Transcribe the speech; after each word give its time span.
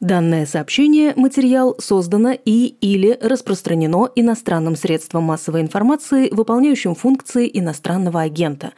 Данное 0.00 0.46
сообщение, 0.46 1.12
материал 1.14 1.76
создано 1.78 2.32
и 2.32 2.74
или 2.80 3.18
распространено 3.20 4.08
иностранным 4.16 4.74
средством 4.74 5.24
массовой 5.24 5.60
информации, 5.60 6.30
выполняющим 6.30 6.94
функции 6.94 7.50
иностранного 7.52 8.22
агента, 8.22 8.72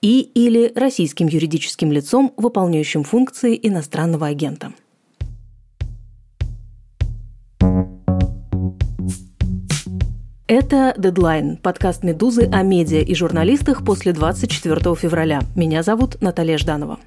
и 0.00 0.20
или 0.20 0.72
российским 0.76 1.26
юридическим 1.26 1.90
лицом, 1.90 2.32
выполняющим 2.36 3.02
функции 3.02 3.58
иностранного 3.60 4.28
агента. 4.28 4.72
Это 10.46 10.94
«Дедлайн»– 10.96 11.56
подкаст 11.62 12.04
«Медузы» 12.04 12.48
о 12.52 12.62
медиа 12.62 13.00
и 13.00 13.14
журналистах 13.16 13.84
после 13.84 14.12
24 14.12 14.94
февраля. 14.94 15.40
Меня 15.56 15.82
зовут 15.82 16.22
Наталья 16.22 16.56
Жданова. 16.56 17.00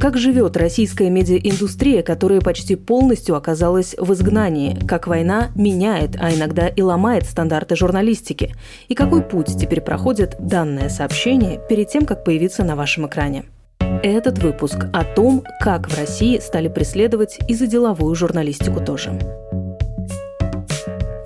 Как 0.00 0.16
живет 0.16 0.56
российская 0.56 1.10
медиаиндустрия, 1.10 2.02
которая 2.02 2.40
почти 2.40 2.76
полностью 2.76 3.34
оказалась 3.34 3.96
в 3.98 4.12
изгнании? 4.12 4.78
Как 4.86 5.08
война 5.08 5.48
меняет, 5.56 6.16
а 6.20 6.32
иногда 6.32 6.68
и 6.68 6.82
ломает 6.82 7.24
стандарты 7.24 7.74
журналистики? 7.74 8.54
И 8.86 8.94
какой 8.94 9.22
путь 9.22 9.58
теперь 9.58 9.80
проходит 9.80 10.36
данное 10.38 10.88
сообщение 10.88 11.60
перед 11.68 11.88
тем, 11.88 12.06
как 12.06 12.22
появиться 12.22 12.62
на 12.62 12.76
вашем 12.76 13.08
экране? 13.08 13.46
Этот 13.80 14.38
выпуск 14.38 14.86
о 14.92 15.02
том, 15.02 15.42
как 15.60 15.90
в 15.90 15.98
России 15.98 16.38
стали 16.38 16.68
преследовать 16.68 17.38
и 17.48 17.54
за 17.54 17.66
деловую 17.66 18.14
журналистику 18.14 18.80
тоже. 18.80 19.18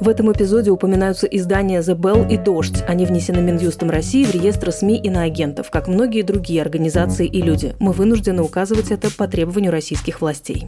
В 0.02 0.08
этом 0.08 0.32
эпизоде 0.32 0.72
упоминаются 0.72 1.28
издания 1.28 1.78
«The 1.78 1.96
Bell» 1.96 2.28
и 2.28 2.36
«Дождь». 2.36 2.82
Они 2.88 3.06
внесены 3.06 3.40
Минюстом 3.40 3.88
России 3.88 4.24
в 4.24 4.34
реестр 4.34 4.72
СМИ 4.72 4.96
и 5.00 5.08
на 5.08 5.22
агентов, 5.22 5.70
как 5.70 5.86
многие 5.86 6.22
другие 6.22 6.60
организации 6.60 7.28
и 7.28 7.40
люди. 7.40 7.76
Мы 7.78 7.92
вынуждены 7.92 8.42
указывать 8.42 8.90
это 8.90 9.12
по 9.16 9.28
требованию 9.28 9.70
российских 9.70 10.20
властей. 10.20 10.66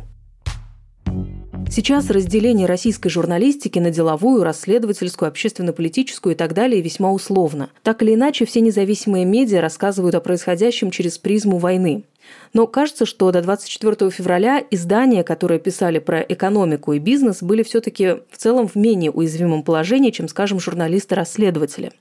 Сейчас 1.69 2.11
разделение 2.11 2.69
российской 2.69 3.09
журналистики 3.09 3.81
на 3.81 3.91
деловую, 3.91 4.45
расследовательскую, 4.45 5.29
общественно-политическую 5.31 6.37
и 6.37 6.39
так 6.39 6.55
далее 6.55 6.81
весьма 6.81 7.11
условно. 7.11 7.71
Так 7.83 8.05
или 8.05 8.15
иначе, 8.15 8.47
все 8.47 8.61
независимые 8.61 9.25
медиа 9.25 9.61
рассказывают 9.61 10.15
о 10.15 10.21
происходящем 10.21 10.93
через 10.93 11.19
призму 11.19 11.59
войны. 11.59 12.05
Но 12.53 12.67
кажется, 12.67 13.07
что 13.07 13.31
до 13.33 13.43
24 13.43 14.11
февраля 14.11 14.63
издания, 14.71 15.25
которые 15.25 15.61
писали 15.61 15.99
про 15.99 16.21
экономику 16.21 16.93
и 16.93 16.99
бизнес, 16.99 17.43
были 17.43 17.63
все-таки 17.63 18.17
в 18.31 18.37
целом 18.37 18.69
в 18.69 18.75
менее 18.77 19.11
уязвимом 19.11 19.63
положении, 19.63 20.11
чем, 20.11 20.29
скажем, 20.29 20.61
журналисты-расследователи. 20.61 21.93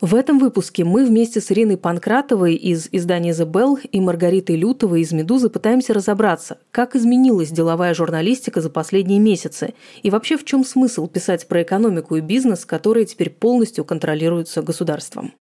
В 0.00 0.14
этом 0.14 0.38
выпуске 0.38 0.82
мы 0.82 1.04
вместе 1.04 1.42
с 1.42 1.52
Ириной 1.52 1.76
Панкратовой 1.76 2.54
из 2.54 2.88
издания 2.90 3.32
«The 3.32 3.44
Bell» 3.44 3.78
и 3.82 4.00
Маргаритой 4.00 4.56
Лютовой 4.56 5.02
из 5.02 5.12
«Медузы» 5.12 5.50
пытаемся 5.50 5.92
разобраться, 5.92 6.56
как 6.70 6.96
изменилась 6.96 7.50
деловая 7.50 7.92
журналистика 7.92 8.62
за 8.62 8.70
последние 8.70 9.18
месяцы 9.18 9.74
и 10.02 10.08
вообще 10.08 10.38
в 10.38 10.44
чем 10.46 10.64
смысл 10.64 11.06
писать 11.06 11.46
про 11.46 11.62
экономику 11.62 12.16
и 12.16 12.22
бизнес, 12.22 12.64
которые 12.64 13.04
теперь 13.04 13.28
полностью 13.28 13.84
контролируются 13.84 14.62
государством. 14.62 15.34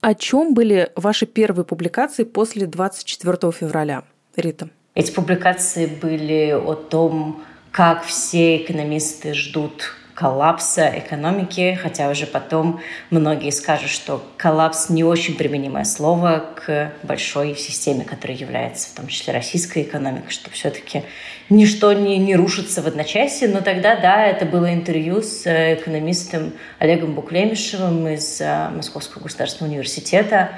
О 0.00 0.14
чем 0.14 0.54
были 0.54 0.90
ваши 0.96 1.26
первые 1.26 1.66
публикации 1.66 2.24
после 2.24 2.66
24 2.66 3.52
февраля, 3.52 4.04
Рита? 4.34 4.70
Эти 4.94 5.12
публикации 5.12 5.86
были 5.86 6.52
о 6.52 6.74
том, 6.74 7.42
как 7.70 8.04
все 8.04 8.56
экономисты 8.56 9.34
ждут 9.34 9.94
коллапса 10.20 10.92
экономики, 10.98 11.78
хотя 11.82 12.10
уже 12.10 12.26
потом 12.26 12.82
многие 13.08 13.48
скажут, 13.52 13.88
что 13.88 14.22
коллапс 14.36 14.90
не 14.90 15.02
очень 15.02 15.34
применимое 15.34 15.84
слово 15.84 16.44
к 16.56 16.92
большой 17.02 17.56
системе, 17.56 18.04
которая 18.04 18.36
является 18.36 18.90
в 18.90 18.92
том 18.92 19.06
числе 19.06 19.32
российской 19.32 19.82
экономикой, 19.82 20.30
что 20.30 20.50
все-таки 20.50 21.04
ничто 21.48 21.94
не, 21.94 22.18
не 22.18 22.36
рушится 22.36 22.82
в 22.82 22.86
одночасье. 22.86 23.48
Но 23.48 23.62
тогда, 23.62 23.96
да, 23.96 24.26
это 24.26 24.44
было 24.44 24.74
интервью 24.74 25.22
с 25.22 25.46
экономистом 25.46 26.52
Олегом 26.78 27.14
Буклемишевым 27.14 28.06
из 28.08 28.42
э, 28.42 28.68
Московского 28.76 29.22
государственного 29.22 29.72
университета, 29.72 30.50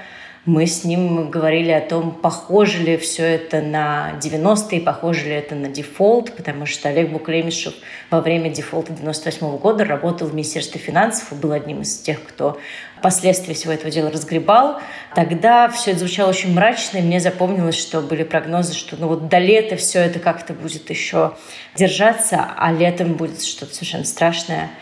мы 0.44 0.66
с 0.66 0.82
ним 0.82 1.30
говорили 1.30 1.70
о 1.70 1.80
том, 1.80 2.10
похоже 2.10 2.82
ли 2.82 2.96
все 2.96 3.22
это 3.22 3.60
на 3.60 4.18
90-е, 4.20 4.80
похоже 4.80 5.26
ли 5.26 5.34
это 5.34 5.54
на 5.54 5.68
дефолт, 5.68 6.34
потому 6.34 6.66
что 6.66 6.88
Олег 6.88 7.10
Буклемишев 7.10 7.74
во 8.10 8.20
время 8.20 8.50
дефолта 8.50 8.92
98 8.92 9.46
-го 9.46 9.58
года 9.58 9.84
работал 9.84 10.26
в 10.26 10.34
Министерстве 10.34 10.80
финансов 10.80 11.30
и 11.30 11.36
был 11.36 11.52
одним 11.52 11.82
из 11.82 11.96
тех, 11.96 12.24
кто 12.24 12.58
последствия 13.02 13.54
всего 13.54 13.72
этого 13.72 13.92
дела 13.92 14.10
разгребал. 14.10 14.80
Тогда 15.14 15.68
все 15.68 15.92
это 15.92 16.00
звучало 16.00 16.30
очень 16.30 16.52
мрачно, 16.52 16.98
и 16.98 17.02
мне 17.02 17.20
запомнилось, 17.20 17.76
что 17.76 18.00
были 18.00 18.24
прогнозы, 18.24 18.74
что 18.74 18.96
ну 18.96 19.06
вот 19.06 19.28
до 19.28 19.38
лета 19.38 19.76
все 19.76 20.00
это 20.00 20.18
как-то 20.18 20.54
будет 20.54 20.90
еще 20.90 21.36
держаться, 21.76 22.52
а 22.56 22.72
летом 22.72 23.14
будет 23.14 23.44
что-то 23.44 23.74
совершенно 23.74 24.04
страшное– 24.04 24.70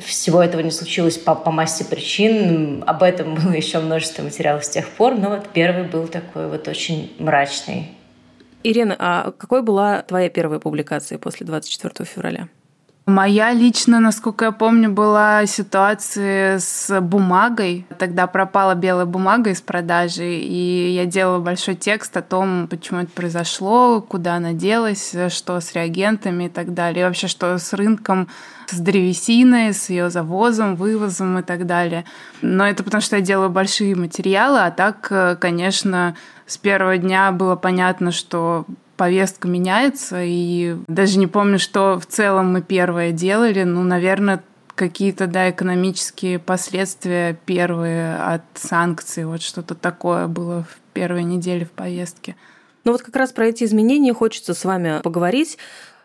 всего 0.00 0.42
этого 0.42 0.60
не 0.60 0.70
случилось 0.70 1.18
по, 1.18 1.34
по 1.34 1.50
массе 1.50 1.84
причин. 1.84 2.84
Об 2.86 3.02
этом 3.02 3.34
было 3.34 3.52
еще 3.56 3.78
множество 3.80 4.22
материалов 4.22 4.64
с 4.64 4.68
тех 4.68 4.88
пор, 4.88 5.16
но 5.16 5.30
вот 5.30 5.48
первый 5.48 5.84
был 5.84 6.08
такой 6.08 6.48
вот 6.48 6.68
очень 6.68 7.12
мрачный. 7.18 7.92
Ирина, 8.64 8.96
а 8.98 9.32
какой 9.32 9.62
была 9.62 10.02
твоя 10.02 10.28
первая 10.28 10.58
публикация 10.58 11.18
после 11.18 11.46
24 11.46 12.04
февраля? 12.04 12.48
Моя 13.08 13.54
лично, 13.54 14.00
насколько 14.00 14.44
я 14.44 14.52
помню, 14.52 14.90
была 14.90 15.46
ситуация 15.46 16.58
с 16.58 17.00
бумагой. 17.00 17.86
Тогда 17.98 18.26
пропала 18.26 18.74
белая 18.74 19.06
бумага 19.06 19.48
из 19.48 19.62
продажи, 19.62 20.34
и 20.34 20.90
я 20.90 21.06
делала 21.06 21.38
большой 21.38 21.74
текст 21.74 22.14
о 22.18 22.22
том, 22.22 22.68
почему 22.68 23.00
это 23.00 23.10
произошло, 23.10 24.02
куда 24.02 24.34
она 24.34 24.52
делась, 24.52 25.16
что 25.30 25.58
с 25.58 25.72
реагентами 25.72 26.44
и 26.44 26.48
так 26.50 26.74
далее. 26.74 27.00
И 27.00 27.06
вообще, 27.06 27.28
что 27.28 27.56
с 27.56 27.72
рынком 27.72 28.28
с 28.70 28.78
древесиной, 28.78 29.72
с 29.72 29.90
ее 29.90 30.10
завозом, 30.10 30.76
вывозом 30.76 31.38
и 31.38 31.42
так 31.42 31.66
далее. 31.66 32.04
Но 32.42 32.66
это 32.66 32.82
потому, 32.82 33.00
что 33.00 33.16
я 33.16 33.22
делаю 33.22 33.50
большие 33.50 33.94
материалы, 33.94 34.60
а 34.60 34.70
так, 34.70 35.38
конечно, 35.40 36.16
с 36.46 36.56
первого 36.56 36.98
дня 36.98 37.32
было 37.32 37.56
понятно, 37.56 38.12
что 38.12 38.66
повестка 38.96 39.46
меняется, 39.46 40.22
и 40.22 40.76
даже 40.88 41.18
не 41.18 41.26
помню, 41.26 41.58
что 41.58 42.00
в 42.00 42.06
целом 42.06 42.52
мы 42.52 42.62
первое 42.62 43.12
делали. 43.12 43.62
Ну, 43.62 43.84
наверное, 43.84 44.42
какие-то, 44.74 45.26
да, 45.26 45.50
экономические 45.50 46.38
последствия 46.38 47.38
первые 47.46 48.16
от 48.16 48.42
санкций. 48.54 49.24
Вот 49.24 49.42
что-то 49.42 49.74
такое 49.74 50.26
было 50.26 50.64
в 50.64 50.78
первой 50.92 51.24
неделе 51.24 51.64
в 51.64 51.70
повестке. 51.70 52.36
Ну 52.84 52.92
вот 52.92 53.02
как 53.02 53.16
раз 53.16 53.32
про 53.32 53.46
эти 53.46 53.64
изменения 53.64 54.14
хочется 54.14 54.54
с 54.54 54.64
вами 54.64 55.00
поговорить. 55.02 55.58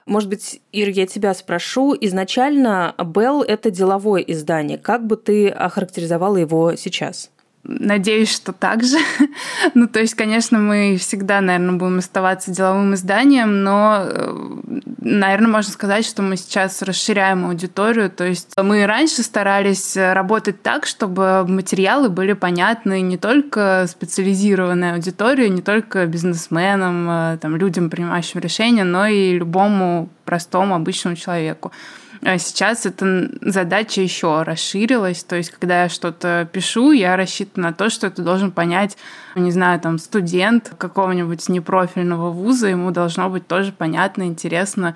Может 0.06 0.30
быть, 0.30 0.62
Ир, 0.72 0.90
я 0.90 1.08
тебя 1.08 1.34
спрошу. 1.34 1.96
Изначально 2.00 2.94
Bell– 2.98 3.44
это 3.48 3.72
деловое 3.72 4.22
издание. 4.22 4.78
Как 4.78 5.06
бы 5.06 5.16
ты 5.16 5.50
охарактеризовала 5.50 6.38
его 6.38 6.76
сейчас? 6.76 7.32
Надеюсь, 7.66 8.34
что 8.34 8.52
так 8.52 8.84
же. 8.84 8.98
ну, 9.74 9.88
то 9.88 10.02
есть, 10.02 10.16
конечно, 10.16 10.60
мы 10.60 10.98
всегда, 11.00 11.40
наверное, 11.40 11.78
будем 11.78 12.00
оставаться 12.00 12.52
деловым 12.52 12.94
изданием, 12.94 13.64
но, 13.64 14.04
э, 14.04 14.52
наверное, 15.00 15.50
можно 15.50 15.72
сказать, 15.72 16.06
что 16.06 16.22
мы 16.22 16.36
сейчас 16.36 16.82
расширяем 16.82 17.46
аудиторию. 17.46 18.10
То 18.10 18.26
есть 18.26 18.50
мы 18.58 18.86
раньше 18.86 19.24
старались 19.24 19.96
работать 19.96 20.62
так, 20.62 20.86
чтобы 20.86 21.46
материалы 21.48 22.10
были 22.10 22.34
понятны 22.34 23.00
не 23.00 23.18
только 23.18 23.86
специализированной 23.88 24.96
аудитории, 24.96 25.48
не 25.48 25.62
только 25.62 26.06
бизнесменам, 26.06 27.10
э, 27.10 27.38
там, 27.38 27.56
людям, 27.56 27.90
принимающим 27.90 28.42
решения, 28.42 28.84
но 28.84 29.08
и 29.08 29.38
любому 29.38 30.10
простому 30.26 30.76
обычному 30.76 31.16
человеку. 31.16 31.72
А 32.26 32.38
сейчас 32.38 32.86
эта 32.86 33.30
задача 33.42 34.02
еще 34.02 34.44
расширилась. 34.44 35.24
То 35.24 35.36
есть, 35.36 35.52
когда 35.52 35.84
я 35.84 35.90
что-то 35.90 36.48
пишу, 36.52 36.92
я 36.92 37.18
рассчитываю 37.18 37.70
на 37.70 37.74
то, 37.74 37.90
что 37.90 38.08
это 38.08 38.22
должен 38.22 38.52
понять, 38.52 38.98
не 39.36 39.52
знаю, 39.52 39.80
там, 39.80 39.98
студент 39.98 40.74
какого-нибудь 40.78 41.50
непрофильного 41.50 42.32
вуза, 42.32 42.68
ему 42.68 42.92
должно 42.92 43.30
быть 43.30 43.48
тоже 43.48 43.74
понятно, 43.74 44.24
интересно, 44.24 44.96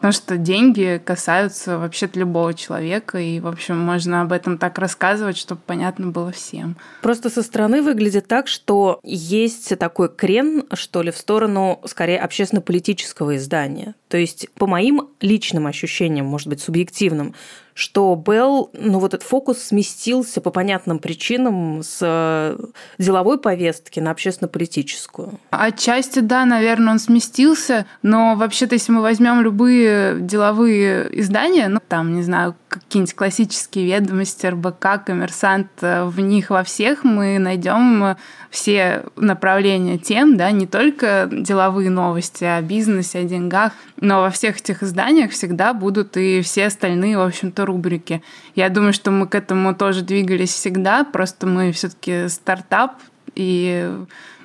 Потому 0.00 0.12
что 0.12 0.38
деньги 0.38 0.98
касаются 1.04 1.78
вообще-то 1.78 2.18
любого 2.18 2.54
человека, 2.54 3.18
и, 3.18 3.38
в 3.38 3.46
общем, 3.46 3.78
можно 3.78 4.22
об 4.22 4.32
этом 4.32 4.56
так 4.56 4.78
рассказывать, 4.78 5.36
чтобы 5.36 5.60
понятно 5.66 6.06
было 6.06 6.32
всем. 6.32 6.76
Просто 7.02 7.28
со 7.28 7.42
стороны 7.42 7.82
выглядит 7.82 8.26
так, 8.26 8.48
что 8.48 8.98
есть 9.02 9.78
такой 9.78 10.08
крен, 10.08 10.64
что 10.72 11.02
ли, 11.02 11.10
в 11.10 11.18
сторону, 11.18 11.82
скорее, 11.84 12.18
общественно-политического 12.18 13.36
издания. 13.36 13.94
То 14.08 14.16
есть, 14.16 14.48
по 14.54 14.66
моим 14.66 15.10
личным 15.20 15.66
ощущениям, 15.66 16.24
может 16.24 16.48
быть, 16.48 16.62
субъективным, 16.62 17.34
что 17.74 18.14
Белл, 18.14 18.70
ну 18.72 18.98
вот 18.98 19.14
этот 19.14 19.26
фокус 19.26 19.58
сместился 19.62 20.40
по 20.40 20.50
понятным 20.50 20.98
причинам 20.98 21.82
с 21.82 21.98
э, 22.00 22.56
деловой 22.98 23.38
повестки 23.38 24.00
на 24.00 24.10
общественно-политическую. 24.10 25.38
Отчасти, 25.50 26.20
да, 26.20 26.44
наверное, 26.44 26.94
он 26.94 26.98
сместился, 26.98 27.86
но 28.02 28.34
вообще-то, 28.36 28.74
если 28.74 28.92
мы 28.92 29.02
возьмем 29.02 29.40
любые 29.40 30.20
деловые 30.20 31.08
издания, 31.20 31.68
ну 31.68 31.80
там, 31.86 32.14
не 32.14 32.22
знаю, 32.22 32.54
какие-нибудь 32.70 33.14
классические 33.14 33.86
ведомости, 33.86 34.46
РБК, 34.46 35.04
коммерсант, 35.04 35.68
э, 35.80 36.04
в 36.04 36.20
них 36.20 36.50
во 36.50 36.62
всех 36.62 37.04
мы 37.04 37.38
найдем 37.38 38.16
все 38.50 39.04
направления 39.16 39.98
тем, 39.98 40.36
да, 40.36 40.50
не 40.50 40.66
только 40.66 41.28
деловые 41.30 41.90
новости 41.90 42.44
о 42.44 42.60
бизнесе, 42.62 43.20
о 43.20 43.24
деньгах, 43.24 43.72
но 44.00 44.22
во 44.22 44.30
всех 44.30 44.58
этих 44.58 44.82
изданиях 44.82 45.32
всегда 45.32 45.74
будут 45.74 46.16
и 46.16 46.40
все 46.42 46.66
остальные, 46.66 47.18
в 47.18 47.22
общем-то, 47.22 47.66
рубрики. 47.66 48.22
Я 48.54 48.68
думаю, 48.68 48.92
что 48.92 49.10
мы 49.10 49.26
к 49.26 49.34
этому 49.34 49.74
тоже 49.74 50.02
двигались 50.02 50.52
всегда, 50.52 51.04
просто 51.04 51.46
мы 51.46 51.72
все-таки 51.72 52.28
стартап, 52.28 52.94
и 53.34 53.90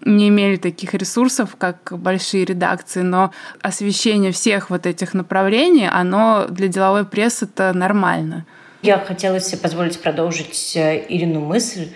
не 0.03 0.29
имели 0.29 0.57
таких 0.57 0.93
ресурсов, 0.93 1.55
как 1.57 1.91
большие 1.91 2.45
редакции, 2.45 3.01
но 3.01 3.31
освещение 3.61 4.31
всех 4.31 4.69
вот 4.69 4.85
этих 4.85 5.13
направлений, 5.13 5.87
оно 5.87 6.45
для 6.49 6.67
деловой 6.67 7.05
прессы 7.05 7.45
это 7.45 7.73
нормально. 7.73 8.45
Я 8.81 8.99
хотела 8.99 9.39
себе 9.39 9.57
позволить 9.57 9.99
продолжить 9.99 10.73
э, 10.75 11.03
Ирину 11.09 11.39
мысль 11.39 11.89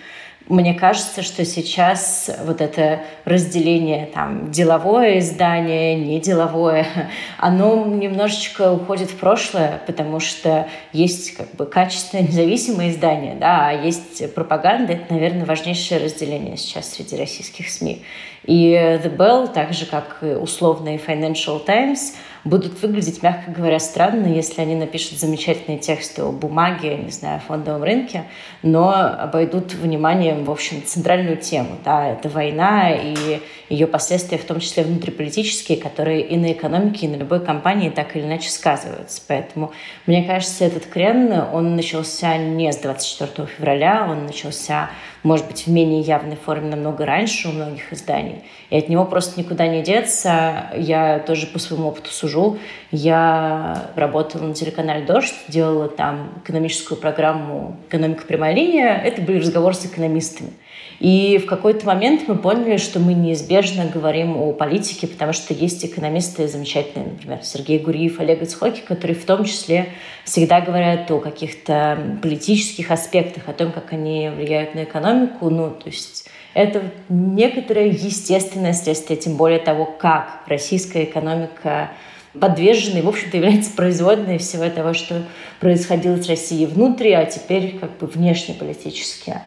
мне 0.50 0.74
кажется, 0.74 1.22
что 1.22 1.46
сейчас 1.46 2.30
вот 2.44 2.60
это 2.60 3.02
разделение 3.24 4.08
там 4.08 4.52
деловое 4.52 5.20
издание, 5.20 5.96
не 5.96 6.20
деловое, 6.20 6.88
оно 7.38 7.86
немножечко 7.86 8.72
уходит 8.72 9.12
в 9.12 9.18
прошлое, 9.18 9.82
потому 9.86 10.20
что 10.20 10.68
есть 10.92 11.36
как 11.36 11.52
бы 11.56 11.66
качественное 11.66 12.24
независимое 12.28 12.90
издание, 12.90 13.36
да, 13.36 13.70
а 13.70 13.72
есть 13.74 14.34
пропаганда, 14.34 14.94
это, 14.94 15.14
наверное, 15.14 15.46
важнейшее 15.46 16.04
разделение 16.04 16.58
сейчас 16.58 16.94
среди 16.94 17.16
российских 17.16 17.70
СМИ. 17.70 18.04
И 18.46 18.74
The 18.74 19.16
Bell, 19.16 19.54
так 19.54 19.74
же 19.74 19.86
как 19.86 20.18
и 20.24 20.28
условные 20.28 20.98
Financial 20.98 21.64
Times– 21.64 22.16
будут 22.44 22.82
выглядеть, 22.82 23.22
мягко 23.22 23.52
говоря, 23.52 23.80
странно, 23.80 24.28
если 24.28 24.62
они 24.62 24.76
напишут 24.76 25.20
замечательные 25.20 25.80
тексты 25.80 26.22
о 26.22 26.32
бумаге, 26.32 26.98
не 26.98 27.12
знаю, 27.12 27.42
фондовом 27.42 27.84
рынке, 27.84 28.26
но 28.64 28.94
обойдут 28.94 29.74
вниманием, 29.74 30.46
в 30.46 30.52
общем, 30.52 30.84
центральную 30.86 31.38
тему. 31.38 31.78
Да, 31.84 32.08
это 32.08 32.30
война 32.30 32.92
и 32.92 33.42
ее 33.70 33.88
последствия, 33.88 34.38
в 34.38 34.46
том 34.46 34.60
числе 34.60 34.84
внутриполитические, 34.84 35.78
которые 35.78 36.22
и 36.22 36.38
на 36.38 36.52
экономике, 36.52 37.06
и 37.06 37.10
на 37.10 37.16
любой 37.16 37.44
компании 37.44 37.90
так 37.90 38.16
или 38.16 38.24
иначе 38.24 38.50
сказываются. 38.50 39.22
Поэтому, 39.28 39.72
мне 40.06 40.24
кажется, 40.24 40.66
этот 40.66 40.86
крен, 40.86 41.32
он 41.54 41.76
начался 41.76 42.38
не 42.38 42.72
с 42.72 42.78
24 42.78 43.48
февраля, 43.48 44.08
он 44.10 44.26
начался 44.26 44.90
может 45.24 45.48
быть, 45.48 45.68
в 45.68 45.72
менее 45.72 46.02
явной 46.02 46.36
форме 46.36 46.70
намного 46.70 47.06
раньше 47.06 47.50
у 47.50 47.52
многих 47.52 47.92
изданий. 47.92 48.44
И 48.70 48.78
от 48.78 48.90
него 48.90 49.06
просто 49.06 49.40
никуда 49.40 49.68
не 49.68 49.82
деться. 49.82 50.72
Я 50.76 51.20
тоже 51.20 51.48
по 51.48 51.60
своему 51.60 51.90
опыту 51.90 52.12
сужу. 52.12 52.58
Я 52.92 53.90
работала 53.96 54.44
на 54.44 54.54
телеканале 54.54 55.06
«Дождь», 55.06 55.36
делала 55.48 55.90
там 55.90 56.30
экономическую 56.44 57.00
программу 57.00 57.78
«Экономика 57.88 58.26
прямая 58.26 58.54
линия». 58.54 58.96
Это 58.96 59.22
были 59.22 59.40
разговоры 59.40 59.74
с 59.74 59.86
экономистами. 59.86 60.52
И 61.00 61.38
в 61.38 61.46
какой-то 61.46 61.86
момент 61.86 62.28
мы 62.28 62.36
поняли, 62.36 62.78
что 62.78 63.00
мы 63.00 63.14
неизбежно 63.14 63.86
говорим 63.86 64.36
о 64.36 64.52
политике, 64.52 65.08
потому 65.08 65.32
что 65.32 65.54
есть 65.54 65.86
экономисты 65.86 66.48
замечательные, 66.48 67.12
например, 67.12 67.40
Сергей 67.42 67.80
Гуриев, 67.80 68.20
Олег 68.20 68.42
Ицхоки, 68.42 68.82
которые 68.82 69.16
в 69.16 69.26
том 69.26 69.46
числе 69.46 69.90
всегда 70.26 70.60
говорят 70.60 71.10
о 71.10 71.20
каких-то 71.20 72.20
политических 72.22 72.92
аспектах, 72.92 73.48
о 73.48 73.54
том, 73.54 73.72
как 73.72 73.94
они 73.94 74.30
влияют 74.30 74.76
на 74.76 74.84
экономику. 74.84 75.50
Ну, 75.50 75.70
то 75.72 75.88
есть 75.88 76.28
это 76.54 76.82
некоторое 77.08 77.88
естественное 77.88 78.74
следствие, 78.74 79.18
тем 79.18 79.38
более 79.38 79.60
того, 79.60 79.86
как 79.86 80.42
российская 80.48 81.06
экономика 81.06 81.92
подвержена 82.38 83.00
и, 83.00 83.02
в 83.02 83.08
общем-то, 83.08 83.38
является 83.38 83.72
производной 83.72 84.38
всего 84.38 84.70
того, 84.70 84.94
что 84.94 85.24
происходило 85.62 86.18
с 86.18 86.28
Россией 86.28 86.66
внутри, 86.66 87.14
а 87.14 87.26
теперь 87.26 87.80
как 87.80 87.98
бы 87.98 88.08
внешнеполитически. 88.08 89.38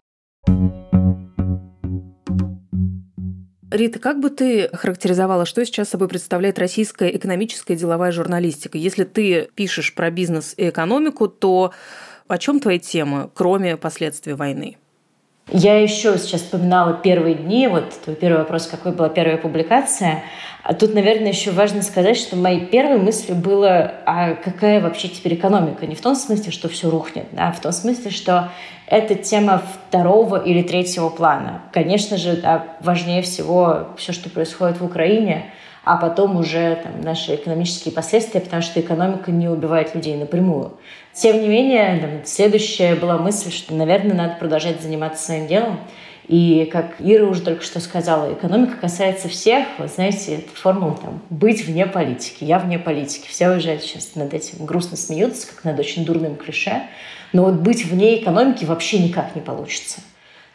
Рита, 3.73 3.97
как 3.97 4.19
бы 4.19 4.29
ты 4.29 4.69
характеризовала, 4.71 5.47
что 5.47 5.65
сейчас 5.65 5.89
собой 5.89 6.07
представляет 6.07 6.59
российская 6.59 7.09
экономическая 7.09 7.73
и 7.73 7.75
деловая 7.75 8.11
журналистика? 8.11 8.77
Если 8.77 9.03
ты 9.03 9.49
пишешь 9.55 9.95
про 9.95 10.11
бизнес 10.11 10.53
и 10.57 10.69
экономику, 10.69 11.27
то 11.27 11.73
о 12.27 12.37
чем 12.37 12.59
твои 12.59 12.77
темы, 12.77 13.31
кроме 13.33 13.75
последствий 13.75 14.33
войны? 14.33 14.77
Я 15.51 15.81
еще 15.81 16.19
сейчас 16.19 16.41
вспоминала 16.41 16.93
первые 16.93 17.33
дни, 17.33 17.67
вот 17.67 17.89
твой 18.03 18.15
первый 18.15 18.37
вопрос, 18.37 18.67
какой 18.67 18.91
была 18.91 19.09
первая 19.09 19.37
публикация. 19.37 20.23
А 20.63 20.75
тут, 20.75 20.93
наверное, 20.93 21.29
еще 21.29 21.49
важно 21.49 21.81
сказать, 21.81 22.15
что 22.15 22.35
моей 22.35 22.67
первой 22.67 22.99
мыслью 22.99 23.35
было, 23.35 23.91
а 24.05 24.35
какая 24.35 24.81
вообще 24.81 25.07
теперь 25.07 25.33
экономика? 25.33 25.87
Не 25.87 25.95
в 25.95 26.01
том 26.01 26.15
смысле, 26.15 26.51
что 26.51 26.69
все 26.69 26.91
рухнет, 26.91 27.25
а 27.35 27.51
в 27.51 27.59
том 27.59 27.71
смысле, 27.71 28.11
что 28.11 28.51
это 28.93 29.15
тема 29.15 29.63
второго 29.87 30.37
или 30.37 30.61
третьего 30.61 31.09
плана. 31.09 31.63
Конечно 31.71 32.15
же, 32.17 32.37
да, 32.37 32.77
важнее 32.79 33.23
всего 33.23 33.87
все, 33.97 34.13
что 34.13 34.29
происходит 34.29 34.79
в 34.79 34.85
Украине, 34.85 35.45
а 35.83 35.97
потом 35.97 36.37
уже 36.37 36.79
там, 36.81 37.01
наши 37.01 37.33
экономические 37.35 37.91
последствия, 37.91 38.39
потому 38.39 38.61
что 38.61 38.79
экономика 38.79 39.31
не 39.31 39.49
убивает 39.49 39.95
людей 39.95 40.15
напрямую. 40.15 40.73
Тем 41.11 41.41
не 41.41 41.47
менее, 41.47 41.99
там, 41.99 42.09
следующая 42.25 42.93
была 42.95 43.17
мысль, 43.17 43.51
что, 43.51 43.73
наверное, 43.73 44.15
надо 44.15 44.35
продолжать 44.39 44.81
заниматься 44.81 45.25
своим 45.25 45.47
делом. 45.47 45.79
И 46.27 46.69
как 46.71 46.95
Ира 46.99 47.25
уже 47.25 47.41
только 47.41 47.63
что 47.63 47.81
сказала, 47.81 48.31
экономика 48.31 48.77
касается 48.79 49.27
всех. 49.27 49.65
Вот 49.77 49.89
знаете, 49.89 50.35
эта 50.35 50.55
формула 50.55 50.95
там 51.01 51.21
«быть 51.29 51.65
вне 51.65 51.85
политики», 51.85 52.45
«я 52.45 52.59
вне 52.59 52.79
политики». 52.79 53.27
Все 53.27 53.49
уже 53.49 53.77
сейчас 53.79 54.15
над 54.15 54.33
этим 54.33 54.65
грустно 54.65 54.95
смеются, 54.95 55.47
как 55.47 55.65
над 55.65 55.79
очень 55.79 56.05
дурным 56.05 56.35
клише. 56.35 56.83
Но 57.33 57.45
вот 57.45 57.55
быть 57.55 57.85
вне 57.85 58.21
экономики 58.21 58.63
вообще 58.63 58.99
никак 58.99 59.35
не 59.35 59.41
получится. 59.41 60.01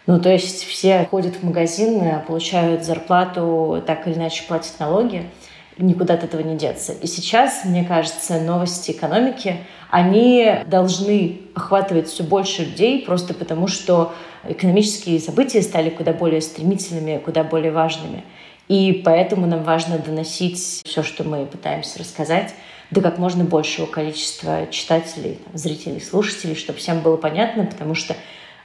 Ну, 0.07 0.19
то 0.19 0.33
есть 0.33 0.65
все 0.65 1.07
ходят 1.11 1.37
в 1.37 1.43
магазин, 1.43 2.01
получают 2.27 2.85
зарплату, 2.85 3.83
так 3.87 4.07
или 4.07 4.15
иначе 4.15 4.45
платят 4.49 4.73
налоги, 4.79 5.29
никуда 5.77 6.15
от 6.15 6.25
этого 6.25 6.41
не 6.41 6.57
деться. 6.57 6.93
И 6.93 7.07
сейчас, 7.07 7.65
мне 7.65 7.85
кажется, 7.85 8.41
новости 8.41 8.93
экономики, 8.93 9.59
они 9.91 10.61
должны 10.67 11.41
охватывать 11.55 12.09
все 12.09 12.23
больше 12.23 12.65
людей, 12.65 13.05
просто 13.05 13.35
потому 13.35 13.67
что 13.67 14.15
экономические 14.49 15.21
события 15.21 15.63
стали 15.63 15.91
куда 15.91 16.13
более 16.13 16.41
стремительными, 16.41 17.19
куда 17.19 17.45
более 17.45 17.73
важными. 17.73 18.25
И 18.69 19.03
поэтому 19.05 19.47
нам 19.47 19.63
важно 19.63 19.99
доносить 19.99 20.59
все, 20.59 21.03
что 21.03 21.25
мы 21.25 21.47
пытаемся 21.47 21.99
рассказать, 21.99 22.55
до 22.91 23.01
как 23.01 23.19
можно 23.19 23.45
большего 23.45 23.87
количества 23.87 24.67
читателей, 24.71 25.39
зрителей, 25.55 26.01
слушателей, 26.01 26.55
чтобы 26.55 26.79
всем 26.79 27.01
было 27.01 27.17
понятно, 27.17 27.65
потому 27.65 27.95
что 27.95 28.17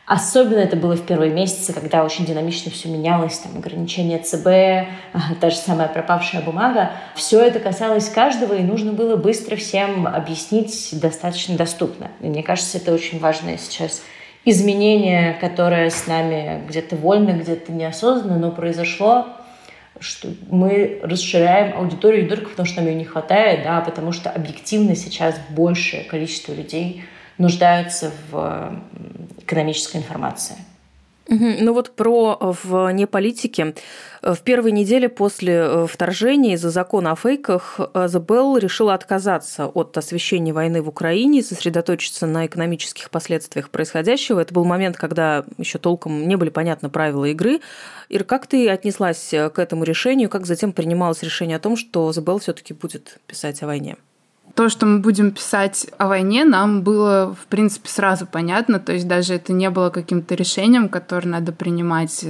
Особенно 0.05 0.57
это 0.57 0.75
было 0.75 0.97
в 0.97 1.05
первые 1.05 1.31
месяцы, 1.31 1.71
когда 1.71 2.03
очень 2.03 2.25
динамично 2.25 2.69
все 2.69 2.89
менялось, 2.89 3.37
там 3.37 3.57
ограничения 3.57 4.19
ЦБ, 4.19 5.39
та 5.39 5.49
же 5.49 5.55
самая 5.55 5.87
пропавшая 5.87 6.41
бумага. 6.41 6.91
Все 7.15 7.39
это 7.39 7.61
касалось 7.61 8.09
каждого, 8.09 8.53
и 8.53 8.63
нужно 8.63 8.91
было 8.91 9.15
быстро 9.15 9.55
всем 9.55 10.05
объяснить 10.05 10.89
достаточно 10.91 11.55
доступно. 11.55 12.11
И 12.19 12.27
мне 12.27 12.43
кажется, 12.43 12.79
это 12.79 12.93
очень 12.93 13.19
важное 13.19 13.57
сейчас 13.57 14.03
изменение, 14.43 15.37
которое 15.39 15.89
с 15.89 16.05
нами 16.05 16.61
где-то 16.67 16.97
вольно, 16.97 17.31
где-то 17.31 17.71
неосознанно, 17.71 18.37
но 18.37 18.51
произошло, 18.51 19.27
что 19.99 20.29
мы 20.49 20.99
расширяем 21.03 21.77
аудиторию 21.77 22.23
не 22.23 22.29
только 22.29 22.49
потому, 22.49 22.65
что 22.65 22.81
нам 22.81 22.89
ее 22.89 22.95
не 22.95 23.05
хватает, 23.05 23.63
да, 23.63 23.77
а 23.77 23.81
потому 23.81 24.11
что 24.11 24.29
объективно 24.29 24.95
сейчас 24.95 25.39
большее 25.49 26.03
количество 26.03 26.53
людей 26.53 27.03
нуждаются 27.37 28.11
в 28.29 28.81
экономической 29.39 29.97
информации. 29.97 30.55
Ну 31.27 31.73
вот 31.73 31.95
про 31.95 32.37
э, 32.39 32.53
вне 32.63 33.07
политики. 33.07 33.73
В 34.21 34.37
первой 34.41 34.71
неделе 34.71 35.07
после 35.07 35.53
э, 35.53 35.87
вторжения 35.89 36.53
из-за 36.53 36.69
закона 36.69 37.11
о 37.11 37.15
фейках 37.15 37.79
Bell 37.79 38.59
решила 38.59 38.93
отказаться 38.93 39.67
от 39.67 39.97
освещения 39.97 40.53
войны 40.53 40.81
в 40.81 40.89
Украине 40.89 41.39
и 41.39 41.43
сосредоточиться 41.43 42.27
на 42.27 42.45
экономических 42.45 43.09
последствиях 43.09 43.69
происходящего. 43.69 44.41
Это 44.41 44.53
был 44.53 44.65
момент, 44.65 44.97
когда 44.97 45.45
еще 45.57 45.79
толком 45.79 46.27
не 46.27 46.35
были 46.35 46.49
понятны 46.49 46.89
правила 46.89 47.25
игры. 47.25 47.61
Ир, 48.09 48.25
как 48.25 48.47
ты 48.47 48.69
отнеслась 48.69 49.33
э, 49.33 49.49
к 49.49 49.59
этому 49.59 49.85
решению? 49.85 50.29
Как 50.29 50.45
затем 50.45 50.73
принималось 50.73 51.23
решение 51.23 51.57
о 51.57 51.61
том, 51.61 51.77
что 51.77 52.09
Bell 52.09 52.39
все-таки 52.39 52.73
будет 52.73 53.19
писать 53.27 53.63
о 53.63 53.67
войне? 53.67 53.95
То, 54.55 54.69
что 54.69 54.85
мы 54.85 54.99
будем 54.99 55.31
писать 55.31 55.87
о 55.97 56.07
войне, 56.07 56.45
нам 56.45 56.83
было, 56.83 57.33
в 57.33 57.47
принципе, 57.47 57.89
сразу 57.89 58.27
понятно. 58.27 58.79
То 58.79 58.93
есть 58.93 59.07
даже 59.07 59.33
это 59.33 59.51
не 59.51 59.69
было 59.71 59.89
каким-то 59.89 60.35
решением, 60.35 60.89
которое 60.89 61.27
надо 61.27 61.51
принимать. 61.53 62.23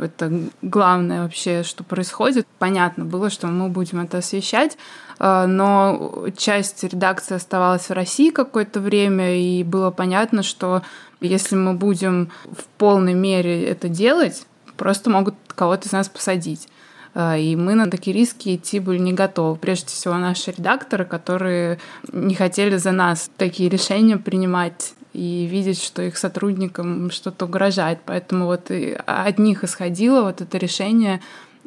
Это 0.00 0.32
главное 0.62 1.24
вообще, 1.24 1.62
что 1.62 1.84
происходит. 1.84 2.46
Понятно 2.58 3.04
было, 3.04 3.28
что 3.28 3.48
мы 3.48 3.68
будем 3.68 4.00
это 4.00 4.18
освещать. 4.18 4.78
А, 5.18 5.46
но 5.46 6.28
часть 6.36 6.84
редакции 6.84 7.34
оставалась 7.34 7.88
в 7.90 7.92
России 7.92 8.30
какое-то 8.30 8.80
время, 8.80 9.36
и 9.36 9.62
было 9.62 9.90
понятно, 9.90 10.42
что 10.42 10.82
если 11.20 11.56
мы 11.56 11.74
будем 11.74 12.30
в 12.44 12.64
полной 12.78 13.14
мере 13.14 13.64
это 13.64 13.88
делать, 13.88 14.46
просто 14.78 15.10
могут 15.10 15.34
кого-то 15.54 15.86
из 15.88 15.92
нас 15.92 16.08
посадить. 16.08 16.68
Э, 17.14 17.38
и 17.38 17.56
мы 17.56 17.74
на 17.74 17.90
такие 17.90 18.16
риски 18.16 18.56
идти 18.56 18.80
были 18.80 18.98
не 18.98 19.12
готовы. 19.12 19.56
Прежде 19.56 19.88
всего, 19.88 20.14
наши 20.14 20.50
редакторы, 20.50 21.04
которые 21.04 21.78
не 22.12 22.34
хотели 22.34 22.76
за 22.76 22.92
нас 22.92 23.30
такие 23.36 23.68
решения 23.68 24.16
принимать 24.16 24.94
и 25.12 25.46
видеть, 25.46 25.82
что 25.82 26.02
их 26.02 26.16
сотрудникам 26.16 27.10
что-то 27.10 27.46
угрожает. 27.46 28.00
Поэтому 28.04 28.46
вот 28.46 28.70
от 29.06 29.38
них 29.38 29.64
исходило 29.64 30.22
вот 30.22 30.40
это 30.40 30.58
решение. 30.58 31.20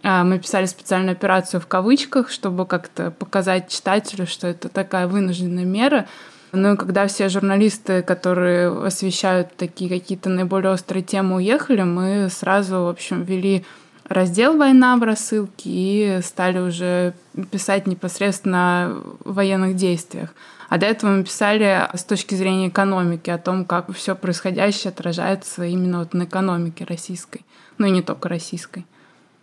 Э, 0.03 0.23
мы 0.23 0.39
писали 0.39 0.65
специальную 0.65 1.13
операцию 1.13 1.61
в 1.61 1.67
кавычках, 1.67 2.29
чтобы 2.29 2.65
как-то 2.65 3.11
показать 3.11 3.69
читателю, 3.69 4.27
что 4.27 4.47
это 4.47 4.69
такая 4.69 5.07
вынужденная 5.07 5.65
мера. 5.65 6.07
Ну 6.53 6.73
и 6.73 6.77
когда 6.77 7.07
все 7.07 7.29
журналисты, 7.29 8.01
которые 8.01 8.85
освещают 8.85 9.55
такие 9.55 9.89
какие-то 9.89 10.29
наиболее 10.29 10.71
острые 10.71 11.01
темы, 11.01 11.37
уехали, 11.37 11.83
мы 11.83 12.27
сразу, 12.29 12.83
в 12.83 12.89
общем, 12.89 13.23
ввели 13.23 13.63
раздел 14.07 14.57
«Война» 14.57 14.95
в 14.97 15.03
рассылке 15.03 15.69
и 15.69 16.19
стали 16.21 16.59
уже 16.59 17.13
писать 17.51 17.87
непосредственно 17.87 18.59
о 18.85 19.17
военных 19.23 19.75
действиях. 19.75 20.33
А 20.69 20.77
до 20.77 20.85
этого 20.85 21.11
мы 21.11 21.23
писали 21.23 21.87
с 21.93 22.03
точки 22.03 22.33
зрения 22.35 22.69
экономики, 22.69 23.29
о 23.29 23.37
том, 23.37 23.65
как 23.65 23.93
все 23.93 24.15
происходящее 24.15 24.91
отражается 24.91 25.65
именно 25.65 25.99
вот 25.99 26.13
на 26.13 26.23
экономике 26.23 26.85
российской. 26.85 27.45
Ну 27.77 27.87
и 27.87 27.91
не 27.91 28.01
только 28.01 28.29
российской. 28.29 28.85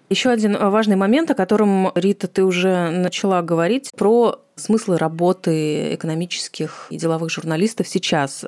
Еще 0.09 0.31
один 0.31 0.57
важный 0.57 0.97
момент, 0.97 1.31
о 1.31 1.35
котором, 1.35 1.93
Рита, 1.95 2.29
ты 2.29 2.43
уже 2.43 2.91
начала 2.91 3.43
говорить, 3.43 3.91
про 3.95 4.41
смыслы 4.59 4.99
работы 4.99 5.95
экономических 5.95 6.87
и 6.91 6.97
деловых 6.97 7.31
журналистов 7.31 7.88
сейчас. 7.88 8.45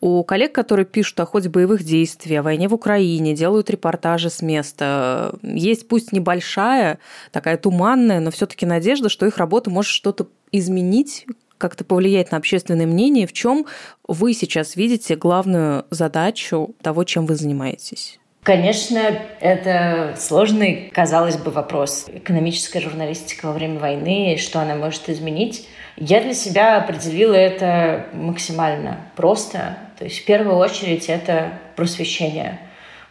У 0.00 0.22
коллег, 0.24 0.52
которые 0.52 0.86
пишут 0.86 1.20
о 1.20 1.26
ходе 1.26 1.48
боевых 1.48 1.82
действий, 1.82 2.36
о 2.36 2.42
войне 2.42 2.68
в 2.68 2.74
Украине, 2.74 3.34
делают 3.34 3.70
репортажи 3.70 4.30
с 4.30 4.42
места, 4.42 5.34
есть 5.42 5.88
пусть 5.88 6.12
небольшая, 6.12 6.98
такая 7.32 7.56
туманная, 7.56 8.20
но 8.20 8.30
все 8.30 8.46
таки 8.46 8.66
надежда, 8.66 9.08
что 9.08 9.26
их 9.26 9.38
работа 9.38 9.70
может 9.70 9.90
что-то 9.90 10.28
изменить, 10.52 11.26
как-то 11.58 11.84
повлиять 11.84 12.30
на 12.30 12.38
общественное 12.38 12.86
мнение. 12.86 13.26
В 13.26 13.32
чем 13.32 13.66
вы 14.08 14.32
сейчас 14.32 14.76
видите 14.76 15.16
главную 15.16 15.84
задачу 15.90 16.74
того, 16.82 17.04
чем 17.04 17.26
вы 17.26 17.36
занимаетесь? 17.36 18.19
Конечно, 18.42 19.00
это 19.40 20.14
сложный, 20.18 20.90
казалось 20.94 21.36
бы, 21.36 21.50
вопрос. 21.50 22.06
Экономическая 22.10 22.80
журналистика 22.80 23.46
во 23.46 23.52
время 23.52 23.78
войны, 23.78 24.38
что 24.38 24.60
она 24.60 24.74
может 24.74 25.10
изменить. 25.10 25.68
Я 25.96 26.22
для 26.22 26.32
себя 26.32 26.78
определила 26.78 27.34
это 27.34 28.06
максимально 28.14 28.96
просто. 29.14 29.76
То 29.98 30.04
есть 30.04 30.20
в 30.20 30.24
первую 30.24 30.56
очередь 30.56 31.10
это 31.10 31.52
просвещение. 31.76 32.58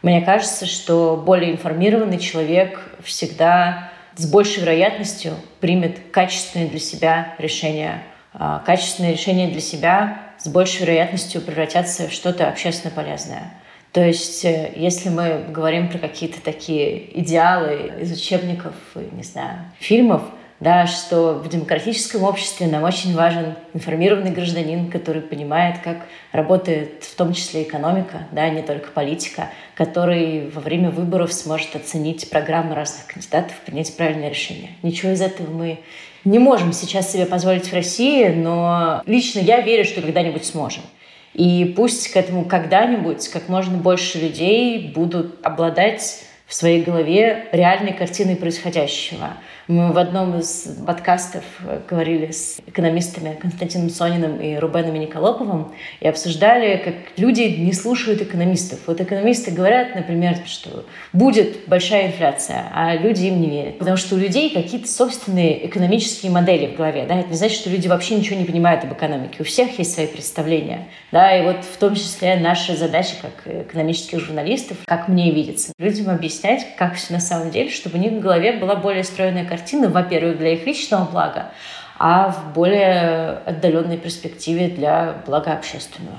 Мне 0.01 0.21
кажется, 0.21 0.65
что 0.65 1.21
более 1.23 1.51
информированный 1.51 2.17
человек 2.17 2.81
всегда 3.03 3.91
с 4.15 4.25
большей 4.29 4.63
вероятностью 4.63 5.33
примет 5.59 5.99
качественные 6.11 6.69
для 6.69 6.79
себя 6.79 7.35
решения. 7.37 8.01
А 8.33 8.59
качественные 8.65 9.13
решения 9.13 9.47
для 9.47 9.61
себя 9.61 10.21
с 10.39 10.47
большей 10.47 10.81
вероятностью 10.81 11.41
превратятся 11.41 12.07
в 12.07 12.13
что-то 12.13 12.47
общественно 12.47 12.91
полезное. 12.91 13.53
То 13.91 14.05
есть, 14.05 14.45
э, 14.45 14.71
если 14.75 15.09
мы 15.09 15.45
говорим 15.49 15.89
про 15.89 15.97
какие-то 15.97 16.41
такие 16.41 17.19
идеалы 17.19 17.93
из 18.01 18.11
учебников, 18.11 18.73
не 18.95 19.23
знаю, 19.23 19.59
фильмов, 19.79 20.21
да, 20.59 20.87
что 20.87 21.35
в 21.35 21.47
демократическом 21.47 22.23
обществе 22.23 22.67
нам 22.67 22.83
очень 22.83 23.15
важен 23.15 23.55
информированный 23.73 24.31
гражданин, 24.31 24.91
который 24.91 25.21
понимает, 25.21 25.77
как 25.79 26.05
работает 26.33 27.03
в 27.03 27.15
том 27.15 27.33
числе 27.33 27.63
экономика, 27.63 28.27
да, 28.31 28.49
не 28.49 28.61
только 28.61 28.91
политика, 28.91 29.49
который 29.75 30.49
во 30.49 30.59
время 30.59 30.89
выборов 30.89 31.31
сможет 31.31 31.75
оценить 31.75 32.29
программы 32.29 32.75
разных 32.75 33.07
кандидатов, 33.07 33.55
принять 33.65 33.95
правильное 33.95 34.29
решение. 34.29 34.71
Ничего 34.83 35.13
из 35.13 35.21
этого 35.21 35.49
мы 35.49 35.79
не 36.25 36.39
можем 36.39 36.73
сейчас 36.73 37.11
себе 37.11 37.25
позволить 37.25 37.67
в 37.67 37.73
России, 37.73 38.27
но 38.27 39.01
лично 39.05 39.39
я 39.39 39.61
верю, 39.61 39.85
что 39.85 40.01
когда-нибудь 40.01 40.45
сможем. 40.45 40.83
И 41.33 41.73
пусть 41.75 42.11
к 42.11 42.17
этому 42.17 42.45
когда-нибудь 42.45 43.27
как 43.29 43.49
можно 43.49 43.77
больше 43.77 44.19
людей 44.19 44.91
будут 44.93 45.39
обладать 45.45 46.23
в 46.47 46.53
своей 46.53 46.81
голове 46.81 47.47
реальной 47.51 47.93
картиной 47.93 48.35
происходящего. 48.35 49.33
Мы 49.69 49.93
в 49.93 49.99
одном 49.99 50.39
из 50.39 50.67
подкастов 50.87 51.43
э, 51.63 51.81
говорили 51.87 52.31
с 52.31 52.59
экономистами 52.65 53.37
Константином 53.39 53.91
Сониным 53.91 54.41
и 54.41 54.55
Рубеном 54.55 54.95
Николоповым 54.95 55.71
и 55.99 56.07
обсуждали, 56.07 56.77
как 56.83 56.95
люди 57.17 57.41
не 57.43 57.71
слушают 57.73 58.19
экономистов. 58.19 58.79
Вот 58.87 58.99
экономисты 58.99 59.51
говорят, 59.51 59.93
например, 59.93 60.37
что 60.47 60.85
будет 61.13 61.67
большая 61.67 62.07
инфляция, 62.07 62.65
а 62.73 62.95
люди 62.95 63.25
им 63.25 63.39
не 63.39 63.47
верят. 63.47 63.77
Потому 63.77 63.95
что 63.95 64.15
у 64.15 64.17
людей 64.17 64.49
какие-то 64.49 64.87
собственные 64.87 65.67
экономические 65.67 66.31
модели 66.31 66.73
в 66.73 66.75
голове. 66.75 67.05
Да? 67.07 67.19
Это 67.19 67.29
не 67.29 67.35
значит, 67.35 67.59
что 67.59 67.69
люди 67.69 67.87
вообще 67.87 68.15
ничего 68.15 68.39
не 68.39 68.45
понимают 68.45 68.83
об 68.85 68.93
экономике. 68.93 69.35
У 69.41 69.43
всех 69.43 69.77
есть 69.77 69.93
свои 69.93 70.07
представления. 70.07 70.87
Да? 71.11 71.37
И 71.37 71.43
вот 71.43 71.63
в 71.63 71.77
том 71.77 71.93
числе 71.93 72.37
наша 72.37 72.75
задача 72.75 73.17
как 73.21 73.67
экономических 73.67 74.19
журналистов, 74.19 74.77
как 74.85 75.09
мне 75.09 75.29
видится, 75.29 75.73
людям 75.77 76.09
объяснять, 76.09 76.65
как 76.75 76.95
все 76.95 77.13
на 77.13 77.19
самом 77.19 77.51
деле, 77.51 77.69
чтобы 77.69 77.99
у 77.99 78.01
них 78.01 78.13
в 78.13 78.19
голове 78.19 78.53
была 78.53 78.75
более 78.75 79.03
стройная 79.03 79.45
картина 79.45 79.58
картины, 79.59 79.89
во-первых, 79.89 80.37
для 80.37 80.53
их 80.53 80.65
личного 80.65 81.05
блага, 81.05 81.51
а 81.97 82.31
в 82.31 82.53
более 82.53 83.39
отдаленной 83.45 83.97
перспективе 83.97 84.69
для 84.69 85.21
блага 85.25 85.53
общественного. 85.53 86.17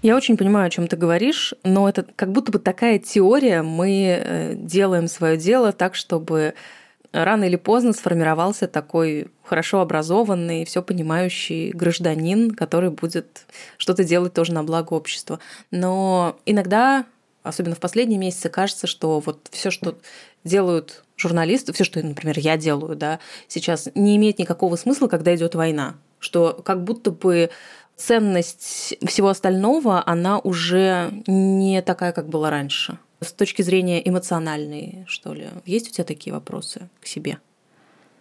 Я 0.00 0.16
очень 0.16 0.36
понимаю, 0.36 0.66
о 0.66 0.70
чем 0.70 0.86
ты 0.86 0.96
говоришь, 0.96 1.54
но 1.64 1.88
это 1.88 2.06
как 2.16 2.32
будто 2.32 2.52
бы 2.52 2.60
такая 2.60 2.98
теория. 2.98 3.62
Мы 3.62 4.20
э, 4.22 4.54
делаем 4.54 5.08
свое 5.08 5.36
дело 5.36 5.72
так, 5.72 5.96
чтобы 5.96 6.54
рано 7.12 7.44
или 7.44 7.56
поздно 7.56 7.92
сформировался 7.92 8.68
такой 8.68 9.28
хорошо 9.42 9.80
образованный, 9.80 10.64
все 10.64 10.82
понимающий 10.82 11.70
гражданин, 11.70 12.52
который 12.52 12.90
будет 12.90 13.46
что-то 13.76 14.04
делать 14.04 14.34
тоже 14.34 14.52
на 14.52 14.62
благо 14.62 14.94
общества. 14.94 15.40
Но 15.72 16.38
иногда, 16.46 17.04
особенно 17.42 17.74
в 17.74 17.80
последние 17.80 18.18
месяцы, 18.18 18.48
кажется, 18.50 18.86
что 18.86 19.18
вот 19.18 19.48
все, 19.50 19.70
что 19.70 19.98
делают 20.44 21.02
журналисты, 21.18 21.72
все, 21.72 21.84
что, 21.84 22.02
например, 22.02 22.38
я 22.38 22.56
делаю, 22.56 22.96
да, 22.96 23.18
сейчас 23.48 23.88
не 23.94 24.16
имеет 24.16 24.38
никакого 24.38 24.76
смысла, 24.76 25.08
когда 25.08 25.34
идет 25.34 25.54
война. 25.54 25.96
Что 26.20 26.60
как 26.64 26.84
будто 26.84 27.10
бы 27.10 27.50
ценность 27.96 28.96
всего 29.06 29.28
остального, 29.28 30.02
она 30.06 30.38
уже 30.38 31.10
не 31.26 31.82
такая, 31.82 32.12
как 32.12 32.28
была 32.28 32.50
раньше. 32.50 32.98
С 33.20 33.32
точки 33.32 33.62
зрения 33.62 34.06
эмоциональной, 34.08 35.04
что 35.08 35.34
ли. 35.34 35.48
Есть 35.66 35.88
у 35.88 35.92
тебя 35.92 36.04
такие 36.04 36.32
вопросы 36.32 36.88
к 37.00 37.06
себе? 37.06 37.38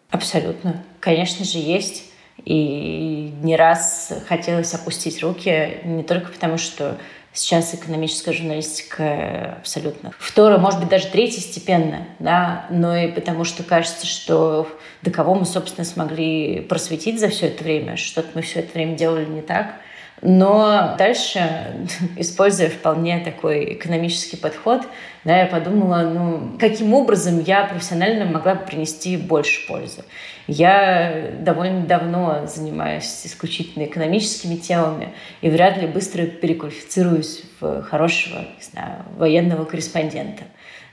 Абсолютно. 0.10 0.84
Конечно 1.00 1.46
же, 1.46 1.60
есть. 1.60 2.06
И 2.46 3.34
не 3.42 3.56
раз 3.56 4.13
хотелось 4.27 4.74
опустить 4.74 5.22
руки, 5.22 5.80
не 5.84 6.04
только 6.04 6.32
потому, 6.32 6.58
что 6.58 6.98
Сейчас 7.38 7.75
экономическая 7.75 8.34
журналистика 8.34 9.58
абсолютно 9.60 10.12
вторая, 10.17 10.58
может 10.58 10.79
быть, 10.79 10.89
даже 10.89 11.06
третьестепенная, 11.06 12.08
да, 12.17 12.65
но 12.72 12.98
и 12.98 13.12
потому 13.12 13.44
что 13.44 13.62
кажется, 13.62 14.08
что 14.08 14.67
до 15.03 15.12
кого 15.12 15.36
мы, 15.36 15.46
собственно, 15.46 15.86
смогли 15.86 16.62
просветить 16.62 17.20
за 17.20 17.29
все 17.29 17.50
это 17.50 17.63
время, 17.63 17.96
что-то 17.96 18.29
мы 18.34 18.41
все 18.41 18.62
это 18.62 18.74
время 18.74 18.98
делали 18.98 19.25
не 19.25 19.41
так. 19.41 19.75
Но 20.24 20.96
дальше, 20.98 21.88
используя 22.17 22.70
вполне 22.70 23.20
такой 23.20 23.74
экономический 23.74 24.38
подход, 24.38 24.82
да, 25.27 25.41
я 25.41 25.46
подумала, 25.48 26.10
ну, 26.10 26.57
каким 26.57 26.93
образом 26.93 27.41
я 27.41 27.65
профессионально 27.65 28.24
могла 28.24 28.55
бы 28.55 28.65
принести 28.65 29.17
больше 29.17 29.67
пользы. 29.67 30.05
Я 30.48 31.31
довольно 31.41 31.86
давно 31.86 32.48
занимаюсь 32.48 33.24
исключительно 33.25 33.84
экономическими 33.84 34.55
темами 34.55 35.10
и 35.41 35.50
вряд 35.50 35.81
ли 35.81 35.88
быстро 35.88 36.24
переквалифицируюсь 36.24 37.43
в 37.60 37.81
хорошего, 37.81 38.38
не 38.39 38.63
знаю, 38.72 39.03
военного 39.17 39.65
корреспондента. 39.65 40.43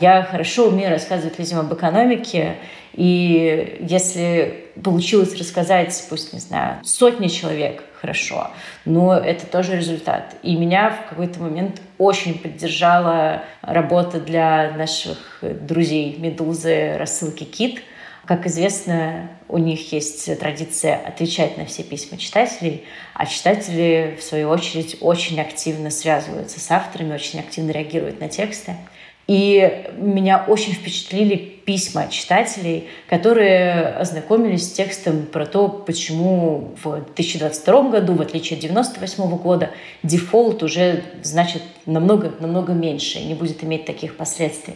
Я 0.01 0.25
хорошо 0.25 0.67
умею 0.67 0.91
рассказывать 0.91 1.39
людям 1.39 1.61
об 1.61 1.73
экономике, 1.73 2.57
и 2.93 3.87
если 3.89 4.65
получилось 4.83 5.39
рассказать, 5.39 6.07
пусть, 6.11 6.33
не 6.33 6.41
знаю, 6.41 6.81
сотни 6.83 7.29
человек 7.29 7.85
хорошо, 8.05 8.51
но 8.85 9.17
это 9.17 9.47
тоже 9.47 9.77
результат. 9.77 10.37
И 10.43 10.57
меня 10.57 10.91
в 10.91 11.09
какой-то 11.09 11.41
момент 11.41 11.81
очень 11.97 12.39
поддержала 12.39 13.45
работа 13.63 14.21
для 14.21 14.73
наших 14.73 15.39
друзей 15.41 16.17
«Медузы» 16.19 16.99
рассылки 16.99 17.45
«Кит», 17.45 17.83
как 18.27 18.47
известно, 18.47 19.29
у 19.49 19.59
них 19.59 19.93
есть 19.93 20.39
традиция 20.39 20.97
отвечать 20.97 21.59
на 21.59 21.67
все 21.67 21.83
письма 21.83 22.17
читателей, 22.17 22.85
а 23.15 23.27
читатели, 23.27 24.19
в 24.19 24.23
свою 24.23 24.49
очередь, 24.49 24.97
очень 25.01 25.41
активно 25.41 25.91
связываются 25.91 26.59
с 26.59 26.71
авторами, 26.71 27.15
очень 27.15 27.41
активно 27.41 27.71
реагируют 27.71 28.21
на 28.21 28.29
тексты. 28.29 28.77
И 29.27 29.87
меня 29.97 30.45
очень 30.47 30.75
впечатлили 30.75 31.37
письма 31.37 32.09
читателей, 32.09 32.89
которые 33.09 33.87
ознакомились 33.97 34.69
с 34.69 34.73
текстом 34.73 35.25
про 35.25 35.47
то, 35.47 35.69
почему 35.69 36.75
в 36.83 37.01
2022 37.15 37.89
году, 37.89 38.15
в 38.15 38.21
отличие 38.21 38.59
от 38.59 38.65
1998 38.65 39.37
года, 39.39 39.71
дефолт 40.03 40.63
уже 40.63 41.05
значит 41.23 41.63
намного-намного 41.87 42.75
меньше, 42.75 43.21
не 43.21 43.35
будет 43.35 43.65
иметь 43.65 43.87
таких 43.87 44.17
последствий. 44.17 44.75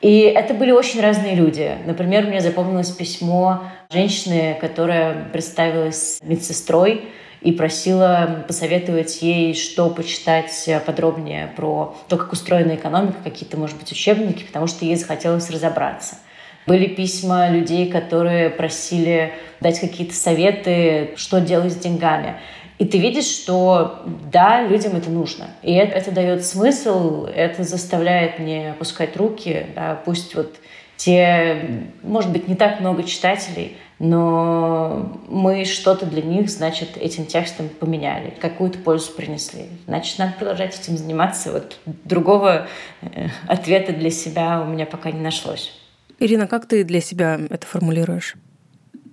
И 0.00 0.20
это 0.20 0.52
были 0.52 0.72
очень 0.72 1.00
разные 1.00 1.34
люди. 1.34 1.78
Например, 1.86 2.26
мне 2.26 2.40
запомнилось 2.40 2.90
письмо 2.90 3.62
женщины, 3.90 4.56
которая 4.60 5.28
представилась 5.32 6.18
медсестрой, 6.22 7.02
и 7.40 7.52
просила 7.52 8.44
посоветовать 8.46 9.22
ей, 9.22 9.54
что 9.54 9.90
почитать 9.90 10.68
подробнее 10.84 11.52
про 11.56 11.96
то, 12.08 12.16
как 12.16 12.32
устроена 12.32 12.76
экономика, 12.76 13.18
какие-то, 13.22 13.56
может 13.56 13.78
быть, 13.78 13.92
учебники, 13.92 14.44
потому 14.44 14.66
что 14.66 14.84
ей 14.84 14.96
захотелось 14.96 15.50
разобраться. 15.50 16.16
Были 16.66 16.86
письма 16.86 17.48
людей, 17.48 17.90
которые 17.90 18.50
просили 18.50 19.32
дать 19.60 19.78
какие-то 19.78 20.14
советы, 20.14 21.12
что 21.16 21.40
делать 21.40 21.72
с 21.72 21.76
деньгами. 21.76 22.36
И 22.78 22.84
ты 22.84 22.98
видишь, 22.98 23.26
что 23.26 24.02
да, 24.30 24.62
людям 24.62 24.96
это 24.96 25.08
нужно. 25.08 25.46
И 25.62 25.72
это, 25.72 25.96
это 25.96 26.10
дает 26.10 26.44
смысл, 26.44 27.24
это 27.24 27.62
заставляет 27.62 28.38
не 28.38 28.72
опускать 28.72 29.16
руки. 29.16 29.66
Да, 29.74 30.00
пусть 30.04 30.34
вот 30.34 30.56
те, 30.96 31.84
может 32.02 32.32
быть, 32.32 32.48
не 32.48 32.54
так 32.54 32.80
много 32.80 33.02
читателей, 33.02 33.76
но 33.98 35.20
мы 35.28 35.64
что-то 35.64 36.04
для 36.06 36.22
них, 36.22 36.50
значит, 36.50 36.96
этим 36.96 37.24
текстом 37.24 37.68
поменяли, 37.68 38.34
какую-то 38.40 38.78
пользу 38.78 39.12
принесли. 39.12 39.68
Значит, 39.86 40.18
надо 40.18 40.34
продолжать 40.38 40.78
этим 40.78 40.98
заниматься. 40.98 41.52
Вот 41.52 41.78
другого 42.04 42.66
э, 43.00 43.28
ответа 43.46 43.92
для 43.92 44.10
себя 44.10 44.62
у 44.62 44.66
меня 44.66 44.84
пока 44.84 45.10
не 45.10 45.20
нашлось. 45.20 45.72
Ирина, 46.18 46.46
как 46.46 46.66
ты 46.66 46.84
для 46.84 47.00
себя 47.00 47.38
это 47.48 47.66
формулируешь? 47.66 48.34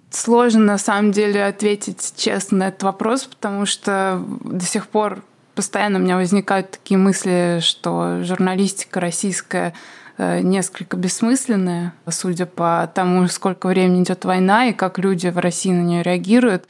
Сложно 0.09 0.59
на 0.59 0.77
самом 0.77 1.11
деле 1.11 1.45
ответить 1.45 2.13
честно 2.17 2.57
на 2.59 2.67
этот 2.67 2.83
вопрос, 2.83 3.23
потому 3.23 3.65
что 3.65 4.21
до 4.43 4.65
сих 4.65 4.87
пор 4.87 5.23
постоянно 5.55 5.99
у 5.99 6.01
меня 6.01 6.17
возникают 6.17 6.71
такие 6.71 6.97
мысли, 6.97 7.59
что 7.61 8.21
журналистика 8.23 8.99
российская 8.99 9.73
несколько 10.17 10.98
бессмысленная, 10.98 11.93
судя 12.10 12.46
по 12.46 12.89
тому, 12.93 13.27
сколько 13.27 13.67
времени 13.67 14.03
идет 14.03 14.25
война 14.25 14.67
и 14.67 14.74
как 14.74 15.00
люди 15.00 15.27
в 15.27 15.38
России 15.38 15.72
на 15.72 15.82
нее 15.82 16.03
реагируют. 16.03 16.67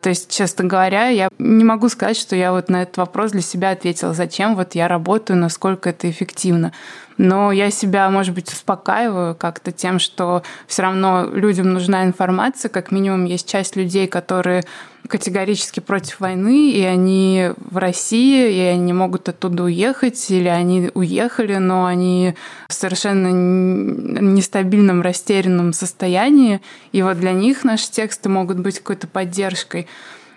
То 0.00 0.10
есть, 0.10 0.30
честно 0.30 0.64
говоря, 0.64 1.08
я 1.08 1.28
не 1.38 1.64
могу 1.64 1.88
сказать, 1.88 2.18
что 2.18 2.36
я 2.36 2.52
вот 2.52 2.68
на 2.68 2.82
этот 2.82 2.98
вопрос 2.98 3.32
для 3.32 3.40
себя 3.40 3.70
ответила, 3.70 4.12
зачем 4.12 4.54
вот 4.54 4.74
я 4.74 4.86
работаю, 4.86 5.38
насколько 5.38 5.88
это 5.88 6.10
эффективно. 6.10 6.72
Но 7.16 7.52
я 7.52 7.70
себя, 7.70 8.10
может 8.10 8.34
быть, 8.34 8.52
успокаиваю 8.52 9.34
как-то 9.34 9.72
тем, 9.72 9.98
что 9.98 10.42
все 10.66 10.82
равно 10.82 11.28
людям 11.32 11.72
нужна 11.72 12.04
информация. 12.04 12.68
Как 12.68 12.90
минимум, 12.90 13.24
есть 13.24 13.48
часть 13.48 13.76
людей, 13.76 14.08
которые 14.08 14.64
категорически 15.08 15.80
против 15.80 16.20
войны, 16.20 16.70
и 16.70 16.82
они 16.82 17.50
в 17.56 17.76
России, 17.76 18.52
и 18.52 18.60
они 18.60 18.92
могут 18.92 19.28
оттуда 19.28 19.64
уехать, 19.64 20.30
или 20.30 20.48
они 20.48 20.90
уехали, 20.94 21.56
но 21.56 21.84
они 21.84 22.34
в 22.68 22.72
совершенно 22.72 23.28
нестабильном, 23.28 25.02
растерянном 25.02 25.72
состоянии. 25.72 26.62
И 26.92 27.02
вот 27.02 27.20
для 27.20 27.32
них 27.32 27.64
наши 27.64 27.90
тексты 27.90 28.28
могут 28.28 28.58
быть 28.58 28.78
какой-то 28.78 29.06
поддержкой. 29.06 29.86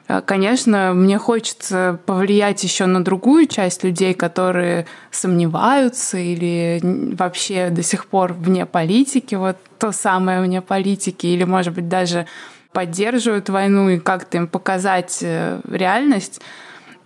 А, 0.07 0.21
конечно, 0.21 0.93
мне 0.93 1.17
хочется 1.17 1.99
повлиять 2.05 2.63
еще 2.63 2.85
на 2.85 3.03
другую 3.03 3.47
часть 3.47 3.83
людей, 3.83 4.13
которые 4.13 4.85
сомневаются 5.11 6.17
или 6.17 6.79
вообще 6.81 7.69
до 7.69 7.83
сих 7.83 8.07
пор 8.07 8.33
вне 8.33 8.65
политики, 8.65 9.35
вот 9.35 9.57
то 9.79 9.91
самое 9.91 10.41
вне 10.41 10.61
политики, 10.61 11.27
или, 11.27 11.43
может 11.43 11.73
быть, 11.73 11.89
даже 11.89 12.25
поддерживают 12.71 13.49
войну 13.49 13.89
и 13.89 13.99
как-то 13.99 14.37
им 14.37 14.47
показать 14.47 15.19
э, 15.21 15.59
реальность. 15.69 16.41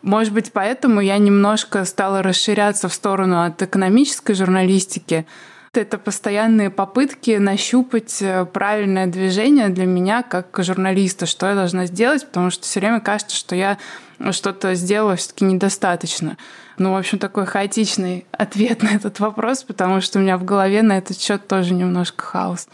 Может 0.02 0.34
быть, 0.34 0.52
поэтому 0.52 1.00
я 1.00 1.18
немножко 1.18 1.86
стала 1.86 2.22
расширяться 2.22 2.90
в 2.90 2.94
сторону 2.94 3.44
от 3.44 3.62
экономической 3.62 4.34
журналистики. 4.34 5.26
Это 5.74 5.98
постоянные 5.98 6.70
попытки 6.70 7.38
нащупать 7.38 8.22
э, 8.22 8.44
правильное 8.44 9.08
движение 9.08 9.70
для 9.70 9.86
меня 9.86 10.22
как 10.22 10.60
журналиста, 10.62 11.26
что 11.26 11.48
я 11.48 11.56
должна 11.56 11.86
сделать, 11.86 12.26
потому 12.26 12.50
что 12.50 12.64
все 12.64 12.82
время 12.82 13.00
кажется, 13.00 13.38
что 13.38 13.56
я 13.56 13.78
что-то 14.32 14.76
сделала 14.76 15.16
все-таки 15.16 15.46
недостаточно. 15.46 16.36
Ну, 16.78 16.92
в 16.92 16.98
общем, 16.98 17.20
такой 17.20 17.46
хаотичный 17.46 18.26
ответ 18.34 18.84
на 18.84 18.90
этот 18.90 19.22
вопрос, 19.22 19.64
потому 19.64 20.02
что 20.02 20.20
у 20.20 20.22
меня 20.22 20.38
в 20.38 20.44
голове 20.44 20.82
на 20.82 20.98
этот 20.98 21.18
счет 21.18 21.48
тоже 21.48 21.74
немножко 21.74 22.22
хаос. 22.26 22.68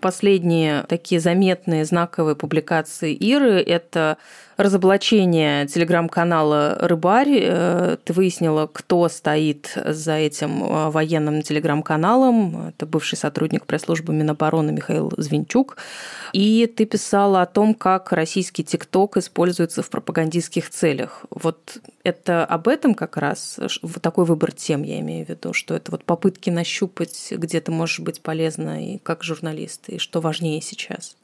Последние 0.00 0.84
такие 0.84 1.20
заметные 1.20 1.84
знаковые 1.84 2.36
публикации 2.36 3.12
Иры– 3.12 3.60
это 3.66 4.18
разоблачение 4.56 5.66
телеграм-канала 5.66 6.78
«Рыбарь». 6.80 7.38
Э, 7.42 7.96
ты 8.02 8.12
выяснила, 8.12 8.66
кто 8.66 9.08
стоит 9.08 9.76
за 9.84 10.14
этим 10.14 10.64
э, 10.64 10.90
военным 10.90 11.42
телеграм-каналом. 11.42 12.68
Это 12.68 12.86
бывший 12.86 13.16
сотрудник 13.16 13.66
пресс-службы 13.66 14.14
Минобороны 14.14 14.72
Михаил 14.72 15.12
Звенчук. 15.16 15.76
И 16.32 16.66
ты 16.66 16.86
писала 16.86 17.42
о 17.42 17.46
том, 17.46 17.74
как 17.74 18.12
российский 18.12 18.64
ТикТок 18.64 19.16
используется 19.18 19.82
в 19.82 19.90
пропагандистских 19.90 20.70
целях. 20.70 21.24
Вот 21.30 21.78
это 22.02 22.44
об 22.44 22.68
этом 22.68 22.94
как 22.94 23.16
раз, 23.16 23.58
такой 24.00 24.24
выбор 24.24 24.52
тем 24.52 24.82
я 24.82 25.00
имею 25.00 25.26
в 25.26 25.28
виду, 25.28 25.52
что 25.52 25.74
это 25.74 25.90
вот 25.90 26.04
попытки 26.04 26.50
нащупать, 26.50 27.28
где 27.30 27.60
ты 27.60 27.72
можешь 27.72 28.00
быть 28.00 28.20
полезна 28.20 28.94
и 28.94 28.98
как 28.98 29.22
журналист, 29.22 29.88
и 29.88 29.98
что 29.98 30.20
важнее 30.20 30.60
сейчас. 30.62 31.16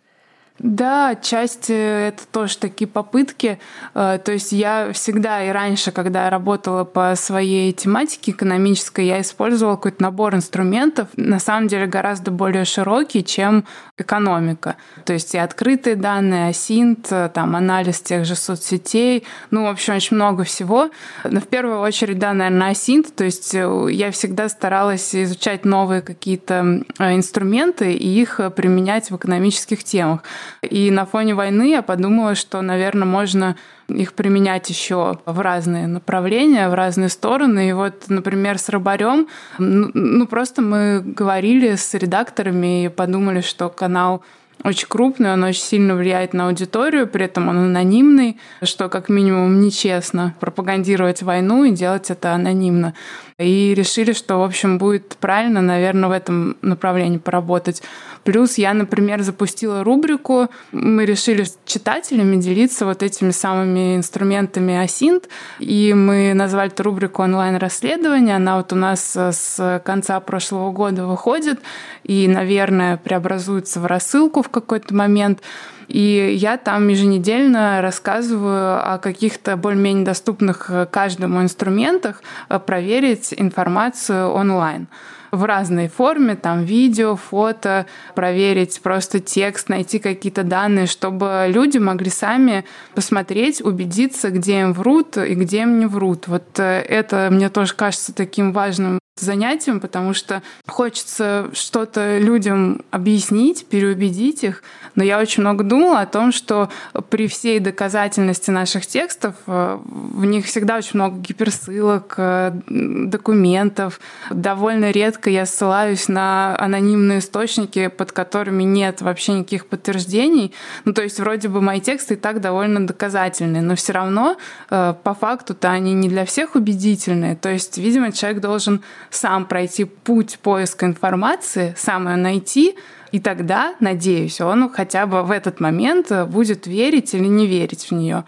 Да, 0.63 1.09
отчасти 1.09 1.73
это 1.73 2.23
тоже 2.31 2.57
такие 2.57 2.87
попытки. 2.87 3.59
Э, 3.95 4.21
то 4.25 4.31
есть 4.31 4.53
я 4.53 4.93
всегда 4.93 5.45
и 5.45 5.51
раньше, 5.51 5.91
когда 5.91 6.31
работала 6.31 6.85
по 6.85 7.15
своей 7.17 7.73
тематике 7.73 8.31
экономической, 8.31 9.07
я 9.07 9.21
использовала 9.21 9.75
какой-то 9.75 10.01
набор 10.05 10.37
инструментов, 10.37 11.09
на 11.17 11.41
самом 11.41 11.67
деле 11.67 11.87
гораздо 11.87 12.31
более 12.31 12.65
широкий, 12.65 13.25
чем 13.25 13.65
экономика. 13.99 14.77
То 15.05 15.13
есть 15.13 15.35
и 15.35 15.39
открытые 15.39 15.97
данные, 15.97 16.51
асинт, 16.51 17.09
там 17.09 17.57
анализ 17.57 18.01
тех 18.01 18.25
же 18.25 18.37
соцсетей, 18.37 19.25
ну, 19.51 19.65
в 19.65 19.67
общем, 19.67 19.97
очень 19.97 20.15
много 20.15 20.45
всего. 20.45 20.91
Но 21.25 21.41
в 21.41 21.49
первую 21.49 21.81
очередь, 21.81 22.21
да, 22.21 22.33
наверное, 22.33 22.71
асинт, 22.71 23.13
то 23.17 23.25
есть 23.25 23.53
э, 23.53 23.87
я 23.91 24.13
всегда 24.13 24.49
старалась 24.49 25.13
изучать 25.13 25.65
новые 25.65 26.03
какие-то 26.03 26.85
э, 27.01 27.17
инструменты 27.17 27.95
и 27.95 28.21
их 28.21 28.41
применять 28.55 29.11
в 29.11 29.17
экономических 29.17 29.83
темах. 29.83 30.23
И 30.63 30.91
на 30.91 31.07
фоне 31.07 31.35
войны 31.35 31.71
я 31.71 31.83
подумала, 31.83 32.35
что, 32.35 32.61
наверное, 32.63 33.07
можно 33.07 33.57
их 33.89 34.13
применять 34.13 34.69
еще 34.71 35.19
в 35.27 35.41
разные 35.41 35.87
направления, 35.87 36.69
в 36.69 36.75
разные 36.75 37.09
стороны. 37.09 37.69
И 37.69 37.73
вот, 37.73 38.05
например, 38.09 38.59
с 38.59 38.69
рыбарем, 38.69 39.29
ну, 39.59 39.91
ну 39.95 40.27
просто 40.27 40.63
мы 40.63 41.03
говорили 41.05 41.75
с 41.75 41.95
редакторами 41.95 42.85
и 42.85 42.89
подумали, 42.89 43.41
что 43.41 43.69
канал 43.69 44.23
очень 44.65 44.87
крупный, 44.87 45.33
он 45.33 45.43
очень 45.43 45.63
сильно 45.63 45.95
влияет 45.97 46.35
на 46.35 46.47
аудиторию, 46.47 47.09
при 47.09 47.25
этом 47.25 47.49
он 47.49 47.59
анонимный, 47.59 48.39
что 48.63 48.89
как 48.89 49.09
минимум 49.09 49.61
нечестно 49.61 50.35
пропагандировать 50.39 51.23
войну 51.23 51.65
и 51.65 51.73
делать 51.73 52.11
это 52.11 52.33
анонимно. 52.33 52.95
И 53.39 53.75
решили, 53.75 54.13
что, 54.13 54.37
в 54.37 54.43
общем, 54.43 54.79
будет 54.79 55.17
правильно, 55.17 55.61
наверное, 55.61 56.09
в 56.09 56.13
этом 56.13 56.57
направлении 56.63 57.19
поработать. 57.19 57.83
Плюс 58.25 58.57
я, 58.57 58.73
например, 58.73 59.23
запустила 59.23 59.83
рубрику. 59.83 60.49
Мы 60.71 61.05
решили 61.05 61.43
с 61.43 61.59
читателями 61.65 62.37
делиться 62.37 62.87
вот 62.87 63.03
этими 63.03 63.31
самыми 63.31 63.97
инструментами 63.97 64.77
Асинт. 64.77 65.29
И 65.59 65.93
мы 65.93 66.33
назвали 66.35 66.71
эту 66.71 66.85
рубрику 66.85 67.23
онлайн-расследование. 67.23 68.37
Она 68.37 68.57
вот 68.59 68.73
у 68.73 68.77
нас 68.77 69.17
с 69.17 69.83
конца 69.85 70.21
прошлого 70.21 70.71
года 70.71 71.05
выходит 71.07 71.61
и, 72.05 72.29
наверное, 72.29 72.97
преобразуется 72.97 73.81
в 73.81 73.87
рассылку 73.87 74.43
в 74.43 74.49
какой-то 74.49 74.95
момент. 74.95 75.41
И 75.89 76.35
я 76.37 76.57
там 76.57 76.89
еженедельно 76.89 77.83
рассказываю 77.83 78.95
о 78.95 78.99
каких-то 78.99 79.57
более-менее 79.57 80.07
доступных 80.07 80.71
каждому 80.91 81.43
инструментах 81.43 82.23
проверить 82.67 83.35
информацию 83.37 84.31
онлайн 84.31 84.87
в 85.33 85.45
разной 85.45 85.89
форме, 85.89 86.37
там 86.37 86.65
видео, 86.65 87.17
фото, 87.17 87.87
проверить 88.15 88.81
просто 88.83 89.19
текст, 89.19 89.71
найти 89.71 89.99
какие-то 89.99 90.45
данные, 90.45 90.87
чтобы 90.87 91.47
люди 91.49 91.79
могли 91.79 92.11
сами 92.11 92.65
посмотреть, 92.95 93.63
убедиться, 93.63 94.31
где 94.31 94.61
им 94.61 94.75
врут 94.75 95.17
и 95.17 95.35
где 95.35 95.63
им 95.63 95.79
не 95.79 95.87
врут. 95.87 96.29
Вот 96.29 96.59
э, 96.59 96.83
это 96.83 97.29
мне 97.31 97.49
тоже 97.49 97.75
кажется 97.75 98.15
таким 98.15 98.53
важным 98.53 99.02
занятием, 99.17 99.79
потому 99.79 100.15
что 100.15 100.43
хочется 100.67 101.51
что-то 101.53 102.19
людям 102.19 102.81
объяснить, 102.91 103.67
переубедить 103.67 104.43
их. 104.43 104.63
Но 104.95 105.05
я 105.05 105.19
очень 105.19 105.43
много 105.43 105.65
думала 105.65 106.01
о 106.01 106.07
том, 106.07 106.33
что 106.33 106.71
при 107.11 107.29
всей 107.29 107.61
доказательности 107.61 108.51
наших 108.51 108.87
текстов 108.87 109.35
э, 109.47 109.79
в 109.85 110.25
них 110.25 110.47
всегда 110.47 110.77
очень 110.77 110.93
много 110.95 111.19
гиперссылок, 111.19 112.15
э, 112.17 112.53
документов. 112.67 114.01
Довольно 114.31 114.91
редко 114.91 115.29
я 115.31 115.45
ссылаюсь 115.45 116.09
на 116.09 116.57
анонимные 116.59 117.19
источники, 117.19 117.89
под 117.89 118.13
которыми 118.13 118.63
нет 118.63 119.03
вообще 119.03 119.35
никаких 119.35 119.67
подтверждений. 119.67 120.55
Ну, 120.85 120.95
то 120.95 121.03
есть 121.03 121.21
вроде 121.21 121.49
бы 121.49 121.61
мои 121.61 121.81
тексты 121.81 122.15
и 122.15 122.17
так 122.17 122.41
довольно 122.41 122.87
доказательные, 122.87 123.63
но 123.63 123.77
все 123.77 123.93
равно 123.93 124.37
э, 124.71 124.95
по 125.03 125.15
факту-то 125.15 125.71
они 125.71 125.93
не 125.93 126.09
для 126.09 126.25
всех 126.25 126.55
убедительные. 126.55 127.37
То 127.37 127.51
есть, 127.51 127.77
видимо, 127.77 128.13
человек 128.13 128.41
должен 128.41 128.83
сам 129.13 129.45
пройти 129.45 129.85
путь 129.85 130.39
поиска 130.43 130.87
информации, 130.87 131.75
сам 131.77 132.09
ее 132.09 132.17
найти, 132.17 132.77
и 133.13 133.21
тогда, 133.21 133.75
надеюсь, 133.79 134.41
он 134.41 134.71
хотя 134.71 135.07
бы 135.07 135.23
в 135.23 135.31
этот 135.31 135.61
момент 135.61 136.11
будет 136.29 136.67
верить 136.67 137.15
или 137.15 137.27
не 137.27 137.47
верить 137.47 137.91
в 137.91 137.93
нее. 137.93 138.25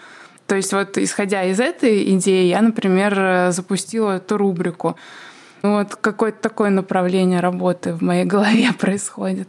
То 0.47 0.57
есть 0.57 0.73
вот 0.75 0.99
исходя 0.99 1.43
из 1.45 1.59
этой 1.59 2.15
идеи, 2.17 2.47
я, 2.47 2.61
например, 2.61 3.51
запустила 3.51 4.17
эту 4.19 4.37
рубрику. 4.37 4.97
Вот 5.63 5.97
какое-то 5.97 6.39
такое 6.43 6.69
направление 6.69 7.41
работы 7.41 7.95
в 7.95 8.03
моей 8.03 8.27
голове 8.27 8.71
происходит. 8.79 9.49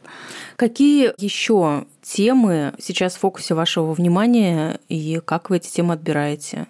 Какие 0.56 1.12
еще 1.18 1.86
темы 2.02 2.74
сейчас 2.80 3.16
в 3.16 3.20
фокусе 3.20 3.56
вашего 3.56 3.92
внимания 3.92 4.80
и 4.88 5.20
как 5.26 5.50
вы 5.50 5.58
эти 5.58 5.70
темы 5.70 5.96
отбираете? 5.96 6.68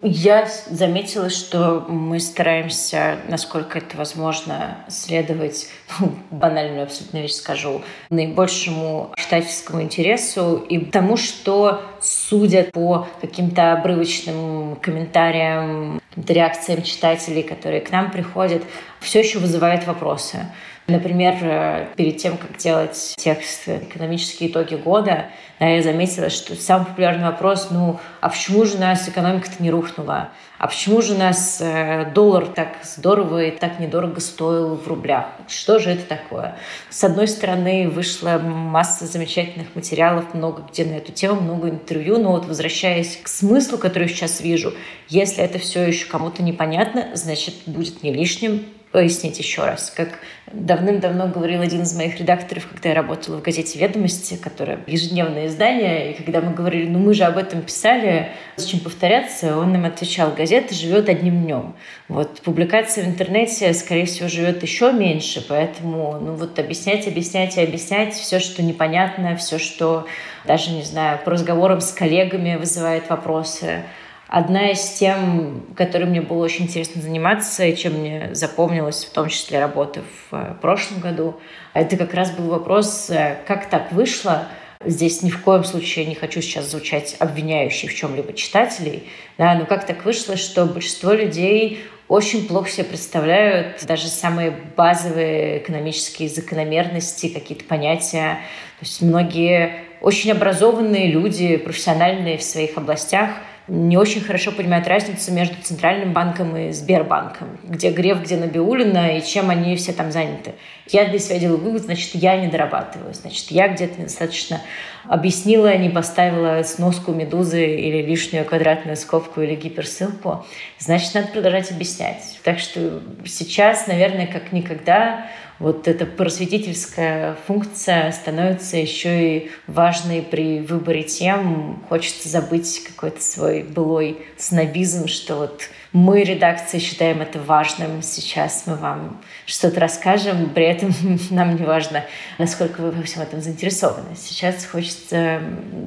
Я 0.00 0.48
заметила, 0.70 1.28
что 1.28 1.84
мы 1.88 2.20
стараемся, 2.20 3.18
насколько 3.26 3.78
это 3.78 3.96
возможно, 3.96 4.78
следовать, 4.86 5.66
ну, 5.98 6.14
банальную 6.30 6.84
абсолютно 6.84 7.18
вещь 7.18 7.32
скажу, 7.32 7.82
наибольшему 8.08 9.12
читательскому 9.16 9.82
интересу 9.82 10.64
и 10.68 10.78
тому, 10.84 11.16
что, 11.16 11.82
судя 12.00 12.62
по 12.62 13.08
каким-то 13.20 13.72
обрывочным 13.72 14.76
комментариям, 14.76 16.00
реакциям 16.14 16.84
читателей, 16.84 17.42
которые 17.42 17.80
к 17.80 17.90
нам 17.90 18.12
приходят, 18.12 18.62
все 19.00 19.18
еще 19.18 19.40
вызывает 19.40 19.84
вопросы. 19.88 20.46
Например, 20.88 21.34
э, 21.42 21.86
перед 21.96 22.16
тем, 22.16 22.38
как 22.38 22.56
делать 22.56 23.14
текст 23.18 23.68
«Экономические 23.68 24.50
итоги 24.50 24.74
года», 24.74 25.26
я 25.60 25.82
заметила, 25.82 26.30
что 26.30 26.54
самый 26.54 26.86
популярный 26.86 27.24
вопрос, 27.24 27.68
ну, 27.70 28.00
а 28.22 28.30
почему 28.30 28.64
же 28.64 28.78
у 28.78 28.80
нас 28.80 29.06
экономика-то 29.06 29.62
не 29.62 29.70
рухнула? 29.70 30.30
А 30.56 30.66
почему 30.66 31.02
же 31.02 31.12
у 31.12 31.18
нас 31.18 31.60
э, 31.60 32.10
доллар 32.14 32.46
так 32.46 32.78
здорово 32.82 33.44
и 33.44 33.50
так 33.50 33.78
недорого 33.80 34.18
стоил 34.20 34.76
в 34.76 34.88
рублях? 34.88 35.26
Что 35.46 35.78
же 35.78 35.90
это 35.90 36.04
такое? 36.04 36.56
С 36.88 37.04
одной 37.04 37.28
стороны, 37.28 37.90
вышла 37.90 38.38
масса 38.38 39.04
замечательных 39.04 39.74
материалов, 39.74 40.32
много 40.32 40.62
где 40.72 40.86
на 40.86 40.94
эту 40.94 41.12
тему, 41.12 41.42
много 41.42 41.68
интервью, 41.68 42.18
но 42.18 42.32
вот 42.32 42.46
возвращаясь 42.46 43.18
к 43.22 43.28
смыслу, 43.28 43.76
который 43.76 44.04
я 44.04 44.08
сейчас 44.08 44.40
вижу, 44.40 44.72
если 45.08 45.44
это 45.44 45.58
все 45.58 45.86
еще 45.86 46.06
кому-то 46.06 46.42
непонятно, 46.42 47.08
значит, 47.12 47.54
будет 47.66 48.02
не 48.02 48.10
лишним 48.10 48.64
пояснить 48.92 49.38
еще 49.38 49.64
раз. 49.64 49.92
Как 49.94 50.08
давным-давно 50.52 51.28
говорил 51.28 51.60
один 51.60 51.82
из 51.82 51.94
моих 51.94 52.18
редакторов, 52.18 52.66
когда 52.66 52.90
я 52.90 52.94
работала 52.94 53.36
в 53.36 53.42
газете 53.42 53.78
«Ведомости», 53.78 54.36
которая 54.36 54.80
ежедневное 54.86 55.46
издание, 55.46 56.12
и 56.12 56.14
когда 56.14 56.40
мы 56.40 56.54
говорили, 56.54 56.88
ну 56.88 56.98
мы 56.98 57.12
же 57.12 57.24
об 57.24 57.36
этом 57.36 57.62
писали, 57.62 58.30
зачем 58.56 58.80
повторяться, 58.80 59.58
он 59.58 59.72
нам 59.72 59.84
отвечал, 59.84 60.32
газета 60.32 60.74
живет 60.74 61.08
одним 61.08 61.42
днем. 61.42 61.74
Вот 62.08 62.40
публикация 62.40 63.04
в 63.04 63.08
интернете, 63.08 63.74
скорее 63.74 64.06
всего, 64.06 64.28
живет 64.28 64.62
еще 64.62 64.92
меньше, 64.92 65.44
поэтому 65.46 66.18
ну 66.20 66.34
вот 66.34 66.58
объяснять, 66.58 67.06
объяснять 67.06 67.56
и 67.58 67.62
объяснять 67.62 68.14
все, 68.14 68.38
что 68.38 68.62
непонятно, 68.62 69.36
все, 69.36 69.58
что 69.58 70.06
даже, 70.44 70.70
не 70.70 70.82
знаю, 70.82 71.18
по 71.24 71.30
разговорам 71.30 71.80
с 71.80 71.92
коллегами 71.92 72.56
вызывает 72.56 73.10
вопросы, 73.10 73.82
Одна 74.28 74.72
из 74.72 74.90
тем, 74.90 75.64
которой 75.74 76.04
мне 76.04 76.20
было 76.20 76.44
очень 76.44 76.66
интересно 76.66 77.00
заниматься, 77.00 77.64
и 77.64 77.74
чем 77.74 77.94
мне 77.94 78.34
запомнилась 78.34 79.06
в 79.06 79.10
том 79.10 79.28
числе 79.28 79.58
работа 79.58 80.02
в 80.02 80.34
э, 80.34 80.54
прошлом 80.60 81.00
году, 81.00 81.40
это 81.72 81.96
как 81.96 82.12
раз 82.12 82.32
был 82.32 82.48
вопрос, 82.48 83.08
э, 83.08 83.38
как 83.46 83.70
так 83.70 83.90
вышло, 83.92 84.46
Здесь 84.84 85.22
ни 85.24 85.30
в 85.30 85.42
коем 85.42 85.64
случае 85.64 86.04
не 86.04 86.14
хочу 86.14 86.40
сейчас 86.40 86.70
звучать 86.70 87.16
обвиняющей 87.18 87.88
в 87.88 87.94
чем-либо 87.96 88.32
читателей, 88.32 89.08
да, 89.36 89.56
но 89.56 89.66
как 89.66 89.84
так 89.84 90.04
вышло, 90.04 90.36
что 90.36 90.66
большинство 90.66 91.12
людей 91.14 91.82
очень 92.06 92.46
плохо 92.46 92.70
себе 92.70 92.84
представляют 92.84 93.84
даже 93.84 94.06
самые 94.06 94.52
базовые 94.76 95.58
экономические 95.58 96.28
закономерности, 96.28 97.28
какие-то 97.28 97.64
понятия. 97.64 98.38
То 98.78 98.86
есть 98.86 99.02
многие 99.02 99.82
очень 100.00 100.30
образованные 100.30 101.10
люди, 101.10 101.56
профессиональные 101.56 102.38
в 102.38 102.44
своих 102.44 102.76
областях– 102.78 103.30
не 103.68 103.96
очень 103.96 104.22
хорошо 104.22 104.50
понимают 104.50 104.88
разницу 104.88 105.30
между 105.32 105.56
Центральным 105.62 106.12
банком 106.12 106.56
и 106.56 106.72
Сбербанком, 106.72 107.58
где 107.64 107.90
Греф, 107.90 108.22
где 108.22 108.36
Набиулина, 108.36 109.18
и 109.18 109.22
чем 109.22 109.50
они 109.50 109.76
все 109.76 109.92
там 109.92 110.10
заняты. 110.10 110.54
Я 110.90 111.06
для 111.06 111.18
себя 111.18 111.38
делаю 111.38 111.60
вывод, 111.60 111.82
значит, 111.82 112.14
я 112.14 112.36
не 112.36 112.48
дорабатываю, 112.48 113.14
значит, 113.14 113.50
я 113.50 113.68
где-то 113.68 114.00
недостаточно 114.00 114.60
объяснила, 115.04 115.76
не 115.76 115.90
поставила 115.90 116.62
сноску 116.62 117.12
медузы 117.12 117.66
или 117.76 118.02
лишнюю 118.02 118.44
квадратную 118.44 118.96
скобку 118.96 119.40
или 119.40 119.54
гиперссылку, 119.54 120.46
значит, 120.78 121.14
надо 121.14 121.28
продолжать 121.28 121.70
объяснять. 121.70 122.38
Так 122.42 122.58
что 122.58 123.02
сейчас, 123.24 123.86
наверное, 123.86 124.26
как 124.26 124.52
никогда 124.52 125.26
вот 125.58 125.88
эта 125.88 126.06
просветительская 126.06 127.36
функция 127.46 128.12
становится 128.12 128.76
еще 128.76 129.38
и 129.38 129.50
важной 129.66 130.22
при 130.22 130.60
выборе 130.60 131.02
тем. 131.02 131.82
Хочется 131.88 132.28
забыть 132.28 132.84
какой-то 132.84 133.20
свой 133.20 133.64
былой 133.64 134.18
снобизм, 134.36 135.08
что 135.08 135.36
вот 135.36 135.68
мы, 135.92 136.22
редакция, 136.22 136.80
считаем 136.80 137.22
это 137.22 137.40
важным. 137.40 138.02
Сейчас 138.02 138.64
мы 138.66 138.76
вам 138.76 139.20
что-то 139.46 139.80
расскажем, 139.80 140.50
при 140.50 140.64
этом 140.64 140.94
нам 141.30 141.56
не 141.56 141.64
важно, 141.64 142.04
насколько 142.38 142.80
вы 142.80 142.90
во 142.90 143.02
всем 143.02 143.22
этом 143.22 143.40
заинтересованы. 143.40 144.14
Сейчас 144.16 144.66
хочется 144.66 145.40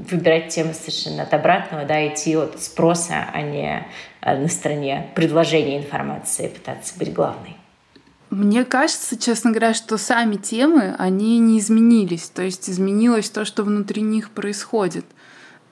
выбирать 0.09 0.49
темы 0.49 0.73
совершенно 0.73 1.23
от 1.23 1.33
обратного, 1.33 1.85
да, 1.85 2.07
идти 2.07 2.35
от 2.35 2.61
спроса, 2.61 3.27
а 3.31 3.41
не 3.41 3.85
на 4.21 4.47
стороне 4.47 5.11
предложения 5.15 5.77
информации, 5.77 6.47
пытаться 6.47 6.97
быть 6.97 7.13
главной. 7.13 7.57
Мне 8.31 8.63
кажется, 8.63 9.17
честно 9.17 9.51
говоря, 9.51 9.73
что 9.73 9.97
сами 9.97 10.37
темы, 10.37 10.95
они 10.97 11.37
не 11.39 11.59
изменились. 11.59 12.29
То 12.29 12.41
есть 12.41 12.69
изменилось 12.69 13.29
то, 13.29 13.43
что 13.43 13.63
внутри 13.63 14.01
них 14.01 14.29
происходит. 14.29 15.05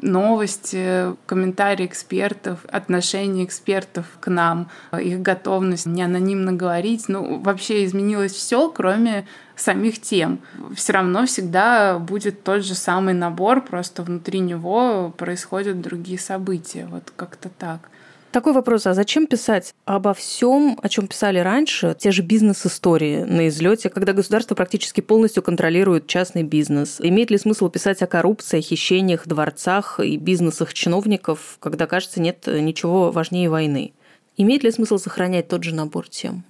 Новости, 0.01 1.15
комментарии 1.25 1.85
экспертов, 1.85 2.59
отношение 2.69 3.45
экспертов 3.45 4.05
к 4.19 4.29
нам, 4.29 4.69
их 4.97 5.21
готовность 5.21 5.85
не 5.85 6.01
анонимно 6.03 6.53
говорить. 6.53 7.09
Ну, 7.09 7.39
вообще 7.41 7.83
изменилось 7.85 8.31
все, 8.31 8.69
кроме 8.69 9.27
самих 9.55 10.01
тем. 10.01 10.39
Все 10.73 10.93
равно 10.93 11.25
всегда 11.25 11.99
будет 11.99 12.43
тот 12.43 12.63
же 12.63 12.75
самый 12.75 13.13
набор, 13.13 13.61
просто 13.61 14.03
внутри 14.03 14.39
него 14.39 15.13
происходят 15.17 15.81
другие 15.81 16.17
события. 16.19 16.87
Вот 16.89 17.11
как-то 17.15 17.49
так. 17.49 17.89
Такой 18.31 18.53
вопрос, 18.53 18.85
а 18.85 18.93
зачем 18.93 19.25
писать 19.25 19.73
обо 19.85 20.13
всем, 20.13 20.77
о 20.83 20.87
чем 20.87 21.07
писали 21.07 21.39
раньше, 21.39 21.95
те 21.97 22.11
же 22.11 22.21
бизнес-истории 22.21 23.23
на 23.23 23.47
излете, 23.47 23.89
когда 23.89 24.13
государство 24.13 24.53
практически 24.53 25.01
полностью 25.01 25.41
контролирует 25.41 26.05
частный 26.05 26.43
бизнес? 26.43 26.97
Имеет 26.99 27.31
ли 27.31 27.39
смысл 27.39 27.69
писать 27.69 28.03
о 28.03 28.07
коррупции, 28.07 28.61
хищениях, 28.61 29.27
дворцах 29.27 29.99
и 29.99 30.17
бизнесах 30.17 30.75
чиновников, 30.75 31.57
когда, 31.59 31.87
кажется, 31.87 32.21
нет 32.21 32.45
ничего 32.45 33.11
важнее 33.11 33.49
войны? 33.49 33.93
Имеет 34.37 34.63
ли 34.63 34.71
смысл 34.71 34.99
сохранять 34.99 35.47
тот 35.47 35.63
же 35.63 35.73
набор 35.73 36.07
тем? 36.07 36.43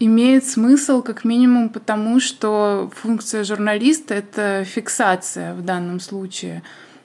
Имеет 0.00 0.46
смысл, 0.46 1.02
как 1.02 1.24
минимум, 1.24 1.68
потому 1.68 2.20
что 2.20 2.90
функция 2.94 3.44
журналиста— 3.44 4.14
это 4.16 4.64
фиксация 4.64 5.52
в 5.52 5.62
данном 5.62 6.00
случае. 6.00 6.62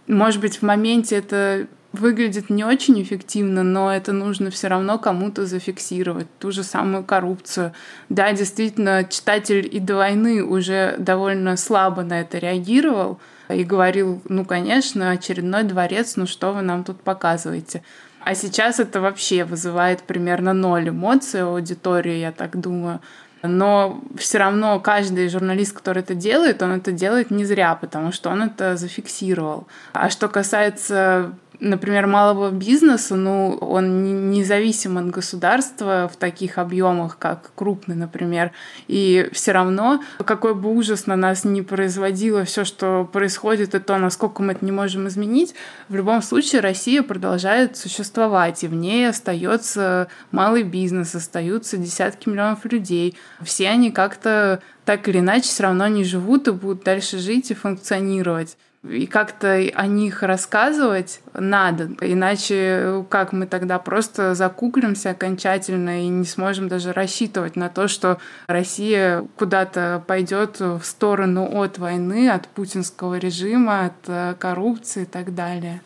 Может 0.07 0.39
быть, 0.39 0.57
в 0.57 0.61
моменте 0.63 1.17
это 1.17 1.67
выглядит 1.93 2.49
не 2.49 2.63
очень 2.63 3.01
эффективно, 3.01 3.63
но 3.63 3.93
это 3.93 4.13
нужно 4.13 4.49
все 4.49 4.67
равно 4.67 4.97
кому-то 4.97 5.45
зафиксировать. 5.45 6.27
Ту 6.39 6.51
же 6.51 6.63
самую 6.63 7.03
коррупцию. 7.03 7.73
Да, 8.09 8.31
действительно, 8.31 9.03
читатель 9.03 9.67
и 9.71 9.79
до 9.79 9.95
войны 9.95 10.43
уже 10.43 10.95
довольно 10.97 11.57
слабо 11.57 12.03
на 12.03 12.21
это 12.21 12.37
реагировал 12.37 13.19
и 13.49 13.63
говорил, 13.63 14.21
ну, 14.29 14.45
конечно, 14.45 15.11
очередной 15.11 15.63
дворец, 15.63 16.15
ну 16.15 16.25
что 16.25 16.53
вы 16.53 16.61
нам 16.61 16.83
тут 16.83 17.01
показываете. 17.01 17.83
А 18.23 18.35
сейчас 18.35 18.79
это 18.79 19.01
вообще 19.01 19.43
вызывает 19.43 20.03
примерно 20.03 20.53
ноль 20.53 20.89
эмоций 20.89 21.43
у 21.43 21.55
аудитории, 21.55 22.17
я 22.17 22.31
так 22.31 22.59
думаю. 22.59 23.01
Но 23.43 24.03
все 24.17 24.37
равно 24.37 24.79
каждый 24.79 25.27
журналист, 25.27 25.75
который 25.75 26.03
это 26.03 26.13
делает, 26.13 26.61
он 26.61 26.73
это 26.73 26.91
делает 26.91 27.31
не 27.31 27.43
зря, 27.43 27.73
потому 27.75 28.11
что 28.11 28.29
он 28.29 28.43
это 28.43 28.77
зафиксировал. 28.77 29.67
А 29.93 30.11
что 30.11 30.27
касается 30.27 31.33
например, 31.61 32.07
малого 32.07 32.49
бизнеса, 32.49 33.15
ну, 33.15 33.55
он 33.61 34.31
независим 34.31 34.97
от 34.97 35.09
государства 35.11 36.09
в 36.11 36.17
таких 36.17 36.57
объемах, 36.57 37.17
как 37.17 37.51
крупный, 37.55 37.95
например. 37.95 38.51
И 38.87 39.29
все 39.31 39.51
равно, 39.51 40.03
какой 40.25 40.55
бы 40.55 40.73
ужас 40.73 41.05
на 41.05 41.15
нас 41.15 41.45
не 41.45 41.61
производило 41.61 42.43
все, 42.43 42.65
что 42.65 43.07
происходит, 43.11 43.75
и 43.75 43.79
то, 43.79 43.97
насколько 43.97 44.41
мы 44.41 44.53
это 44.53 44.65
не 44.65 44.71
можем 44.71 45.07
изменить, 45.07 45.53
в 45.87 45.95
любом 45.95 46.23
случае 46.23 46.61
Россия 46.61 47.03
продолжает 47.03 47.77
существовать, 47.77 48.63
и 48.63 48.67
в 48.67 48.73
ней 48.73 49.07
остается 49.07 50.07
малый 50.31 50.63
бизнес, 50.63 51.13
остаются 51.13 51.77
десятки 51.77 52.27
миллионов 52.27 52.65
людей. 52.65 53.15
Все 53.41 53.69
они 53.69 53.91
как-то 53.91 54.61
так 54.83 55.07
или 55.07 55.19
иначе 55.19 55.47
все 55.47 55.63
равно 55.63 55.87
не 55.87 56.03
живут 56.03 56.47
и 56.47 56.51
будут 56.51 56.83
дальше 56.83 57.19
жить 57.19 57.51
и 57.51 57.53
функционировать. 57.53 58.57
И 58.83 59.05
как-то 59.05 59.53
о 59.53 59.87
них 59.87 60.23
рассказывать 60.23 61.21
надо. 61.33 61.91
Иначе 62.01 63.05
как 63.09 63.31
мы 63.31 63.45
тогда 63.45 63.77
просто 63.77 64.33
закуклимся 64.33 65.11
окончательно 65.11 66.03
и 66.03 66.07
не 66.07 66.25
сможем 66.25 66.67
даже 66.67 66.91
рассчитывать 66.91 67.55
на 67.55 67.69
то, 67.69 67.87
что 67.87 68.17
Россия 68.47 69.25
куда-то 69.37 70.03
пойдет 70.07 70.59
в 70.59 70.81
сторону 70.83 71.47
от 71.61 71.77
войны, 71.77 72.29
от 72.29 72.47
путинского 72.47 73.17
режима, 73.19 73.85
от 73.85 73.93
э, 74.07 74.35
коррупции 74.39 75.03
и 75.03 75.05
так 75.05 75.35
далее. 75.35 75.81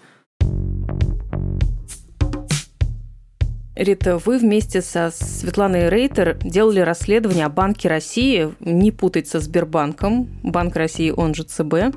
Рита, 3.75 4.17
вы 4.19 4.37
вместе 4.37 4.81
со 4.81 5.11
Светланой 5.11 5.89
Рейтер 5.89 6.37
делали 6.41 6.79
расследование 6.79 7.45
о 7.45 7.49
Банке 7.49 7.89
России, 7.89 8.53
не 8.61 8.91
путать 8.91 9.27
со 9.27 9.41
Сбербанком, 9.41 10.29
Банк 10.43 10.77
России, 10.77 11.11
он 11.11 11.35
же 11.35 11.43
ЦБ, 11.43 11.93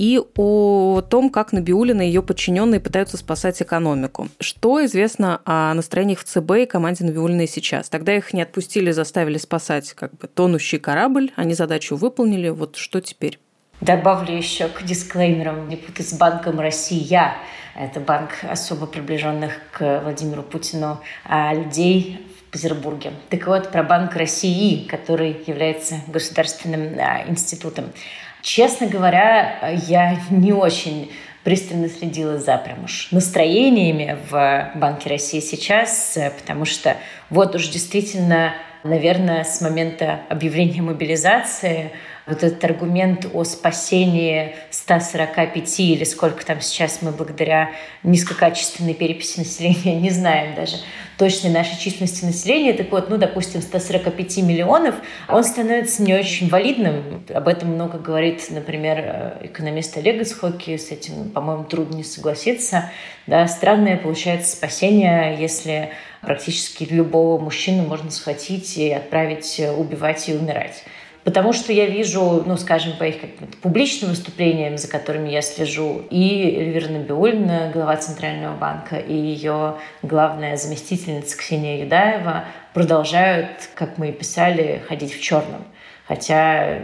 и 0.00 0.18
о 0.38 1.02
том, 1.02 1.28
как 1.28 1.52
Набиулина 1.52 2.00
и 2.00 2.06
ее 2.06 2.22
подчиненные 2.22 2.80
пытаются 2.80 3.18
спасать 3.18 3.60
экономику. 3.60 4.28
Что 4.40 4.82
известно 4.86 5.42
о 5.44 5.74
настроениях 5.74 6.20
в 6.20 6.24
ЦБ 6.24 6.52
и 6.62 6.64
команде 6.64 7.04
Набиулиной 7.04 7.46
сейчас? 7.46 7.90
Тогда 7.90 8.16
их 8.16 8.32
не 8.32 8.40
отпустили, 8.40 8.92
заставили 8.92 9.36
спасать 9.36 9.92
как 9.92 10.16
бы 10.16 10.26
тонущий 10.26 10.78
корабль, 10.78 11.32
они 11.36 11.52
задачу 11.52 11.96
выполнили. 11.96 12.48
Вот 12.48 12.76
что 12.76 13.02
теперь? 13.02 13.38
Добавлю 13.82 14.34
еще 14.34 14.68
к 14.68 14.82
дисклеймерам 14.84 15.68
не 15.68 15.76
путать 15.76 16.08
с 16.08 16.14
Банком 16.14 16.60
Россия. 16.60 17.34
Это 17.76 18.00
банк 18.00 18.30
особо 18.50 18.86
приближенных 18.86 19.52
к 19.70 20.00
Владимиру 20.02 20.42
Путину 20.42 20.98
а 21.26 21.52
людей 21.52 22.26
в 22.38 22.52
Петербурге. 22.52 23.12
Так 23.28 23.46
вот, 23.46 23.70
про 23.70 23.82
Банк 23.82 24.16
России, 24.16 24.88
который 24.88 25.36
является 25.46 25.96
государственным 26.08 26.98
а, 26.98 27.28
институтом. 27.28 27.92
Честно 28.42 28.86
говоря, 28.86 29.70
я 29.86 30.20
не 30.30 30.52
очень 30.52 31.12
пристально 31.44 31.88
следила 31.88 32.38
за 32.38 32.58
прям 32.58 32.84
уж 32.84 33.08
настроениями 33.10 34.18
в 34.30 34.72
Банке 34.74 35.08
России 35.08 35.40
сейчас, 35.40 36.18
потому 36.38 36.64
что 36.64 36.96
вот 37.30 37.54
уж 37.54 37.68
действительно, 37.68 38.54
наверное, 38.84 39.44
с 39.44 39.60
момента 39.60 40.20
объявления 40.28 40.82
мобилизации– 40.82 41.92
вот 42.30 42.44
этот 42.44 42.62
аргумент 42.64 43.26
о 43.32 43.44
спасении 43.44 44.54
145 44.70 45.80
или 45.80 46.04
сколько 46.04 46.46
там 46.46 46.60
сейчас 46.60 47.02
мы 47.02 47.10
благодаря 47.10 47.70
низкокачественной 48.02 48.94
переписи 48.94 49.40
населения 49.40 49.94
не 50.00 50.10
знаем 50.10 50.54
даже 50.54 50.76
точной 51.20 51.50
нашей 51.50 51.78
численности 51.78 52.24
населения, 52.24 52.72
так 52.72 52.90
вот, 52.90 53.10
ну, 53.10 53.18
допустим, 53.18 53.60
145 53.60 54.38
миллионов, 54.38 54.94
он 55.28 55.44
становится 55.44 56.02
не 56.02 56.14
очень 56.14 56.48
валидным. 56.48 57.22
Об 57.28 57.46
этом 57.46 57.74
много 57.74 57.98
говорит, 57.98 58.46
например, 58.48 59.36
экономист 59.42 59.98
Олег 59.98 60.22
Исхоки, 60.22 60.78
с 60.78 60.90
этим, 60.90 61.28
по-моему, 61.28 61.64
трудно 61.64 61.96
не 61.96 62.04
согласиться. 62.04 62.90
Да, 63.26 63.46
странное 63.48 63.98
получается 63.98 64.56
спасение, 64.56 65.36
если 65.38 65.90
практически 66.22 66.84
любого 66.84 67.38
мужчину 67.38 67.82
можно 67.82 68.10
схватить 68.10 68.78
и 68.78 68.90
отправить 68.90 69.60
убивать 69.76 70.26
и 70.30 70.34
умирать. 70.34 70.84
Потому 71.22 71.52
что 71.52 71.72
я 71.72 71.86
вижу, 71.86 72.42
ну, 72.46 72.56
скажем, 72.56 72.94
по 72.98 73.04
их 73.04 73.16
публичным 73.60 74.10
выступлениям, 74.10 74.78
за 74.78 74.88
которыми 74.88 75.28
я 75.28 75.42
слежу, 75.42 76.02
и 76.08 76.56
Эльвира 76.56 76.88
Набиулина, 76.88 77.70
глава 77.72 77.96
Центрального 77.96 78.56
банка, 78.56 78.96
и 78.96 79.12
ее 79.12 79.76
главная 80.02 80.56
заместительница 80.56 81.36
Ксения 81.36 81.84
Юдаева 81.84 82.46
продолжают, 82.72 83.68
как 83.74 83.98
мы 83.98 84.08
и 84.08 84.12
писали, 84.12 84.82
ходить 84.88 85.14
в 85.14 85.20
черном. 85.20 85.64
Хотя 86.08 86.78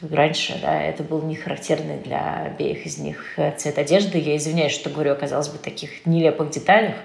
вот 0.00 0.12
раньше 0.12 0.58
да, 0.60 0.82
это 0.82 1.02
был 1.02 1.22
не 1.22 1.36
характерный 1.36 1.96
для 1.98 2.42
обеих 2.46 2.84
из 2.84 2.98
них 2.98 3.38
цвет 3.56 3.78
одежды. 3.78 4.18
Я 4.18 4.36
извиняюсь, 4.36 4.72
что 4.72 4.90
говорю, 4.90 5.12
оказалось 5.12 5.48
бы, 5.48 5.58
таких 5.58 6.04
нелепых 6.04 6.50
деталях. 6.50 6.96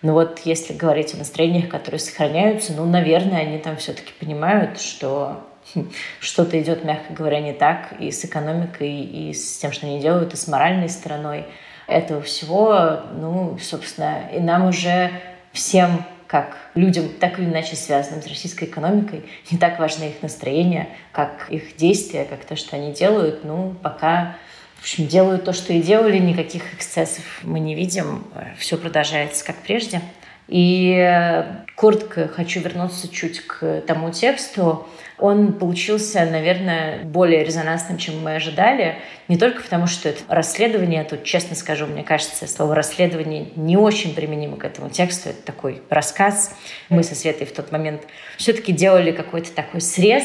Но 0.00 0.12
вот 0.12 0.40
если 0.44 0.72
говорить 0.72 1.12
о 1.14 1.18
настроениях, 1.18 1.68
которые 1.68 1.98
сохраняются, 1.98 2.72
ну, 2.72 2.86
наверное, 2.86 3.40
они 3.40 3.58
там 3.58 3.76
все-таки 3.76 4.12
понимают, 4.20 4.80
что 4.80 5.47
что-то 6.20 6.60
идет, 6.60 6.84
мягко 6.84 7.12
говоря, 7.12 7.40
не 7.40 7.52
так 7.52 7.94
и 7.98 8.10
с 8.10 8.24
экономикой, 8.24 9.00
и 9.00 9.32
с 9.32 9.58
тем, 9.58 9.72
что 9.72 9.86
они 9.86 10.00
делают, 10.00 10.34
и 10.34 10.36
с 10.36 10.46
моральной 10.48 10.88
стороной 10.88 11.46
этого 11.86 12.22
всего. 12.22 13.00
Ну, 13.14 13.58
собственно, 13.60 14.28
и 14.32 14.40
нам 14.40 14.66
уже 14.66 15.10
всем 15.52 16.04
как 16.26 16.58
людям, 16.74 17.08
так 17.08 17.38
или 17.38 17.46
иначе 17.46 17.74
связанным 17.74 18.22
с 18.22 18.26
российской 18.26 18.64
экономикой, 18.64 19.24
не 19.50 19.56
так 19.56 19.78
важно 19.78 20.04
их 20.04 20.20
настроение, 20.20 20.88
как 21.10 21.46
их 21.48 21.76
действия, 21.76 22.24
как 22.24 22.44
то, 22.44 22.54
что 22.54 22.76
они 22.76 22.92
делают. 22.92 23.44
Ну, 23.44 23.74
пока 23.82 24.36
в 24.76 24.82
общем, 24.82 25.08
делают 25.08 25.44
то, 25.44 25.52
что 25.52 25.72
и 25.72 25.82
делали, 25.82 26.18
никаких 26.18 26.74
эксцессов 26.74 27.24
мы 27.42 27.58
не 27.58 27.74
видим, 27.74 28.24
все 28.58 28.76
продолжается 28.76 29.44
как 29.44 29.56
прежде. 29.56 30.00
И 30.46 30.94
э, 30.96 31.64
коротко 31.74 32.28
хочу 32.28 32.60
вернуться 32.60 33.08
чуть 33.08 33.40
к 33.40 33.82
тому 33.86 34.10
тексту, 34.12 34.86
он 35.18 35.54
получился, 35.54 36.24
наверное, 36.24 37.02
более 37.04 37.44
резонансным, 37.44 37.98
чем 37.98 38.22
мы 38.22 38.36
ожидали. 38.36 38.98
Не 39.26 39.36
только 39.36 39.62
потому, 39.62 39.86
что 39.86 40.08
это 40.08 40.20
расследование, 40.28 41.04
тут, 41.04 41.24
честно 41.24 41.56
скажу, 41.56 41.86
мне 41.86 42.04
кажется, 42.04 42.46
слово 42.46 42.74
«расследование» 42.74 43.48
не 43.56 43.76
очень 43.76 44.14
применимо 44.14 44.56
к 44.56 44.64
этому 44.64 44.90
тексту. 44.90 45.30
Это 45.30 45.42
такой 45.42 45.82
рассказ. 45.90 46.54
Мы 46.88 47.02
со 47.02 47.14
Светой 47.14 47.46
в 47.46 47.52
тот 47.52 47.72
момент 47.72 48.02
все-таки 48.36 48.72
делали 48.72 49.12
какой-то 49.12 49.52
такой 49.52 49.80
срез 49.80 50.24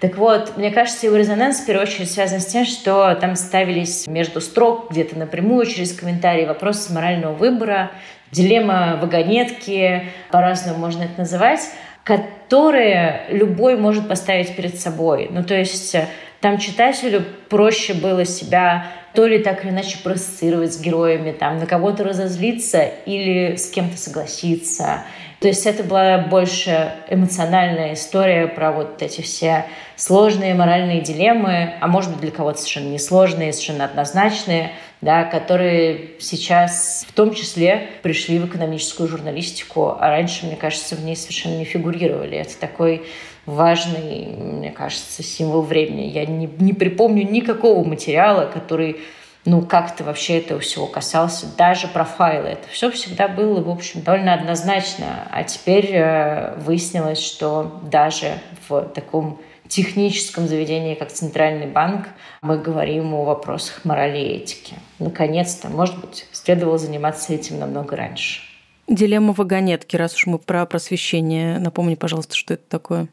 так 0.00 0.16
вот, 0.16 0.56
мне 0.56 0.70
кажется, 0.70 1.06
его 1.06 1.16
резонанс 1.16 1.58
в 1.58 1.66
первую 1.66 1.84
очередь 1.84 2.10
связан 2.10 2.38
с 2.38 2.46
тем, 2.46 2.64
что 2.64 3.16
там 3.16 3.34
ставились 3.34 4.06
между 4.06 4.40
строк, 4.40 4.92
где-то 4.92 5.18
напрямую 5.18 5.66
через 5.66 5.92
комментарии, 5.92 6.46
вопросы 6.46 6.92
морального 6.92 7.34
выбора, 7.34 7.90
дилемма 8.30 8.98
вагонетки, 9.02 10.04
по-разному 10.30 10.78
можно 10.78 11.02
это 11.02 11.18
называть 11.18 11.60
которые 12.08 13.24
любой 13.28 13.76
может 13.76 14.08
поставить 14.08 14.56
перед 14.56 14.80
собой. 14.80 15.28
Ну, 15.30 15.44
то 15.44 15.54
есть 15.54 15.94
э, 15.94 16.08
там 16.40 16.56
читателю 16.56 17.22
проще 17.50 17.92
было 17.92 18.24
себя 18.24 18.86
то 19.12 19.26
ли 19.26 19.40
так 19.40 19.62
или 19.62 19.72
иначе 19.72 19.98
проассоциировать 20.02 20.72
с 20.72 20.80
героями, 20.80 21.32
там, 21.32 21.58
на 21.58 21.66
кого-то 21.66 22.04
разозлиться 22.04 22.82
или 23.04 23.56
с 23.56 23.68
кем-то 23.68 23.98
согласиться. 23.98 25.02
То 25.40 25.48
есть 25.48 25.66
это 25.66 25.84
была 25.84 26.16
больше 26.16 26.94
эмоциональная 27.10 27.92
история 27.92 28.46
про 28.46 28.72
вот 28.72 29.02
эти 29.02 29.20
все 29.20 29.66
сложные 29.94 30.54
моральные 30.54 31.02
дилеммы, 31.02 31.74
а 31.78 31.88
может 31.88 32.12
быть 32.12 32.20
для 32.20 32.30
кого-то 32.30 32.56
совершенно 32.58 32.88
несложные, 32.88 33.52
совершенно 33.52 33.84
однозначные– 33.84 34.72
да, 35.00 35.24
которые 35.24 36.10
сейчас 36.18 37.06
в 37.08 37.12
том 37.12 37.34
числе 37.34 37.88
пришли 38.02 38.38
в 38.38 38.46
экономическую 38.46 39.08
журналистику, 39.08 39.96
а 39.98 40.08
раньше, 40.08 40.46
мне 40.46 40.56
кажется, 40.56 40.96
в 40.96 41.04
ней 41.04 41.16
совершенно 41.16 41.56
не 41.56 41.64
фигурировали. 41.64 42.36
Это 42.36 42.58
такой 42.58 43.02
важный, 43.46 44.26
мне 44.26 44.70
кажется, 44.70 45.22
символ 45.22 45.62
времени. 45.62 46.06
Я 46.06 46.26
не, 46.26 46.46
не 46.58 46.72
припомню 46.72 47.28
никакого 47.28 47.86
материала, 47.86 48.46
который 48.46 48.98
ну, 49.44 49.62
как-то 49.62 50.04
вообще 50.04 50.38
этого 50.38 50.60
всего 50.60 50.86
касался, 50.86 51.46
даже 51.56 51.88
профайлы. 51.88 52.48
Это 52.48 52.68
все 52.68 52.90
всегда 52.90 53.28
было, 53.28 53.62
в 53.62 53.70
общем, 53.70 54.02
довольно 54.02 54.34
однозначно. 54.34 55.26
А 55.30 55.42
теперь 55.44 55.90
э, 55.92 56.54
выяснилось, 56.58 57.24
что 57.24 57.80
даже 57.90 58.34
в 58.68 58.82
таком 58.94 59.40
техническом 59.68 60.48
заведении, 60.48 60.94
как 60.94 61.12
Центральный 61.12 61.66
банк, 61.66 62.08
мы 62.42 62.58
говорим 62.58 63.14
о 63.14 63.24
вопросах 63.24 63.84
морали 63.84 64.18
и 64.18 64.36
этики. 64.36 64.74
Наконец-то, 64.98 65.68
может 65.68 66.00
быть, 66.00 66.26
следовало 66.32 66.78
заниматься 66.78 67.32
этим 67.32 67.58
намного 67.58 67.96
раньше. 67.96 68.40
Дилемма 68.88 69.34
вагонетки, 69.34 69.96
раз 69.96 70.14
уж 70.14 70.26
мы 70.26 70.38
про 70.38 70.64
просвещение. 70.64 71.58
Напомни, 71.58 71.94
пожалуйста, 71.94 72.34
что 72.34 72.54
это 72.54 72.64
такое. 72.68 73.08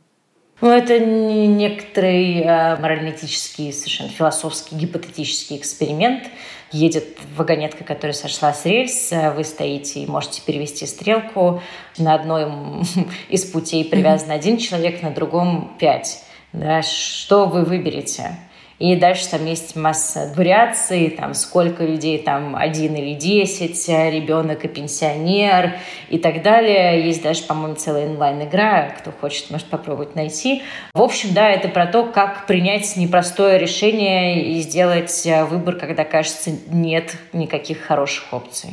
Ну, 0.61 0.71
это 0.71 0.97
некоторый 0.99 2.39
э, 2.39 2.77
морально-этический, 2.77 3.73
совершенно 3.73 4.09
философский, 4.09 4.75
гипотетический 4.75 5.57
эксперимент. 5.57 6.23
Едет 6.71 7.17
вагонетка, 7.35 7.83
которая 7.83 8.13
сошла 8.13 8.53
с 8.53 8.65
рельс, 8.65 9.11
вы 9.35 9.43
стоите 9.43 9.99
и 9.99 10.07
можете 10.07 10.41
перевести 10.41 10.85
стрелку. 10.85 11.61
На 11.97 12.15
одном 12.15 12.83
из 13.29 13.43
путей 13.43 13.83
привязан 13.83 14.31
один 14.31 14.57
человек, 14.57 15.01
на 15.01 15.11
другом 15.11 15.75
пять 15.77 16.23
да, 16.59 16.81
что 16.81 17.45
вы 17.45 17.63
выберете. 17.63 18.37
И 18.77 18.97
дальше 18.97 19.29
там 19.29 19.45
есть 19.45 19.77
масса 19.77 20.33
вариаций, 20.35 21.09
там 21.09 21.33
сколько 21.33 21.85
людей, 21.85 22.17
там 22.17 22.57
один 22.57 22.93
или 22.95 23.13
десять, 23.13 23.87
ребенок 23.87 24.65
и 24.65 24.67
пенсионер 24.67 25.77
и 26.09 26.17
так 26.17 26.41
далее. 26.41 27.05
Есть 27.05 27.23
даже, 27.23 27.43
по-моему, 27.43 27.75
целая 27.75 28.07
онлайн-игра, 28.07 28.89
кто 28.99 29.11
хочет, 29.11 29.49
может 29.49 29.67
попробовать 29.67 30.15
найти. 30.15 30.61
В 30.93 31.01
общем, 31.01 31.33
да, 31.33 31.49
это 31.49 31.69
про 31.69 31.85
то, 31.85 32.03
как 32.03 32.47
принять 32.47 32.97
непростое 32.97 33.57
решение 33.57 34.43
и 34.43 34.59
сделать 34.59 35.25
выбор, 35.49 35.75
когда 35.75 36.03
кажется 36.03 36.51
нет 36.67 37.15
никаких 37.31 37.79
хороших 37.79 38.33
опций. 38.33 38.71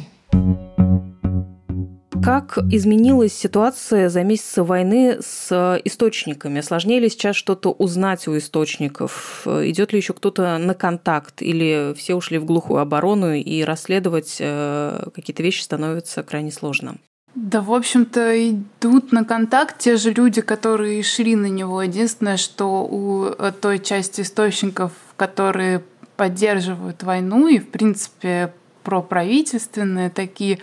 Как 2.23 2.59
изменилась 2.71 3.33
ситуация 3.33 4.09
за 4.09 4.23
месяцы 4.23 4.63
войны 4.63 5.19
с 5.21 5.81
источниками? 5.85 6.61
Сложнее 6.61 7.01
ли 7.01 7.09
сейчас 7.09 7.37
что-то 7.37 7.71
узнать 7.73 8.29
у 8.29 8.37
источников? 8.37 9.47
Идет 9.47 9.93
ли 9.93 9.99
еще 9.99 10.13
кто-то 10.13 10.59
на 10.59 10.75
контакт? 10.75 11.43
Или 11.43 11.95
все 11.97 12.15
ушли 12.15 12.39
в 12.39 12.45
глухую 12.45 12.81
оборону 12.81 13.35
и 13.35 13.63
расследовать 13.63 14.37
э, 14.39 15.09
какие-то 15.15 15.43
вещи 15.43 15.63
становится 15.63 16.23
крайне 16.23 16.53
сложно? 16.53 16.97
Да, 17.35 17.63
в 17.63 17.73
общем-то, 17.73 18.51
идут 18.51 19.11
на 19.11 19.25
контакт 19.25 19.79
те 19.79 19.97
же 19.97 20.13
люди, 20.13 20.43
которые 20.43 21.03
шли 21.03 21.35
на 21.35 21.47
него. 21.47 21.83
Единственное, 21.83 22.37
что 22.37 22.85
у 22.85 23.25
э, 23.25 23.53
той 23.59 23.79
части 23.79 24.21
источников, 24.21 24.93
которые 25.17 25.83
поддерживают 26.17 27.03
войну 27.03 27.49
и, 27.49 27.59
в 27.59 27.69
принципе, 27.71 28.53
проправительственные 28.83 30.11
такие, 30.11 30.59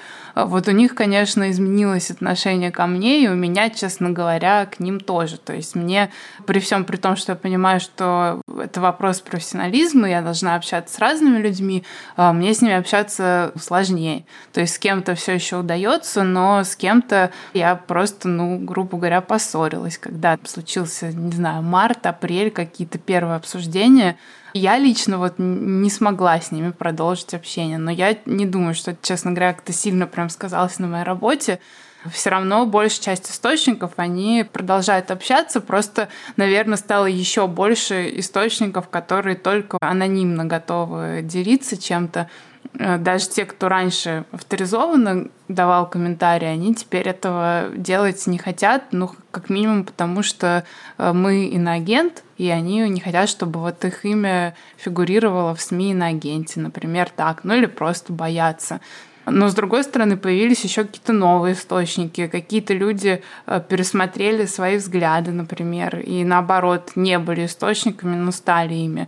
вот 0.45 0.67
у 0.67 0.71
них, 0.71 0.95
конечно, 0.95 1.49
изменилось 1.49 2.11
отношение 2.11 2.71
ко 2.71 2.87
мне, 2.87 3.23
и 3.23 3.27
у 3.27 3.35
меня, 3.35 3.69
честно 3.69 4.11
говоря, 4.11 4.65
к 4.65 4.79
ним 4.79 4.99
тоже. 4.99 5.37
То 5.37 5.53
есть 5.53 5.75
мне, 5.75 6.11
при 6.45 6.59
всем 6.59 6.85
при 6.85 6.97
том, 6.97 7.15
что 7.15 7.33
я 7.33 7.35
понимаю, 7.35 7.79
что 7.79 8.41
это 8.61 8.81
вопрос 8.81 9.21
профессионализма, 9.21 10.09
я 10.09 10.21
должна 10.21 10.55
общаться 10.55 10.95
с 10.95 10.99
разными 10.99 11.39
людьми, 11.39 11.83
а 12.15 12.33
мне 12.33 12.53
с 12.53 12.61
ними 12.61 12.73
общаться 12.73 13.51
сложнее. 13.59 14.25
То 14.53 14.61
есть 14.61 14.75
с 14.75 14.79
кем-то 14.79 15.15
все 15.15 15.33
еще 15.33 15.57
удается, 15.57 16.23
но 16.23 16.63
с 16.63 16.75
кем-то 16.75 17.31
я 17.53 17.75
просто, 17.75 18.27
ну, 18.27 18.59
грубо 18.59 18.97
говоря, 18.97 19.21
поссорилась, 19.21 19.97
когда 19.97 20.37
случился, 20.45 21.11
не 21.11 21.31
знаю, 21.31 21.63
март, 21.63 22.05
апрель, 22.05 22.51
какие-то 22.51 22.97
первые 22.97 23.35
обсуждения, 23.35 24.17
я 24.53 24.77
лично 24.77 25.17
вот 25.17 25.35
не 25.37 25.89
смогла 25.89 26.39
с 26.39 26.51
ними 26.51 26.71
продолжить 26.71 27.33
общение, 27.33 27.77
но 27.77 27.91
я 27.91 28.17
не 28.25 28.45
думаю, 28.45 28.73
что 28.73 28.95
честно 29.01 29.31
говоря, 29.31 29.53
как-то 29.53 29.73
сильно 29.73 30.07
прям 30.07 30.28
сказалось 30.29 30.79
на 30.79 30.87
моей 30.87 31.03
работе. 31.03 31.59
Все 32.11 32.29
равно 32.29 32.65
большая 32.65 33.15
часть 33.15 33.29
источников, 33.29 33.91
они 33.97 34.45
продолжают 34.49 35.11
общаться, 35.11 35.59
просто, 35.59 36.07
наверное, 36.37 36.77
стало 36.77 37.07
еще 37.07 37.45
больше 37.47 38.09
источников, 38.19 38.87
которые 38.87 39.35
только 39.35 39.77
анонимно 39.81 40.45
готовы 40.45 41.21
делиться 41.23 41.75
чем-то. 41.75 42.29
Э, 42.77 42.97
даже 42.97 43.27
те, 43.29 43.45
кто 43.45 43.67
раньше 43.67 44.25
авторизованно 44.31 45.27
давал 45.47 45.89
комментарии, 45.89 46.47
они 46.47 46.75
теперь 46.75 47.07
этого 47.07 47.65
делать 47.75 48.25
не 48.27 48.37
хотят, 48.37 48.83
ну, 48.91 49.11
как 49.31 49.49
минимум 49.49 49.83
потому, 49.83 50.23
что 50.23 50.63
э, 50.97 51.13
мы 51.13 51.45
иноагент, 51.47 52.23
и 52.37 52.49
они 52.49 52.87
не 52.89 53.01
хотят, 53.01 53.27
чтобы 53.27 53.59
вот 53.59 53.83
их 53.83 54.05
имя 54.05 54.55
фигурировало 54.77 55.55
в 55.55 55.61
СМИ 55.61 55.93
на 55.93 56.07
агенте, 56.07 56.59
например, 56.59 57.09
так, 57.13 57.43
ну 57.43 57.55
или 57.55 57.65
просто 57.65 58.13
боятся. 58.13 58.79
Но, 59.31 59.49
с 59.49 59.53
другой 59.53 59.83
стороны, 59.83 60.17
появились 60.17 60.63
еще 60.63 60.83
какие-то 60.83 61.13
новые 61.13 61.53
источники. 61.53 62.27
Какие-то 62.27 62.73
люди 62.73 63.21
э, 63.45 63.61
пересмотрели 63.67 64.45
свои 64.45 64.77
взгляды, 64.77 65.31
например, 65.31 65.99
и 65.99 66.23
наоборот, 66.23 66.91
не 66.95 67.19
были 67.19 67.45
источниками, 67.45 68.15
но 68.15 68.31
стали 68.31 68.73
ими. 68.73 69.07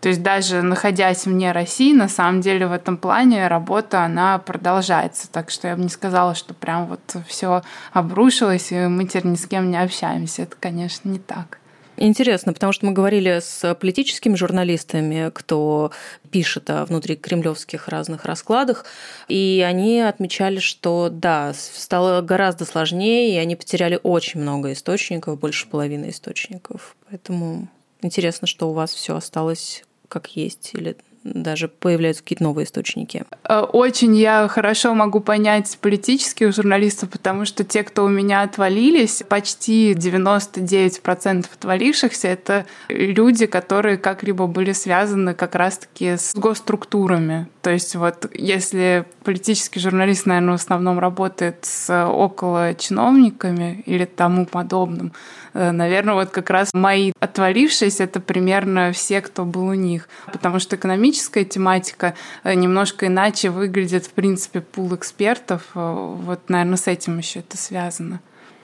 То 0.00 0.08
есть 0.08 0.22
даже 0.22 0.62
находясь 0.62 1.26
вне 1.26 1.52
России, 1.52 1.92
на 1.92 2.08
самом 2.08 2.40
деле 2.40 2.66
в 2.66 2.72
этом 2.72 2.96
плане 2.96 3.48
работа, 3.48 4.02
она 4.02 4.38
продолжается. 4.38 5.30
Так 5.30 5.50
что 5.50 5.68
я 5.68 5.76
бы 5.76 5.82
не 5.82 5.90
сказала, 5.90 6.34
что 6.34 6.54
прям 6.54 6.86
вот 6.86 7.16
все 7.26 7.62
обрушилось, 7.92 8.72
и 8.72 8.86
мы 8.86 9.04
теперь 9.04 9.26
ни 9.26 9.34
с 9.34 9.46
кем 9.46 9.70
не 9.70 9.82
общаемся. 9.82 10.42
Это, 10.42 10.56
конечно, 10.58 11.08
не 11.08 11.18
так. 11.18 11.58
Интересно, 12.02 12.54
потому 12.54 12.72
что 12.72 12.86
мы 12.86 12.92
говорили 12.92 13.40
с 13.42 13.74
политическими 13.74 14.34
журналистами, 14.34 15.30
кто 15.34 15.92
пишет 16.30 16.70
о 16.70 16.86
внутрикремлевских 16.86 17.88
разных 17.88 18.24
раскладах, 18.24 18.86
и 19.28 19.62
они 19.68 20.00
отмечали, 20.00 20.60
что 20.60 21.10
да, 21.12 21.52
стало 21.54 22.22
гораздо 22.22 22.64
сложнее, 22.64 23.34
и 23.34 23.36
они 23.36 23.54
потеряли 23.54 24.00
очень 24.02 24.40
много 24.40 24.72
источников, 24.72 25.38
больше 25.38 25.68
половины 25.68 26.08
источников. 26.08 26.96
Поэтому 27.10 27.68
интересно, 28.00 28.46
что 28.46 28.70
у 28.70 28.72
вас 28.72 28.94
все 28.94 29.14
осталось 29.14 29.84
как 30.08 30.28
есть, 30.28 30.70
или 30.72 30.96
даже 31.24 31.68
появляются 31.68 32.22
какие-то 32.22 32.44
новые 32.44 32.64
источники? 32.64 33.24
Э, 33.44 33.60
очень 33.60 34.16
я 34.16 34.48
хорошо 34.48 34.94
могу 34.94 35.20
понять 35.20 35.76
политических 35.80 36.54
журналистов, 36.54 37.10
потому 37.10 37.44
что 37.44 37.64
те, 37.64 37.82
кто 37.82 38.04
у 38.04 38.08
меня 38.08 38.42
отвалились, 38.42 39.22
почти 39.28 39.92
99% 39.92 41.46
отвалившихся— 41.54 42.28
это 42.28 42.66
люди, 42.88 43.46
которые 43.46 43.98
как-либо 43.98 44.46
были 44.46 44.72
связаны 44.72 45.34
как 45.34 45.54
раз-таки 45.54 46.16
с 46.16 46.34
госструктурами. 46.34 47.48
То 47.62 47.70
есть 47.70 47.94
вот 47.94 48.26
если 48.32 49.04
политический 49.24 49.80
журналист, 49.80 50.26
наверное, 50.26 50.52
в 50.52 50.60
основном 50.60 50.98
работает 50.98 51.58
с 51.62 52.06
около 52.06 52.74
чиновниками 52.74 53.82
или 53.86 54.06
тому 54.06 54.46
подобным, 54.46 55.12
наверное, 55.54 56.14
вот 56.14 56.30
как 56.30 56.50
раз 56.50 56.70
мои 56.72 57.12
отвалившиеся— 57.20 58.04
это 58.04 58.20
примерно 58.20 58.92
все, 58.92 59.20
кто 59.20 59.44
был 59.44 59.66
у 59.66 59.74
них. 59.74 60.08
Потому 60.32 60.58
что 60.58 60.76
экономическая 60.76 61.44
тематика 61.44 62.14
э, 62.44 62.54
немножко 62.54 63.06
иначе 63.06 63.50
выглядит, 63.50 64.06
в 64.06 64.10
принципе, 64.10 64.60
пул 64.60 64.94
экспертов. 64.94 65.62
Э, 65.74 66.14
вот, 66.18 66.48
наверное, 66.48 66.76
с 66.76 66.86
этим 66.86 67.18
еще 67.18 67.40
это 67.40 67.56
связано. 67.56 68.20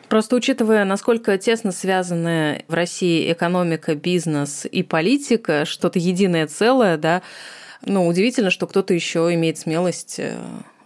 Просто 0.08 0.36
учитывая, 0.36 0.84
насколько 0.84 1.36
тесно 1.36 1.72
связаны 1.72 2.64
в 2.68 2.74
России 2.74 3.32
экономика, 3.32 3.96
бизнес 3.96 4.64
и 4.70 4.84
политика, 4.84 5.64
что-то 5.64 5.98
единое 5.98 6.46
целое, 6.46 6.96
да, 6.96 7.22
ну, 7.84 8.06
удивительно, 8.06 8.50
что 8.50 8.68
кто-то 8.68 8.94
еще 8.94 9.34
имеет 9.34 9.58
смелость 9.58 10.20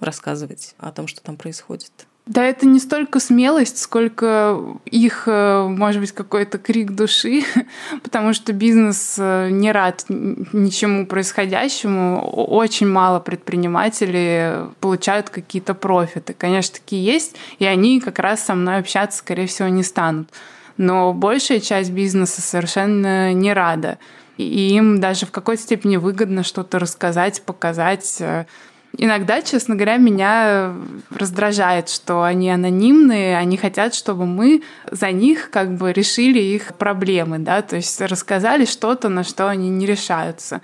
рассказывать 0.00 0.74
о 0.78 0.90
том, 0.90 1.06
что 1.06 1.22
там 1.22 1.36
происходит. 1.36 1.92
Да, 2.30 2.44
это 2.44 2.64
не 2.64 2.78
столько 2.78 3.18
смелость, 3.18 3.78
сколько 3.78 4.56
их, 4.84 5.24
э, 5.26 5.66
может 5.66 6.00
быть, 6.00 6.12
какой-то 6.12 6.58
крик 6.58 6.92
души, 6.92 7.42
потому 8.04 8.34
что 8.34 8.52
бизнес 8.52 9.16
э, 9.18 9.48
не 9.50 9.72
рад 9.72 10.04
ничему 10.08 11.06
происходящему. 11.06 12.20
Очень 12.20 12.86
мало 12.86 13.18
предпринимателей 13.18 14.68
получают 14.78 15.28
какие-то 15.28 15.74
профиты. 15.74 16.32
Конечно, 16.32 16.76
такие 16.76 17.04
есть, 17.04 17.34
и 17.58 17.64
они 17.64 18.00
как 18.00 18.20
раз 18.20 18.44
со 18.44 18.54
мной 18.54 18.76
общаться, 18.76 19.18
скорее 19.18 19.48
всего, 19.48 19.66
не 19.66 19.82
станут. 19.82 20.28
Но 20.76 21.12
большая 21.12 21.58
часть 21.58 21.90
бизнеса 21.90 22.42
совершенно 22.42 23.32
не 23.32 23.52
рада. 23.52 23.98
И 24.36 24.76
им 24.76 25.00
даже 25.00 25.26
в 25.26 25.32
какой-то 25.32 25.62
степени 25.62 25.96
выгодно 25.96 26.44
что-то 26.44 26.78
рассказать, 26.78 27.42
показать, 27.42 28.18
э, 28.20 28.46
Иногда, 28.96 29.40
честно 29.40 29.76
говоря, 29.76 29.98
меня 29.98 30.74
раздражает, 31.10 31.88
что 31.88 32.24
они 32.24 32.50
анонимные, 32.50 33.38
они 33.38 33.56
хотят, 33.56 33.94
чтобы 33.94 34.26
мы 34.26 34.62
за 34.90 35.12
них 35.12 35.50
как 35.50 35.76
бы 35.76 35.92
решили 35.92 36.40
их 36.40 36.74
проблемы, 36.74 37.38
да, 37.38 37.62
то 37.62 37.76
есть 37.76 38.00
рассказали 38.00 38.64
что-то, 38.64 39.08
на 39.08 39.22
что 39.22 39.48
они 39.48 39.70
не 39.70 39.86
решаются. 39.86 40.60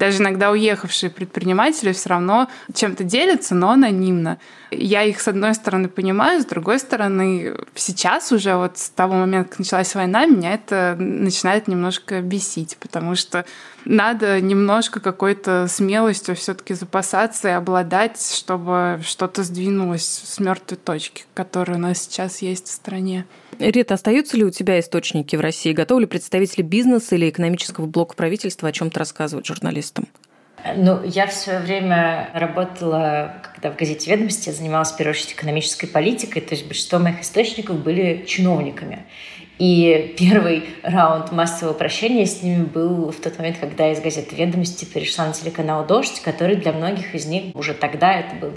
Даже 0.00 0.22
иногда 0.22 0.50
уехавшие 0.50 1.10
предприниматели 1.10 1.92
все 1.92 2.08
равно 2.08 2.48
чем-то 2.72 3.04
делятся, 3.04 3.54
но 3.54 3.72
анонимно. 3.72 4.38
Я 4.70 5.02
их, 5.02 5.20
с 5.20 5.28
одной 5.28 5.54
стороны, 5.54 5.88
понимаю, 5.88 6.40
с 6.40 6.46
другой 6.46 6.78
стороны, 6.78 7.54
сейчас 7.74 8.32
уже 8.32 8.56
вот 8.56 8.78
с 8.78 8.88
того 8.88 9.14
момента, 9.14 9.50
как 9.50 9.58
началась 9.58 9.94
война, 9.94 10.24
меня 10.24 10.54
это 10.54 10.96
начинает 10.98 11.68
немножко 11.68 12.22
бесить, 12.22 12.78
потому 12.80 13.14
что 13.14 13.44
надо 13.84 14.40
немножко 14.40 15.00
какой-то 15.00 15.66
смелостью 15.68 16.36
все-таки 16.36 16.74
запасаться 16.74 17.48
и 17.48 17.52
обладать, 17.52 18.20
чтобы 18.20 19.00
что-то 19.04 19.42
сдвинулось 19.42 20.06
с 20.06 20.38
мертвой 20.38 20.78
точки, 20.78 21.24
которая 21.34 21.78
у 21.78 21.80
нас 21.80 22.02
сейчас 22.02 22.42
есть 22.42 22.66
в 22.66 22.72
стране. 22.72 23.26
Рита, 23.58 23.94
остаются 23.94 24.36
ли 24.36 24.44
у 24.44 24.50
тебя 24.50 24.78
источники 24.80 25.36
в 25.36 25.40
России? 25.40 25.72
Готовы 25.72 26.02
ли 26.02 26.06
представители 26.06 26.62
бизнеса 26.62 27.16
или 27.16 27.28
экономического 27.28 27.86
блока 27.86 28.14
правительства 28.14 28.68
о 28.68 28.72
чем-то 28.72 28.98
рассказывать 28.98 29.46
журналистам? 29.46 30.08
Ну, 30.76 31.02
я 31.04 31.26
в 31.26 31.32
свое 31.32 31.58
время 31.60 32.30
работала, 32.34 33.42
когда 33.54 33.70
в 33.70 33.76
газете 33.76 34.10
«Ведомости», 34.10 34.50
я 34.50 34.54
занималась, 34.54 34.92
в 34.92 34.96
первую 34.96 35.14
очередь, 35.14 35.32
экономической 35.32 35.86
политикой, 35.86 36.40
то 36.40 36.54
есть 36.54 36.66
большинство 36.66 36.98
моих 36.98 37.22
источников 37.22 37.82
были 37.82 38.24
чиновниками. 38.26 39.06
И 39.60 40.14
первый 40.16 40.70
раунд 40.82 41.32
массового 41.32 41.74
прощения 41.74 42.24
с 42.24 42.42
ними 42.42 42.64
был 42.64 43.12
в 43.12 43.16
тот 43.16 43.36
момент, 43.36 43.58
когда 43.58 43.92
из 43.92 44.00
газеты 44.00 44.34
«Ведомости» 44.34 44.86
перешла 44.86 45.26
на 45.26 45.34
телеканал 45.34 45.84
«Дождь», 45.84 46.22
который 46.22 46.56
для 46.56 46.72
многих 46.72 47.14
из 47.14 47.26
них 47.26 47.54
уже 47.54 47.74
тогда, 47.74 48.14
это 48.14 48.36
был 48.36 48.50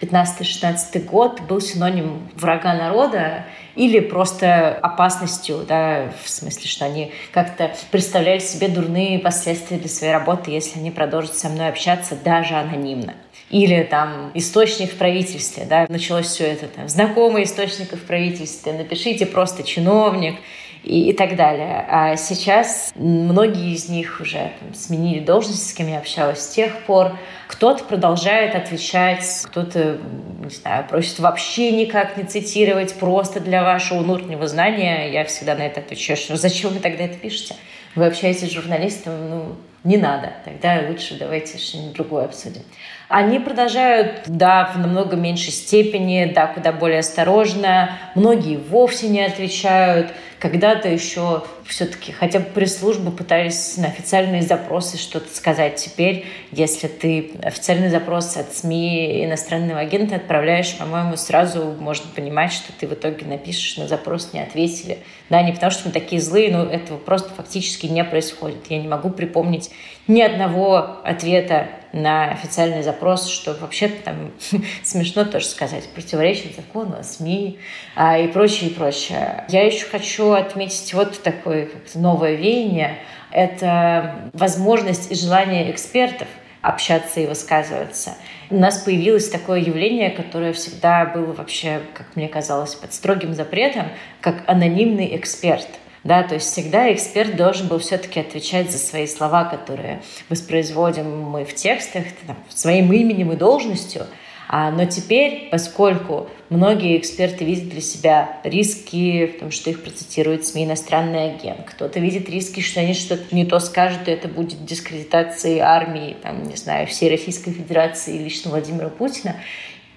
2015-2016 0.00 1.04
год, 1.04 1.42
был 1.42 1.60
синоним 1.60 2.26
врага 2.36 2.72
народа 2.72 3.44
или 3.74 4.00
просто 4.00 4.74
опасностью, 4.74 5.58
да, 5.68 6.10
в 6.24 6.30
смысле, 6.30 6.68
что 6.68 6.86
они 6.86 7.12
как-то 7.30 7.74
представляли 7.90 8.38
себе 8.38 8.68
дурные 8.68 9.18
последствия 9.18 9.76
для 9.76 9.90
своей 9.90 10.14
работы, 10.14 10.50
если 10.50 10.78
они 10.78 10.90
продолжат 10.90 11.34
со 11.34 11.50
мной 11.50 11.68
общаться 11.68 12.16
даже 12.16 12.54
анонимно 12.54 13.12
или 13.54 13.84
там 13.84 14.32
источник 14.34 14.90
в 14.90 14.96
правительстве, 14.96 15.64
да, 15.64 15.86
началось 15.88 16.26
все 16.26 16.44
это 16.44 16.66
там, 16.66 16.88
знакомый 16.88 17.44
источник 17.44 17.92
в 17.92 18.04
правительстве, 18.04 18.72
напишите 18.72 19.26
просто 19.26 19.62
чиновник, 19.62 20.34
и, 20.82 21.10
и 21.10 21.12
так 21.12 21.36
далее. 21.36 21.86
А 21.88 22.16
сейчас 22.16 22.92
многие 22.94 23.72
из 23.72 23.88
них 23.88 24.20
уже 24.20 24.52
там, 24.60 24.74
сменили 24.74 25.20
должность, 25.20 25.70
с 25.70 25.72
кем 25.72 25.88
я 25.88 25.98
общалась 25.98 26.40
с 26.40 26.48
тех 26.48 26.82
пор. 26.82 27.12
Кто-то 27.46 27.84
продолжает 27.84 28.54
отвечать, 28.54 29.24
кто-то, 29.44 29.98
не 30.42 30.50
знаю, 30.50 30.86
просит 30.88 31.20
вообще 31.20 31.70
никак 31.70 32.16
не 32.16 32.24
цитировать, 32.24 32.94
просто 32.96 33.40
для 33.40 33.62
вашего 33.62 34.00
внутреннего 34.00 34.46
знания. 34.46 35.12
Я 35.12 35.24
всегда 35.24 35.54
на 35.54 35.62
это 35.62 35.80
отвечаю, 35.80 36.16
что 36.16 36.36
зачем 36.36 36.70
вы 36.70 36.80
тогда 36.80 37.04
это 37.04 37.16
пишете? 37.16 37.54
Вы 37.94 38.06
общаетесь 38.06 38.50
с 38.50 38.52
журналистом, 38.52 39.30
ну, 39.30 39.56
не 39.84 39.96
надо. 39.96 40.32
Тогда 40.44 40.82
лучше 40.88 41.16
давайте 41.18 41.58
что-нибудь 41.58 41.92
другое 41.92 42.24
обсудим. 42.24 42.62
Они 43.08 43.38
продолжают, 43.38 44.22
да, 44.26 44.70
в 44.74 44.78
намного 44.78 45.16
меньшей 45.16 45.52
степени, 45.52 46.32
да, 46.34 46.46
куда 46.46 46.72
более 46.72 47.00
осторожно. 47.00 47.90
Многие 48.14 48.56
вовсе 48.56 49.08
не 49.08 49.22
отвечают. 49.22 50.08
Когда-то 50.44 50.90
еще 50.90 51.42
все-таки 51.64 52.12
хотя 52.12 52.38
бы 52.38 52.44
пресс-службы 52.44 53.10
пытались 53.10 53.78
на 53.78 53.86
официальные 53.86 54.42
запросы 54.42 54.98
что-то 54.98 55.34
сказать. 55.34 55.76
Теперь, 55.76 56.26
если 56.52 56.86
ты 56.86 57.30
официальный 57.42 57.88
запрос 57.88 58.36
от 58.36 58.54
СМИ 58.54 59.24
иностранного 59.24 59.80
агента 59.80 60.16
отправляешь, 60.16 60.76
по-моему, 60.76 61.16
сразу 61.16 61.74
можно 61.80 62.10
понимать, 62.14 62.52
что 62.52 62.74
ты 62.78 62.86
в 62.86 62.92
итоге 62.92 63.24
напишешь 63.24 63.78
на 63.78 63.88
запрос 63.88 64.34
не 64.34 64.42
ответили. 64.42 64.98
Да, 65.30 65.40
не 65.40 65.52
потому 65.52 65.72
что 65.72 65.88
мы 65.88 65.92
такие 65.92 66.20
злые, 66.20 66.54
но 66.54 66.64
этого 66.64 66.98
просто 66.98 67.30
фактически 67.30 67.86
не 67.86 68.04
происходит. 68.04 68.66
Я 68.68 68.78
не 68.82 68.86
могу 68.88 69.08
припомнить 69.08 69.70
ни 70.06 70.20
одного 70.20 70.98
ответа 71.04 71.68
на 71.94 72.30
официальный 72.32 72.82
запрос, 72.82 73.28
что 73.28 73.54
вообще-то 73.54 74.02
там 74.02 74.32
смешно 74.82 75.24
тоже 75.24 75.46
сказать, 75.46 75.88
противоречит 75.88 76.56
закону 76.56 76.96
о 76.98 77.02
СМИ 77.04 77.58
а, 77.94 78.18
и 78.18 78.28
прочее, 78.28 78.70
и 78.70 78.74
прочее. 78.74 79.44
Я 79.48 79.64
еще 79.64 79.86
хочу 79.86 80.32
отметить 80.34 80.92
вот 80.94 81.22
такое 81.22 81.68
новое 81.94 82.34
веяние. 82.34 82.98
Это 83.30 84.30
возможность 84.32 85.10
и 85.10 85.14
желание 85.14 85.70
экспертов 85.70 86.28
общаться 86.62 87.20
и 87.20 87.26
высказываться. 87.26 88.14
У 88.50 88.56
нас 88.56 88.78
появилось 88.78 89.28
такое 89.28 89.60
явление, 89.60 90.10
которое 90.10 90.52
всегда 90.52 91.04
было 91.04 91.32
вообще, 91.32 91.80
как 91.92 92.16
мне 92.16 92.28
казалось, 92.28 92.74
под 92.74 92.94
строгим 92.94 93.34
запретом, 93.34 93.86
как 94.20 94.44
анонимный 94.46 95.16
эксперт– 95.16 95.68
да, 96.04 96.22
то 96.22 96.34
есть 96.34 96.52
всегда 96.52 96.92
эксперт 96.92 97.34
должен 97.34 97.66
был 97.66 97.78
все-таки 97.78 98.20
отвечать 98.20 98.70
за 98.70 98.76
свои 98.76 99.06
слова, 99.06 99.44
которые 99.44 100.02
воспроизводим 100.28 101.22
мы 101.22 101.46
в 101.46 101.54
текстах, 101.54 102.04
там, 102.26 102.36
своим 102.50 102.92
именем 102.92 103.32
и 103.32 103.36
должностью. 103.36 104.06
А, 104.48 104.70
но 104.70 104.84
теперь, 104.84 105.48
поскольку 105.50 106.28
многие 106.50 106.98
эксперты 106.98 107.44
видят 107.44 107.70
для 107.70 107.80
себя 107.80 108.40
риски 108.44 109.26
в 109.26 109.40
том, 109.40 109.50
что 109.50 109.70
их 109.70 109.82
процитирует 109.82 110.46
СМИ 110.46 110.64
иностранный 110.64 111.34
агент, 111.34 111.64
кто-то 111.66 111.98
видит 111.98 112.28
риски, 112.28 112.60
что 112.60 112.80
они 112.80 112.94
что-то 112.94 113.34
не 113.34 113.46
то 113.46 113.58
скажут, 113.58 114.06
и 114.06 114.10
это 114.10 114.28
будет 114.28 114.64
дискредитацией 114.64 115.60
армии, 115.60 116.16
там, 116.22 116.42
не 116.44 116.56
знаю, 116.56 116.86
всей 116.86 117.10
Российской 117.10 117.52
Федерации 117.52 118.16
и 118.16 118.24
лично 118.24 118.50
Владимира 118.50 118.90
Путина, 118.90 119.36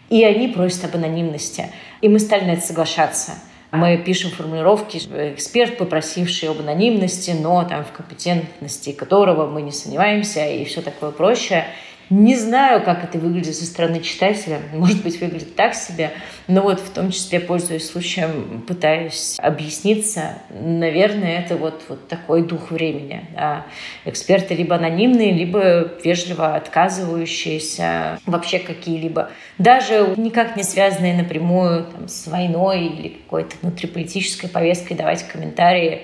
и 0.10 0.24
они 0.24 0.48
просят 0.48 0.86
об 0.86 0.96
анонимности. 0.96 1.70
И 2.02 2.08
мы 2.08 2.20
стали 2.20 2.46
на 2.46 2.52
это 2.52 2.66
соглашаться. 2.66 3.34
Мы 3.72 3.98
пишем 3.98 4.32
формулировки 4.32 4.98
эксперт, 5.34 5.78
попросивший 5.78 6.50
об 6.50 6.60
анонимности, 6.62 7.32
но 7.32 7.66
там 7.66 7.84
в 7.84 7.92
компетентности 7.92 8.94
которого 8.94 9.46
мы 9.46 9.62
не 9.62 9.72
сомневаемся 9.72 10.48
и 10.48 10.64
все 10.64 10.82
такое 10.82 11.12
прочее. 11.12 11.66
Не 12.10 12.36
знаю, 12.36 12.84
как 12.84 13.04
это 13.04 13.18
выглядит 13.18 13.56
со 13.56 13.66
стороны 13.66 14.00
читателя. 14.00 14.60
Может 14.74 15.04
быть, 15.04 15.20
выглядит 15.20 15.56
так 15.56 15.74
себе. 15.76 16.12
Но 16.48 16.62
вот 16.62 16.80
в 16.80 16.90
том 16.92 17.12
числе, 17.12 17.40
пользуясь 17.40 17.90
случаем, 17.90 18.64
пытаюсь 18.68 19.36
объясниться. 19.40 20.42
Наверное, 20.50 21.40
это 21.40 21.58
вот, 21.58 21.84
вот 21.90 22.08
такой 22.08 22.44
дух 22.44 22.72
времени. 22.72 23.26
Да. 23.34 23.66
Эксперты 24.06 24.56
либо 24.56 24.76
анонимные, 24.76 25.34
либо 25.34 25.92
вежливо 26.04 26.56
отказывающиеся 26.56 28.20
вообще 28.26 28.60
какие-либо. 28.60 29.30
Даже 29.58 30.14
никак 30.16 30.56
не 30.56 30.64
связанные 30.64 31.16
напрямую 31.16 31.86
там, 31.86 32.08
с 32.08 32.28
войной 32.28 32.86
или 32.86 33.10
какой-то 33.10 33.56
внутриполитической 33.62 34.50
повесткой 34.50 34.96
давать 34.96 35.28
комментарии. 35.28 36.04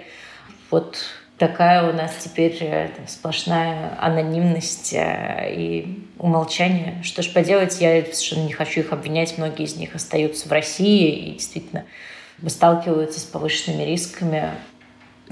Вот 0.69 0.97
такая 1.37 1.89
у 1.89 1.93
нас 1.93 2.11
теперь 2.19 2.57
э, 2.61 2.89
сплошная 3.07 3.97
анонимность 3.99 4.93
э, 4.93 5.53
и 5.53 6.07
умолчание. 6.17 7.01
Что 7.03 7.21
ж 7.21 7.31
поделать, 7.31 7.81
я 7.81 8.01
совершенно 8.01 8.45
не 8.45 8.53
хочу 8.53 8.81
их 8.81 8.93
обвинять. 8.93 9.37
Многие 9.37 9.65
из 9.65 9.75
них 9.75 9.95
остаются 9.95 10.47
в 10.47 10.51
России 10.51 11.11
и 11.11 11.31
действительно 11.33 11.85
сталкиваются 12.47 13.19
с 13.19 13.23
повышенными 13.23 13.83
рисками. 13.83 14.51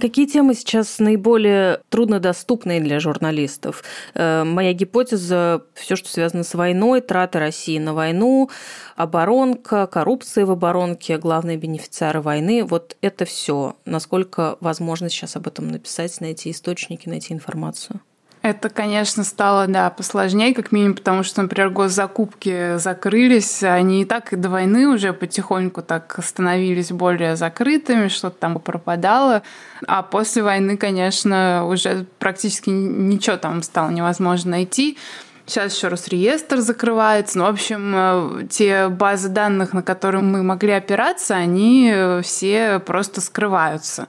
Какие 0.02 0.26
темы 0.26 0.56
сейчас 0.56 0.98
наиболее 0.98 1.82
труднодоступные 1.90 2.82
для 2.82 3.00
журналистов? 3.00 3.84
Э, 4.16 4.44
моя 4.44 4.74
гипотеза– 4.74 5.62
все, 5.76 5.96
что 5.96 6.10
связано 6.10 6.44
с 6.44 6.56
войной, 6.56 7.02
траты 7.02 7.38
России 7.38 7.78
на 7.78 7.94
войну, 7.94 8.50
оборонка, 8.96 9.86
коррупция 9.86 10.48
в 10.48 10.52
оборонке, 10.52 11.20
главные 11.20 11.58
бенефициары 11.58 12.20
войны. 12.20 12.64
Вот 12.64 12.98
это 13.02 13.26
все. 13.26 13.76
Насколько 13.86 14.58
возможно 14.60 15.08
сейчас 15.08 15.36
об 15.36 15.46
этом 15.46 15.68
написать, 15.68 16.20
найти 16.20 16.50
источники, 16.50 17.08
найти 17.08 17.36
информацию? 17.36 18.02
Это, 18.42 18.70
конечно, 18.70 19.24
стало, 19.24 19.68
да, 19.68 19.92
посложнее, 19.92 20.56
как 20.56 20.72
минимум, 20.72 20.96
потому 20.96 21.22
что, 21.22 21.44
например, 21.44 21.70
госзакупки 21.70 22.78
закрылись, 22.78 23.62
они 23.62 24.02
и 24.02 24.06
так 24.06 24.34
и 24.34 24.36
до 24.36 24.50
войны 24.50 24.88
уже 24.88 25.14
потихоньку 25.14 25.84
так 25.84 26.18
становились 26.24 26.92
более 26.92 27.36
закрытыми, 27.36 28.08
что-то 28.08 28.38
там 28.40 28.60
пропадало. 28.60 29.44
А 29.86 30.02
после 30.02 30.42
войны, 30.42 30.76
конечно, 30.76 31.68
уже 31.68 32.08
практически 32.18 32.72
ничего 32.72 33.38
там 33.38 33.62
стало 33.62 33.92
невозможно 33.92 34.52
найти. 34.52 34.98
Сейчас 35.46 35.76
еще 35.76 35.90
раз 35.90 36.08
реестр 36.08 36.62
закрывается. 36.62 37.38
Ну, 37.38 37.46
в 37.46 37.50
общем, 37.50 37.94
э, 37.96 38.48
те 38.50 38.88
базы 38.88 39.30
данных, 39.30 39.74
на 39.74 39.84
которые 39.84 40.24
мы 40.24 40.42
могли 40.42 40.72
опираться, 40.72 41.36
они 41.36 41.94
все 42.24 42.80
просто 42.80 43.22
скрываются. 43.22 44.08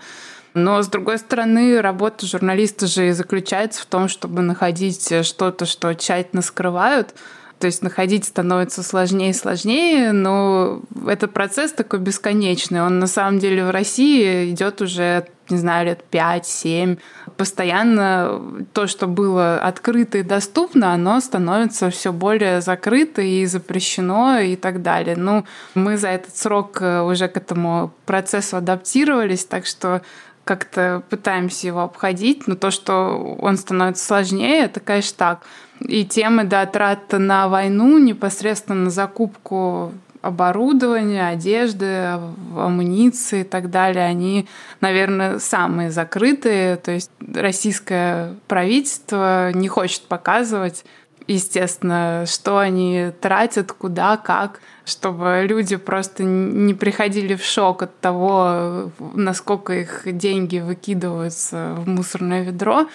Но, 0.55 0.83
с 0.83 0.89
другой 0.89 1.19
стороны, 1.19 1.81
работа 1.81 2.27
журналиста 2.27 2.87
же 2.87 3.09
и 3.09 3.13
заключается 3.13 3.83
в 3.83 3.87
том, 3.87 4.09
чтобы 4.09 4.43
находить 4.43 5.25
что-то, 5.25 5.65
что 5.67 5.95
тщательно 5.95 6.43
скрывают. 6.43 7.15
То 7.59 7.67
есть 7.67 7.81
находить 7.81 8.25
становится 8.25 8.83
сложнее 8.83 9.31
и 9.31 9.35
сложнее, 9.35 10.11
но 10.11 10.81
этот 11.07 11.33
процесс 11.33 11.71
такой 11.71 12.01
бесконечный. 12.01 12.83
Он 12.83 12.99
на 12.99 13.07
самом 13.07 13.39
деле 13.39 13.65
в 13.65 13.71
России 13.71 14.51
идет 14.51 14.83
уже, 14.83 15.29
не 15.49 15.59
знаю, 15.59 15.87
лет 15.87 16.05
5-7. 16.11 16.99
Постоянно 17.37 18.67
то, 18.73 18.89
что 18.89 19.07
было 19.07 19.61
открыто 19.61 20.19
и 20.19 20.25
доступно, 20.25 20.93
оно 20.93 21.21
становится 21.21 21.91
все 21.91 22.13
более 22.13 22.61
закрыто 22.63 23.23
и 23.23 23.47
запрещено 23.47 24.41
и 24.41 24.57
так 24.57 24.83
далее. 24.83 25.15
Ну, 25.17 25.45
мы 25.77 25.97
за 25.97 26.09
этот 26.09 26.37
срок 26.37 26.83
уже 26.83 27.29
к 27.29 27.37
этому 27.37 27.93
процессу 28.07 28.57
адаптировались, 28.57 29.45
так 29.45 29.67
что 29.67 30.03
как-то 30.45 31.03
пытаемся 31.09 31.69
его 31.69 31.81
обходить, 31.81 32.47
но 32.47 32.57
то, 32.57 32.71
что 32.71 33.37
он 33.41 33.57
становится 33.57 34.05
сложнее, 34.05 34.65
это, 34.65 34.81
конечно, 34.81 35.15
так. 35.17 35.43
И 35.81 36.05
темы, 36.05 36.45
да, 36.45 36.67
трат 36.67 37.13
на 37.13 37.49
войну, 37.49 37.99
непосредственно 37.99 38.85
на 38.85 38.91
закупку 38.91 39.93
оборудования, 40.21 41.29
одежды, 41.29 42.19
амуниции 42.57 43.41
и 43.41 43.45
так 43.45 43.71
далее, 43.71 44.05
они, 44.05 44.47
наверное, 44.81 45.41
самые 45.41 45.91
закрытые. 45.91 46.77
То 46.77 46.93
есть 46.93 47.11
российское 47.35 48.37
правительство 48.47 49.53
не 49.53 49.67
хочет 49.67 50.03
показывать 50.03 50.85
естественно, 51.27 52.25
что 52.27 52.59
они 52.59 53.11
тратят, 53.21 53.73
куда, 53.73 54.17
как, 54.17 54.61
чтобы 54.85 55.45
люди 55.49 55.77
просто 55.77 56.25
не 56.25 56.75
приходили 56.75 57.35
в 57.35 57.45
шок 57.45 57.83
от 57.83 57.99
того, 58.01 58.91
насколько 59.15 59.73
их 59.73 60.03
деньги 60.05 60.59
выкидываются 60.59 61.75
в 61.79 61.89
мусорное 61.89 62.43
ведро. 62.43 62.87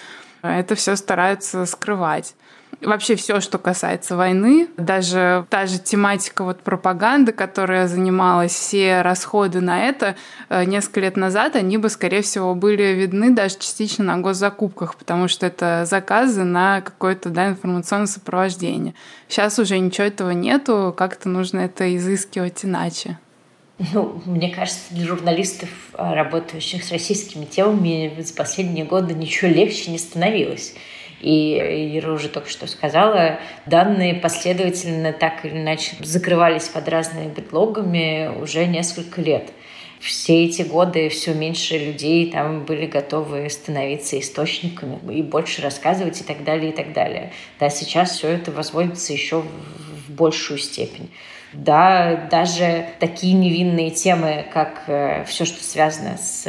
Это 0.42 0.74
все 0.74 0.96
стараются 0.96 1.66
скрывать 1.66 2.34
вообще 2.80 3.16
все, 3.16 3.40
что 3.40 3.58
касается 3.58 4.16
войны, 4.16 4.68
даже 4.76 5.46
та 5.50 5.66
же 5.66 5.78
тематика 5.78 6.44
вот 6.44 6.60
пропаганды, 6.60 7.32
которая 7.32 7.88
занималась, 7.88 8.52
все 8.52 9.02
расходы 9.02 9.60
на 9.60 9.88
это 9.88 10.16
э, 10.48 10.64
несколько 10.64 11.00
лет 11.00 11.16
назад, 11.16 11.56
они 11.56 11.78
бы, 11.78 11.88
скорее 11.88 12.22
всего, 12.22 12.54
были 12.54 12.94
видны 12.94 13.30
даже 13.30 13.56
частично 13.58 14.04
на 14.04 14.18
госзакупках, 14.18 14.96
потому 14.96 15.28
что 15.28 15.46
это 15.46 15.84
заказы 15.86 16.44
на 16.44 16.80
какое-то 16.80 17.30
да, 17.30 17.48
информационное 17.48 18.06
сопровождение. 18.06 18.94
Сейчас 19.28 19.58
уже 19.58 19.78
ничего 19.78 20.06
этого 20.06 20.30
нету, 20.30 20.94
как-то 20.96 21.28
нужно 21.28 21.60
это 21.60 21.96
изыскивать 21.96 22.64
иначе. 22.64 23.18
Ну, 23.78 24.20
мне 24.26 24.50
кажется, 24.50 24.80
для 24.90 25.06
журналистов, 25.06 25.68
э, 25.94 26.14
работающих 26.14 26.82
с 26.82 26.90
российскими 26.90 27.44
темами, 27.44 28.12
за 28.18 28.34
последние 28.34 28.84
годы 28.84 29.14
ничего 29.14 29.50
легче 29.50 29.92
не 29.92 29.98
становилось. 29.98 30.74
И 31.20 31.98
Ира 31.98 32.12
уже 32.12 32.28
только 32.28 32.48
что 32.48 32.66
сказала, 32.66 33.38
данные 33.66 34.14
последовательно 34.14 35.12
так 35.12 35.44
или 35.44 35.58
иначе 35.58 35.96
закрывались 36.00 36.68
под 36.68 36.88
разными 36.88 37.32
предлогами 37.32 38.30
уже 38.40 38.66
несколько 38.66 39.20
лет. 39.20 39.50
все 40.00 40.44
эти 40.44 40.62
годы 40.62 41.08
все 41.08 41.34
меньше 41.34 41.76
людей 41.76 42.30
там 42.30 42.64
были 42.64 42.86
готовы 42.86 43.50
становиться 43.50 44.18
источниками 44.18 44.98
и 45.12 45.22
больше 45.22 45.60
рассказывать 45.60 46.20
и 46.20 46.24
так 46.24 46.44
далее, 46.44 46.70
и 46.70 46.74
так 46.74 46.92
далее. 46.92 47.32
Да, 47.58 47.68
сейчас 47.68 48.12
все 48.12 48.28
это 48.28 48.52
возводится 48.52 49.12
еще 49.12 49.42
в 49.42 50.12
большую 50.12 50.58
степень. 50.58 51.10
Да, 51.52 52.28
даже 52.30 52.86
такие 52.98 53.34
невинные 53.34 53.90
темы, 53.90 54.46
как 54.52 54.84
э, 54.86 55.24
все, 55.24 55.44
что 55.44 55.62
связано 55.62 56.18
с 56.18 56.46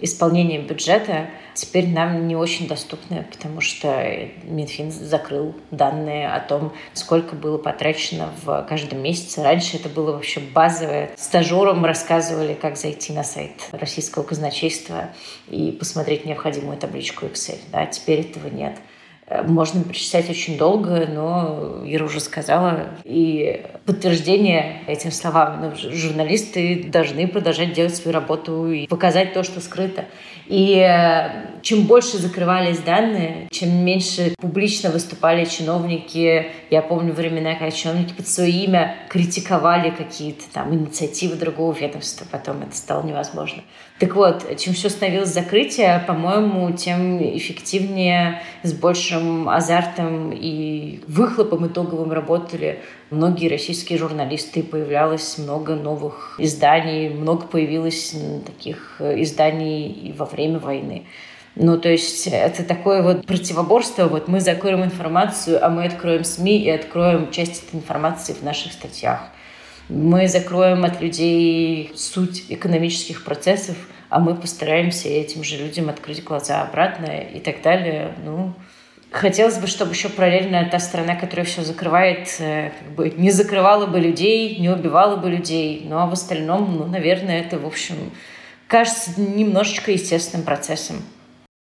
исполнением 0.00 0.66
бюджета, 0.66 1.26
теперь 1.54 1.88
нам 1.88 2.28
не 2.28 2.36
очень 2.36 2.68
доступны, 2.68 3.26
потому 3.30 3.60
что 3.60 4.28
Минфин 4.44 4.90
закрыл 4.92 5.54
данные 5.70 6.28
о 6.28 6.40
том, 6.40 6.72
сколько 6.94 7.34
было 7.34 7.58
потрачено 7.58 8.32
в 8.42 8.64
каждом 8.68 9.02
месяце. 9.02 9.42
Раньше 9.42 9.76
это 9.76 9.88
было 9.88 10.12
вообще 10.12 10.40
базовое. 10.40 11.10
Стажерам 11.16 11.84
рассказывали, 11.84 12.54
как 12.54 12.76
зайти 12.76 13.12
на 13.12 13.24
сайт 13.24 13.68
российского 13.72 14.22
казначейства 14.22 15.10
и 15.48 15.72
посмотреть 15.72 16.24
необходимую 16.24 16.78
табличку 16.78 17.26
Excel. 17.26 17.58
Да, 17.72 17.86
теперь 17.86 18.20
этого 18.20 18.48
нет. 18.48 18.76
Можно 19.46 19.84
перечислять 19.84 20.30
очень 20.30 20.56
долго, 20.56 21.06
но 21.06 21.82
Ира 21.84 22.06
уже 22.06 22.20
сказала. 22.20 22.88
И 23.04 23.62
подтверждение 23.84 24.82
этим 24.86 25.12
словам. 25.12 25.60
Ну, 25.60 25.90
журналисты 25.94 26.84
должны 26.90 27.28
продолжать 27.28 27.72
делать 27.74 27.94
свою 27.94 28.14
работу 28.14 28.70
и 28.70 28.86
показать 28.86 29.34
то, 29.34 29.42
что 29.42 29.60
скрыто. 29.60 30.04
И 30.46 30.78
э, 30.78 31.60
чем 31.60 31.82
больше 31.82 32.16
закрывались 32.16 32.78
данные, 32.78 33.48
чем 33.50 33.70
меньше 33.84 34.34
публично 34.38 34.90
выступали 34.90 35.44
чиновники. 35.44 36.46
Я 36.70 36.80
помню 36.80 37.12
времена, 37.12 37.54
когда 37.54 37.70
чиновники 37.70 38.14
под 38.14 38.26
свое 38.28 38.50
имя 38.50 38.96
критиковали 39.10 39.90
какие-то 39.90 40.44
там 40.52 40.74
инициативы 40.74 41.36
другого 41.36 41.74
ведомства. 41.74 42.26
Потом 42.30 42.62
это 42.62 42.74
стало 42.74 43.06
невозможно. 43.06 43.62
Так 43.98 44.14
вот, 44.14 44.56
чем 44.58 44.74
все 44.74 44.88
становилось 44.88 45.30
закрытие, 45.30 46.02
по-моему, 46.06 46.70
тем 46.72 47.20
эффективнее, 47.36 48.40
с 48.62 48.72
большим 48.72 49.17
азартом 49.48 50.32
и 50.32 51.00
выхлопом 51.06 51.66
итоговым 51.66 52.12
работали 52.12 52.80
многие 53.10 53.48
российские 53.48 53.98
журналисты, 53.98 54.62
появлялось 54.62 55.38
много 55.38 55.74
новых 55.74 56.36
изданий, 56.38 57.08
много 57.08 57.46
появилось 57.46 58.14
таких 58.44 58.96
э, 58.98 59.22
изданий 59.22 60.14
во 60.16 60.26
время 60.26 60.58
войны. 60.58 61.06
Ну, 61.60 61.76
то 61.76 61.88
есть 61.88 62.28
это 62.28 62.62
такое 62.62 63.02
вот 63.02 63.26
противоборство. 63.26 64.06
Вот 64.06 64.28
мы 64.28 64.40
закроем 64.40 64.84
информацию, 64.84 65.64
а 65.64 65.68
мы 65.68 65.86
откроем 65.86 66.22
СМИ 66.22 66.62
и 66.62 66.70
откроем 66.70 67.32
часть 67.32 67.64
этой 67.64 67.76
информации 67.76 68.32
в 68.32 68.42
наших 68.42 68.72
статьях. 68.72 69.20
Мы 69.88 70.28
закроем 70.28 70.84
от 70.84 71.00
людей 71.00 71.90
суть 71.96 72.44
экономических 72.48 73.24
процессов, 73.24 73.76
а 74.08 74.20
мы 74.20 74.34
постараемся 74.36 75.08
этим 75.08 75.42
же 75.42 75.56
людям 75.56 75.88
открыть 75.88 76.22
глаза 76.22 76.62
обратно 76.62 77.10
и 77.10 77.40
так 77.40 77.60
далее. 77.62 78.14
Ну, 78.24 78.54
Хотелось 79.10 79.58
бы, 79.58 79.66
чтобы 79.66 79.92
еще 79.92 80.10
параллельно 80.10 80.68
та 80.70 80.78
страна, 80.78 81.16
которая 81.16 81.46
все 81.46 81.62
закрывает, 81.62 82.28
э, 82.40 82.70
как 82.78 82.88
бы 82.94 83.10
не 83.10 83.30
закрывала 83.30 83.86
бы 83.86 83.98
людей, 83.98 84.56
не 84.56 84.68
убивала 84.68 85.16
бы 85.16 85.30
людей. 85.30 85.86
Ну 85.88 85.96
а 85.98 86.06
в 86.06 86.12
остальном, 86.12 86.76
ну, 86.76 86.84
наверное, 86.84 87.40
это, 87.40 87.58
в 87.58 87.66
общем, 87.66 87.96
кажется 88.66 89.18
немножечко 89.18 89.92
естественным 89.92 90.44
процессом. 90.44 90.96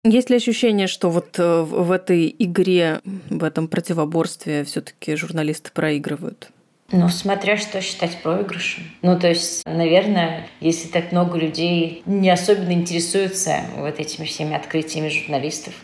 Есть 0.04 0.30
ли 0.30 0.36
ощущение, 0.36 0.86
что 0.86 1.10
вот 1.10 1.38
э, 1.38 1.62
в 1.62 1.92
этой 1.92 2.34
игре, 2.38 3.00
в 3.28 3.44
этом 3.44 3.68
противоборстве 3.68 4.64
все-таки 4.64 5.14
журналисты 5.14 5.70
проигрывают? 5.70 6.50
Ну, 6.90 7.10
смотря 7.10 7.58
что 7.58 7.82
считать 7.82 8.22
проигрышем. 8.22 8.84
Ну, 9.02 9.18
то 9.18 9.28
есть, 9.28 9.66
наверное, 9.66 10.48
если 10.60 10.88
так 10.88 11.12
много 11.12 11.36
людей 11.36 12.02
не 12.06 12.30
особенно 12.30 12.72
интересуются 12.72 13.60
вот 13.76 14.00
этими 14.00 14.24
всеми 14.24 14.56
открытиями 14.56 15.10
журналистов, 15.10 15.74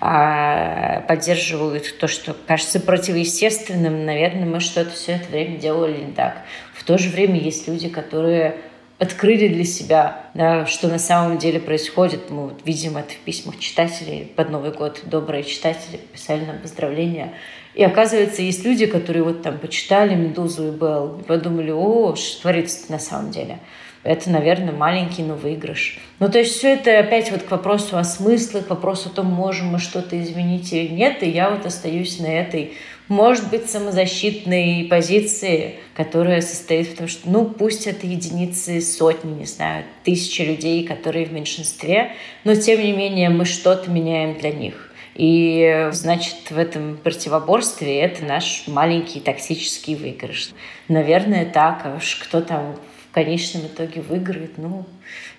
а 0.00 1.02
поддерживают 1.02 1.98
то, 1.98 2.08
что 2.08 2.34
кажется 2.46 2.80
противоестественным, 2.80 4.06
наверное, 4.06 4.46
мы 4.46 4.60
что-то 4.60 4.90
все 4.90 5.12
это 5.12 5.30
время 5.30 5.58
делали 5.58 6.02
не 6.02 6.12
так. 6.12 6.42
В 6.74 6.84
то 6.84 6.96
же 6.96 7.10
время 7.10 7.38
есть 7.38 7.68
люди, 7.68 7.88
которые 7.88 8.56
открыли 8.98 9.48
для 9.48 9.64
себя, 9.64 10.26
да, 10.34 10.66
что 10.66 10.88
на 10.88 10.98
самом 10.98 11.38
деле 11.38 11.58
происходит. 11.58 12.30
Мы 12.30 12.48
вот 12.48 12.60
видим 12.66 12.96
это 12.98 13.12
в 13.12 13.18
письмах 13.18 13.58
читателей 13.58 14.30
под 14.36 14.50
Новый 14.50 14.72
год. 14.72 15.00
Добрые 15.04 15.42
читатели 15.42 15.98
писали 16.12 16.44
нам 16.44 16.58
поздравления. 16.58 17.32
И 17.74 17.82
оказывается, 17.82 18.42
есть 18.42 18.64
люди, 18.64 18.86
которые 18.86 19.22
вот 19.22 19.42
там 19.42 19.58
почитали 19.58 20.14
«Медузу» 20.14 20.68
и 20.68 20.70
«Белл» 20.70 21.18
и 21.20 21.22
подумали, 21.22 21.70
о, 21.70 22.14
что 22.14 22.42
творится 22.42 22.90
на 22.92 22.98
самом 22.98 23.30
деле. 23.30 23.58
Это, 24.02 24.30
наверное, 24.30 24.72
маленький, 24.72 25.22
но 25.22 25.34
выигрыш. 25.34 25.98
Ну, 26.20 26.30
то 26.30 26.38
есть 26.38 26.56
все 26.56 26.72
это 26.74 26.98
опять 26.98 27.30
вот 27.30 27.42
к 27.42 27.50
вопросу 27.50 27.98
о 27.98 28.04
смыслах, 28.04 28.66
к 28.66 28.70
вопросу 28.70 29.10
о 29.10 29.12
том, 29.12 29.26
можем 29.26 29.68
мы 29.68 29.78
что-то 29.78 30.20
изменить 30.22 30.72
или 30.72 30.88
нет. 30.88 31.22
И 31.22 31.28
я 31.28 31.50
вот 31.50 31.66
остаюсь 31.66 32.18
на 32.18 32.26
этой, 32.26 32.72
может 33.08 33.50
быть, 33.50 33.68
самозащитной 33.68 34.86
позиции, 34.88 35.74
которая 35.94 36.40
состоит 36.40 36.88
в 36.88 36.96
том, 36.96 37.08
что, 37.08 37.28
ну, 37.28 37.44
пусть 37.44 37.86
это 37.86 38.06
единицы, 38.06 38.80
сотни, 38.80 39.32
не 39.32 39.44
знаю, 39.46 39.84
тысячи 40.02 40.40
людей, 40.40 40.86
которые 40.86 41.26
в 41.26 41.32
меньшинстве, 41.32 42.12
но, 42.44 42.54
тем 42.54 42.80
не 42.80 42.92
менее, 42.92 43.28
мы 43.28 43.44
что-то 43.44 43.90
меняем 43.90 44.38
для 44.38 44.50
них. 44.50 44.90
И, 45.14 45.88
значит, 45.92 46.50
в 46.50 46.56
этом 46.56 46.96
противоборстве 46.96 48.00
это 48.00 48.24
наш 48.24 48.64
маленький 48.66 49.20
токсический 49.20 49.94
выигрыш. 49.94 50.52
Наверное, 50.88 51.44
так. 51.44 51.82
А 51.84 51.96
уж 51.96 52.14
кто 52.14 52.40
там 52.40 52.76
в 53.10 53.12
конечном 53.12 53.66
итоге 53.66 54.02
выиграет, 54.02 54.56
ну, 54.56 54.86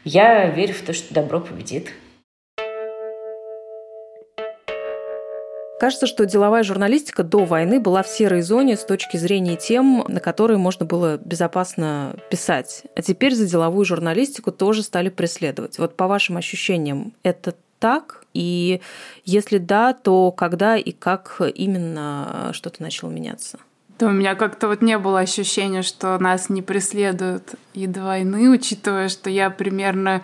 я 0.03 0.49
верю 0.49 0.73
в 0.73 0.81
то, 0.81 0.91
что 0.91 1.13
добро 1.13 1.39
победит. 1.39 1.93
Кажется, 5.79 6.05
что 6.05 6.25
деловая 6.25 6.63
журналистика 6.63 7.23
до 7.23 7.45
войны 7.45 7.79
была 7.79 8.03
в 8.03 8.07
серой 8.07 8.41
зоне 8.41 8.75
с 8.75 8.83
точки 8.83 9.17
зрения 9.17 9.55
тем, 9.55 10.05
на 10.07 10.19
которые 10.19 10.57
можно 10.57 10.85
было 10.85 11.17
безопасно 11.17 12.17
писать. 12.29 12.83
А 12.95 13.01
теперь 13.01 13.33
за 13.33 13.47
деловую 13.47 13.85
журналистику 13.85 14.51
тоже 14.51 14.83
стали 14.83 15.09
преследовать. 15.09 15.79
Вот 15.79 15.95
по 15.95 16.07
вашим 16.07 16.37
ощущениям, 16.37 17.13
это 17.23 17.55
так? 17.79 18.25
И 18.33 18.81
если 19.25 19.57
да, 19.57 19.93
то 19.93 20.31
когда 20.31 20.75
и 20.75 20.91
как 20.91 21.41
именно 21.55 22.51
что-то 22.53 22.83
начало 22.83 23.09
меняться? 23.09 23.57
То 24.01 24.07
у 24.07 24.11
меня 24.11 24.33
как-то 24.33 24.67
вот 24.67 24.81
не 24.81 24.97
было 24.97 25.19
ощущения, 25.19 25.83
что 25.83 26.17
нас 26.17 26.49
не 26.49 26.63
преследуют 26.63 27.53
и 27.75 27.85
до 27.85 28.03
войны, 28.03 28.49
учитывая, 28.49 29.09
что 29.09 29.29
я 29.29 29.51
примерно 29.51 30.23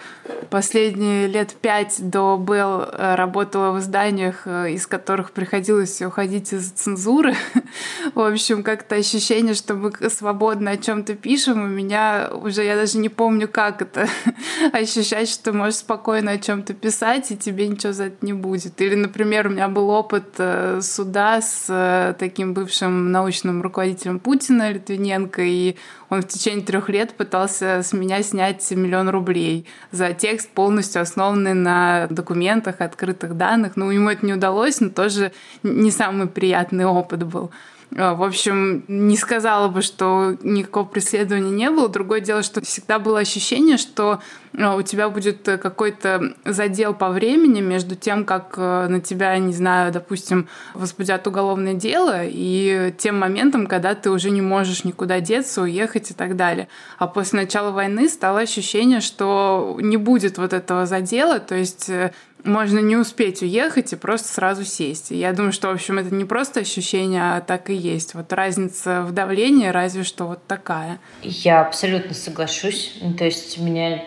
последние 0.50 1.28
лет 1.28 1.56
пять 1.62 1.96
до 2.00 2.38
Белл 2.38 2.82
э, 2.82 3.16
работала 3.16 3.72
в 3.72 3.80
изданиях, 3.80 4.42
э, 4.46 4.72
из 4.72 4.88
которых 4.88 5.32
приходилось 5.32 6.02
уходить 6.02 6.54
из 6.54 6.72
цензуры. 6.72 7.36
в 8.16 8.20
общем, 8.20 8.64
как-то 8.64 8.96
ощущение, 8.96 9.54
что 9.54 9.76
мы 9.76 9.92
свободно 10.10 10.72
о 10.72 10.78
чем-то 10.78 11.14
пишем, 11.16 11.64
у 11.64 11.68
меня 11.68 12.30
уже, 12.34 12.64
я 12.64 12.76
даже 12.76 12.98
не 12.98 13.10
помню, 13.10 13.48
как 13.48 13.82
это 13.82 14.08
ощущать, 14.74 15.30
что 15.30 15.54
можешь 15.54 15.80
спокойно 15.80 16.32
о 16.32 16.38
чем-то 16.38 16.74
писать, 16.74 17.32
и 17.32 17.38
тебе 17.38 17.68
ничего 17.68 17.94
за 17.94 18.06
это 18.06 18.26
не 18.26 18.34
будет. 18.34 18.82
Или, 18.82 18.96
например, 18.96 19.48
у 19.48 19.52
меня 19.52 19.68
был 19.68 19.90
опыт 19.90 20.26
э, 20.40 20.80
суда 20.82 21.42
с 21.42 22.16
таким 22.20 22.54
бывшим 22.54 23.12
научным 23.12 23.62
руководителем 23.68 24.20
Путина, 24.20 24.72
Литвиненко, 24.72 25.42
и 25.42 25.76
он 26.10 26.22
в 26.22 26.28
течение 26.28 26.66
трех 26.66 26.90
лет 26.90 27.14
пытался 27.14 27.82
с 27.84 27.94
меня 27.94 28.24
снять 28.24 28.70
миллион 28.72 29.10
рублей 29.10 29.66
за 29.92 30.14
текст, 30.14 30.50
полностью 30.50 31.02
основанный 31.02 31.54
на 31.54 32.08
документах, 32.10 32.82
открытых 32.82 33.38
данных. 33.38 33.76
Ну, 33.76 33.92
ему 33.92 34.10
это 34.10 34.26
не 34.26 34.34
удалось, 34.34 34.82
но 34.82 34.90
тоже 34.90 35.32
не 35.64 35.92
самый 35.92 36.28
приятный 36.28 36.86
опыт 36.86 37.24
был. 37.24 37.52
А, 37.96 38.16
в 38.16 38.24
общем, 38.24 38.84
не 38.88 39.16
сказала 39.16 39.70
бы, 39.70 39.82
что 39.82 40.36
никакого 40.42 40.86
преследования 40.86 41.52
не 41.52 41.70
было. 41.70 41.88
Другое 41.88 42.20
дело, 42.20 42.44
что 42.44 42.62
всегда 42.62 43.00
было 43.00 43.20
ощущение, 43.20 43.78
что 43.78 44.20
а, 44.58 44.76
у 44.76 44.82
тебя 44.82 45.10
будет 45.10 45.44
какой-то 45.44 46.34
задел 46.44 46.94
по 46.94 47.10
времени 47.10 47.62
между 47.62 47.96
тем, 47.96 48.26
как 48.26 48.56
э, 48.58 48.88
на 48.88 49.00
тебя, 49.00 49.38
не 49.38 49.54
знаю, 49.54 49.94
допустим, 49.94 50.48
возбудят 50.74 51.26
уголовное 51.28 51.76
дело, 51.76 52.22
и 52.24 52.94
тем 52.98 53.20
моментом, 53.20 53.68
когда 53.68 53.96
ты 53.96 54.10
уже 54.10 54.32
не 54.32 54.42
можешь 54.42 54.84
никуда 54.84 55.20
деться, 55.20 55.62
уехать 55.62 56.12
и 56.12 56.14
так 56.14 56.36
далее. 56.36 56.68
А 56.98 57.08
после 57.08 57.42
начала 57.42 57.72
войны 57.72 58.10
стало 58.10 58.42
ощущение, 58.42 59.00
что 59.00 59.78
не 59.80 59.98
будет 59.98 60.38
вот 60.38 60.54
этого 60.54 60.86
задела, 60.86 61.40
то 61.40 61.56
есть 61.56 61.90
э, 61.90 62.12
можно 62.44 62.80
не 62.80 62.96
успеть 62.96 63.42
уехать 63.42 63.94
и 63.94 63.96
просто 63.96 64.30
сразу 64.30 64.64
сесть. 64.64 65.12
И 65.12 65.18
я 65.18 65.34
думаю, 65.34 65.52
что, 65.52 65.68
в 65.68 65.72
общем, 65.72 66.00
это 66.00 66.14
не 66.14 66.26
просто 66.26 66.62
ощущение, 66.62 67.22
а 67.22 67.42
так 67.42 67.70
и 67.70 67.76
есть. 67.76 68.14
Вот 68.14 68.32
разница 68.34 69.02
в 69.02 69.12
давлении 69.12 69.68
разве 69.68 70.04
что 70.04 70.26
вот 70.26 70.46
такая. 70.48 71.00
Я 71.22 71.62
абсолютно 71.62 72.14
соглашусь. 72.14 72.98
Ну, 73.02 73.14
то 73.14 73.26
есть 73.26 73.58
у 73.58 73.64
меня 73.64 74.04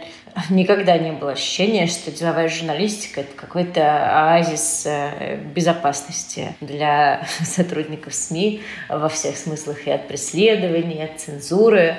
никогда 0.48 0.96
не 0.98 1.12
было 1.12 1.32
ощущения, 1.32 1.86
что 1.86 2.10
деловая 2.10 2.48
журналистика— 2.48 3.20
это 3.22 3.34
какой-то 3.34 3.82
оазис 3.82 4.84
э, 4.86 5.36
безопасности 5.54 6.54
для 6.60 7.26
сотрудников 7.44 8.14
СМИ 8.14 8.62
во 8.88 9.08
всех 9.08 9.36
смыслах 9.36 9.86
и 9.86 9.90
от 9.90 10.08
преследований, 10.08 11.02
от 11.04 11.20
цензуры. 11.20 11.96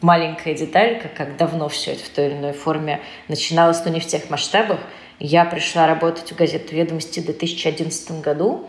маленькая 0.00 0.54
деталь, 0.54 1.00
как, 1.00 1.14
как 1.14 1.36
давно 1.36 1.68
все 1.68 1.92
это 1.92 2.04
в 2.04 2.08
той 2.08 2.26
или 2.26 2.34
иной 2.34 2.52
форме 2.52 3.00
начиналось, 3.28 3.84
но 3.84 3.90
не 3.90 4.00
в 4.00 4.06
тех 4.06 4.28
масштабах. 4.30 4.80
Я 5.18 5.44
пришла 5.44 5.86
работать 5.86 6.30
в 6.30 6.36
газету 6.36 6.74
«Ведомости» 6.74 7.20
в 7.20 7.24
2011 7.24 8.20
году, 8.20 8.68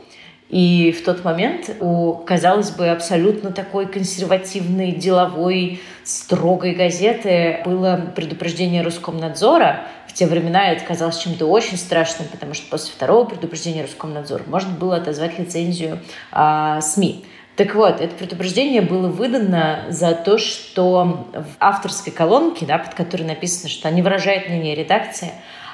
и 0.50 0.92
в 0.92 1.06
тот 1.06 1.24
момент 1.24 1.70
у, 1.80 2.14
казалось 2.14 2.72
бы, 2.72 2.90
абсолютно 2.90 3.52
такой 3.52 3.86
консервативной, 3.86 4.94
деловой, 4.94 5.80
строгой 6.04 6.74
газеты 6.74 7.60
было 7.66 8.12
предупреждение 8.16 8.82
Роскомнадзора. 8.82 9.82
В 10.08 10.14
те 10.14 10.26
времена 10.26 10.72
это 10.72 10.84
казалось 10.84 11.20
чем-то 11.20 11.46
очень 11.46 11.78
страшным, 11.78 12.28
потому 12.30 12.56
что 12.56 12.68
после 12.72 12.92
второго 12.94 13.26
предупреждения 13.26 13.84
Роскомнадзора 13.84 14.44
можно 14.48 14.72
было 14.72 14.96
отозвать 14.96 15.38
лицензию 15.38 16.00
а, 16.32 16.82
СМИ. 16.82 17.26
Так 17.56 17.76
вот, 17.76 18.02
это 18.02 18.16
предупреждение 18.16 18.82
было 18.82 19.08
выдано 19.08 19.86
за 19.90 20.16
то, 20.16 20.40
что 20.40 21.28
в 21.34 21.58
авторской 21.60 22.12
колонке, 22.12 22.66
да, 22.66 22.80
под 22.80 22.96
которой 22.96 23.24
написано, 23.24 23.70
что 23.70 23.92
не 23.92 24.02
выражает 24.02 24.48
мнение 24.48 24.74
редакции, 24.74 25.32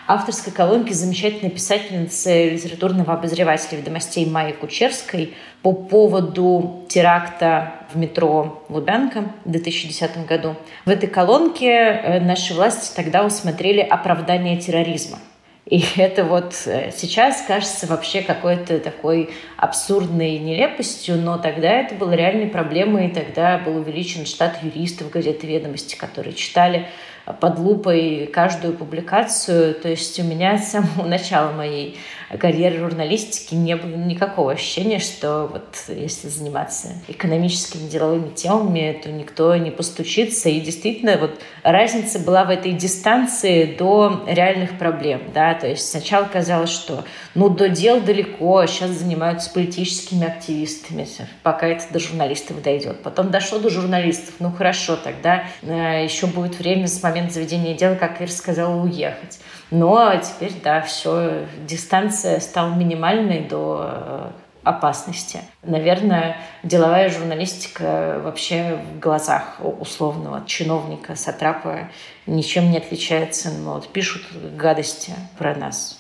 авторской 0.08 0.54
колонки 0.54 0.94
замечательной 0.94 1.52
писательницы 1.52 2.50
литературного 2.50 3.14
обозревателя 3.14 3.78
«Ведомостей» 3.80 4.26
Майи 4.26 4.52
Кучерской 4.54 5.34
по 5.62 5.74
поводу 5.74 6.86
теракта 6.88 7.74
в 7.92 7.98
метро 7.98 8.64
Лубянка 8.70 9.26
в 9.46 9.52
2010 9.52 10.28
году. 10.28 10.56
В 10.86 10.90
этой 10.90 11.08
колонке 11.08 11.70
э, 11.70 12.20
наши 12.20 12.54
власти 12.54 12.96
тогда 12.96 13.26
усмотрели 13.26 13.80
оправдание 13.80 14.58
терроризма. 14.58 15.18
И 15.66 15.84
это 15.96 16.24
вот 16.24 16.54
э, 16.68 16.92
сейчас 16.96 17.44
кажется 17.48 17.88
вообще 17.88 18.22
какой-то 18.22 18.80
такой 18.80 19.32
абсурдной 19.58 20.38
нелепостью, 20.38 21.18
но 21.18 21.38
тогда 21.38 21.72
это 21.72 21.96
было 21.96 22.12
реальной 22.14 22.48
проблемой, 22.48 23.08
и 23.08 23.14
тогда 23.14 23.58
был 23.58 23.78
увеличен 23.78 24.26
штат 24.26 24.62
юристов 24.62 25.10
газеты 25.10 25.48
«Ведомости», 25.48 25.96
которые 25.96 26.34
читали 26.34 26.88
под 27.34 27.60
лупой 27.60 28.30
каждую 28.32 28.74
публикацию. 28.76 29.76
То 29.76 29.90
есть 29.90 30.20
у 30.20 30.24
меня 30.24 30.58
с 30.58 30.72
самого 30.72 31.06
начала 31.08 31.52
моей 31.52 31.98
карьеры 32.40 32.80
журналистики 32.80 33.56
не 33.56 33.76
было 33.76 33.96
никакого 33.96 34.52
ощущения, 34.52 35.00
что 35.00 35.48
вот 35.52 35.76
если 35.88 36.28
заниматься 36.28 36.90
экономическими 37.08 37.88
деловыми 37.88 38.30
темами, 38.34 39.00
то 39.02 39.12
никто 39.12 39.56
не 39.56 39.72
постучится. 39.72 40.50
И 40.50 40.60
действительно 40.60 41.18
вот 41.18 41.40
разница 41.64 42.20
была 42.20 42.46
в 42.46 42.50
этой 42.50 42.74
дистанции 42.74 43.76
до 43.78 44.24
реальных 44.28 44.78
проблем. 44.78 45.22
Да? 45.34 45.54
То 45.54 45.68
есть 45.68 45.90
сначала 45.90 46.26
казалось, 46.26 46.72
что 46.72 47.04
ну 47.34 47.50
до 47.50 47.70
дел 47.70 48.02
далеко, 48.02 48.66
сейчас 48.66 48.92
занимаются 48.92 49.52
политическими 49.52 50.26
активистами, 50.26 51.08
пока 51.44 51.68
это 51.68 51.86
до 51.92 52.00
журналистов 52.00 52.62
дойдет. 52.62 53.02
Потом 53.02 53.32
дошло 53.32 53.60
до 53.60 53.70
журналистов, 53.70 54.36
ну 54.40 54.52
хорошо, 54.52 54.96
тогда 54.96 55.46
э, 55.62 56.04
еще 56.04 56.28
будет 56.28 56.58
время 56.60 56.88
с 56.88 57.02
момента 57.04 57.15
заведения 57.30 57.76
дела, 57.76 57.96
как 57.96 58.22
Ир 58.22 58.32
сказала, 58.32 58.76
уехать. 58.82 59.40
Но 59.72 60.16
теперь, 60.18 60.54
да, 60.64 60.82
все, 60.82 61.46
дистанция 61.66 62.40
стала 62.40 62.74
минимальной 62.74 63.42
до 63.42 63.90
э, 63.90 64.32
опасности. 64.64 65.42
Наверное, 65.64 66.38
деловая 66.64 67.10
журналистика 67.10 68.20
вообще 68.24 68.78
в 68.78 69.00
глазах 69.00 69.58
условного 69.60 70.46
чиновника, 70.46 71.16
сатрапа 71.16 71.90
ничем 72.26 72.72
не 72.72 72.78
отличается. 72.78 73.52
Ну, 73.52 73.76
вот 73.76 73.88
пишут 73.90 74.24
гадости 74.56 75.14
про 75.38 75.56
нас. 75.56 76.00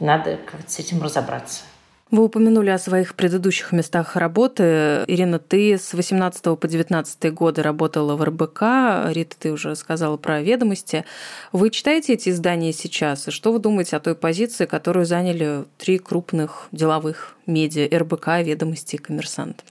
Надо 0.00 0.36
как-то 0.36 0.70
с 0.70 0.78
этим 0.78 1.02
разобраться. 1.02 1.62
Вы 2.12 2.24
упомянули 2.24 2.68
о 2.68 2.78
своих 2.78 3.14
предыдущих 3.14 3.72
местах 3.72 4.16
работы. 4.16 5.02
Ирина, 5.06 5.38
ты 5.38 5.78
с 5.78 5.94
18 5.94 6.58
по 6.58 6.68
19 6.68 7.32
годы 7.32 7.62
работала 7.62 8.16
в 8.16 8.22
РБК. 8.22 9.14
Рита, 9.14 9.34
ты 9.38 9.50
уже 9.50 9.74
сказала 9.76 10.18
про 10.18 10.42
ведомости. 10.42 11.06
Вы 11.52 11.70
читаете 11.70 12.12
эти 12.12 12.28
издания 12.28 12.74
сейчас? 12.74 13.28
И 13.28 13.30
что 13.30 13.50
вы 13.50 13.60
думаете 13.60 13.96
о 13.96 14.00
той 14.00 14.14
позиции, 14.14 14.66
которую 14.66 15.06
заняли 15.06 15.64
три 15.78 15.96
крупных 15.96 16.68
деловых 16.70 17.34
медиа 17.46 17.88
РБК, 17.98 18.42
Ведомости 18.44 18.96
и 18.96 18.98
Коммерсант? 18.98 19.64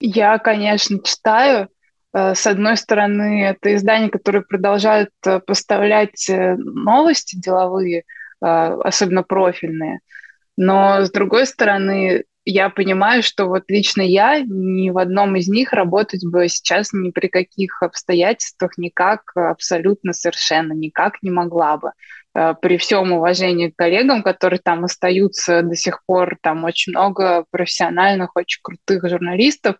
Я, 0.00 0.38
конечно, 0.38 0.98
читаю. 0.98 1.68
Э, 2.14 2.34
с 2.34 2.46
одной 2.46 2.78
стороны, 2.78 3.44
это 3.44 3.74
издания, 3.74 4.08
которые 4.08 4.40
продолжают 4.40 5.10
э, 5.26 5.40
поставлять 5.40 6.30
э, 6.30 6.56
новости 6.56 7.36
деловые, 7.36 8.04
особенно 8.40 9.22
профильные– 9.22 10.00
но, 10.56 11.04
с 11.04 11.10
другой 11.10 11.46
стороны, 11.46 12.24
я 12.44 12.70
понимаю, 12.70 13.22
что 13.22 13.46
вот 13.46 13.64
лично 13.68 14.02
я 14.02 14.40
ни 14.40 14.90
в 14.90 14.98
одном 14.98 15.36
из 15.36 15.48
них 15.48 15.72
работать 15.72 16.24
бы 16.26 16.48
сейчас 16.48 16.92
ни 16.92 17.10
при 17.10 17.28
каких 17.28 17.82
обстоятельствах 17.82 18.76
никак, 18.78 19.22
абсолютно 19.34 20.12
совершенно 20.12 20.72
никак 20.72 21.22
не 21.22 21.30
могла 21.30 21.76
бы. 21.76 21.92
Э, 22.34 22.54
при 22.60 22.78
всем 22.78 23.12
уважении 23.12 23.68
к 23.68 23.76
коллегам, 23.76 24.22
которые 24.22 24.60
там 24.60 24.84
остаются 24.84 25.62
до 25.62 25.76
сих 25.76 26.04
пор, 26.04 26.36
там 26.40 26.64
очень 26.64 26.92
много 26.92 27.44
профессиональных, 27.50 28.34
очень 28.34 28.60
крутых 28.62 29.08
журналистов, 29.08 29.76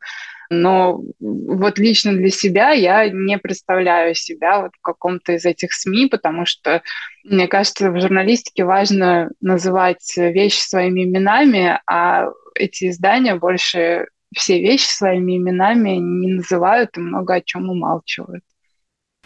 но 0.51 1.03
вот 1.21 1.79
лично 1.79 2.13
для 2.13 2.31
себя 2.31 2.71
я 2.71 3.09
не 3.09 3.39
представляю 3.39 4.15
себя 4.15 4.61
вот 4.63 4.73
в 4.77 4.81
каком-то 4.81 5.33
из 5.33 5.45
этих 5.45 5.73
СМИ, 5.73 6.07
потому 6.07 6.47
что, 6.47 6.83
мне 7.25 7.49
кажется, 7.49 7.91
в 7.91 8.01
журналистике 8.01 8.65
важно 8.65 9.31
называть 9.41 10.17
вещи 10.17 10.61
своими 10.61 11.05
именами, 11.05 11.81
а 11.87 12.29
эти 12.55 12.89
издания 12.89 13.35
больше 13.35 14.07
все 14.35 14.61
вещи 14.61 14.87
своими 14.87 15.37
именами 15.37 15.91
не 15.91 16.35
называют 16.35 16.97
и 16.97 17.01
много 17.01 17.35
о 17.35 17.41
чем 17.41 17.69
умалчивают. 17.69 18.45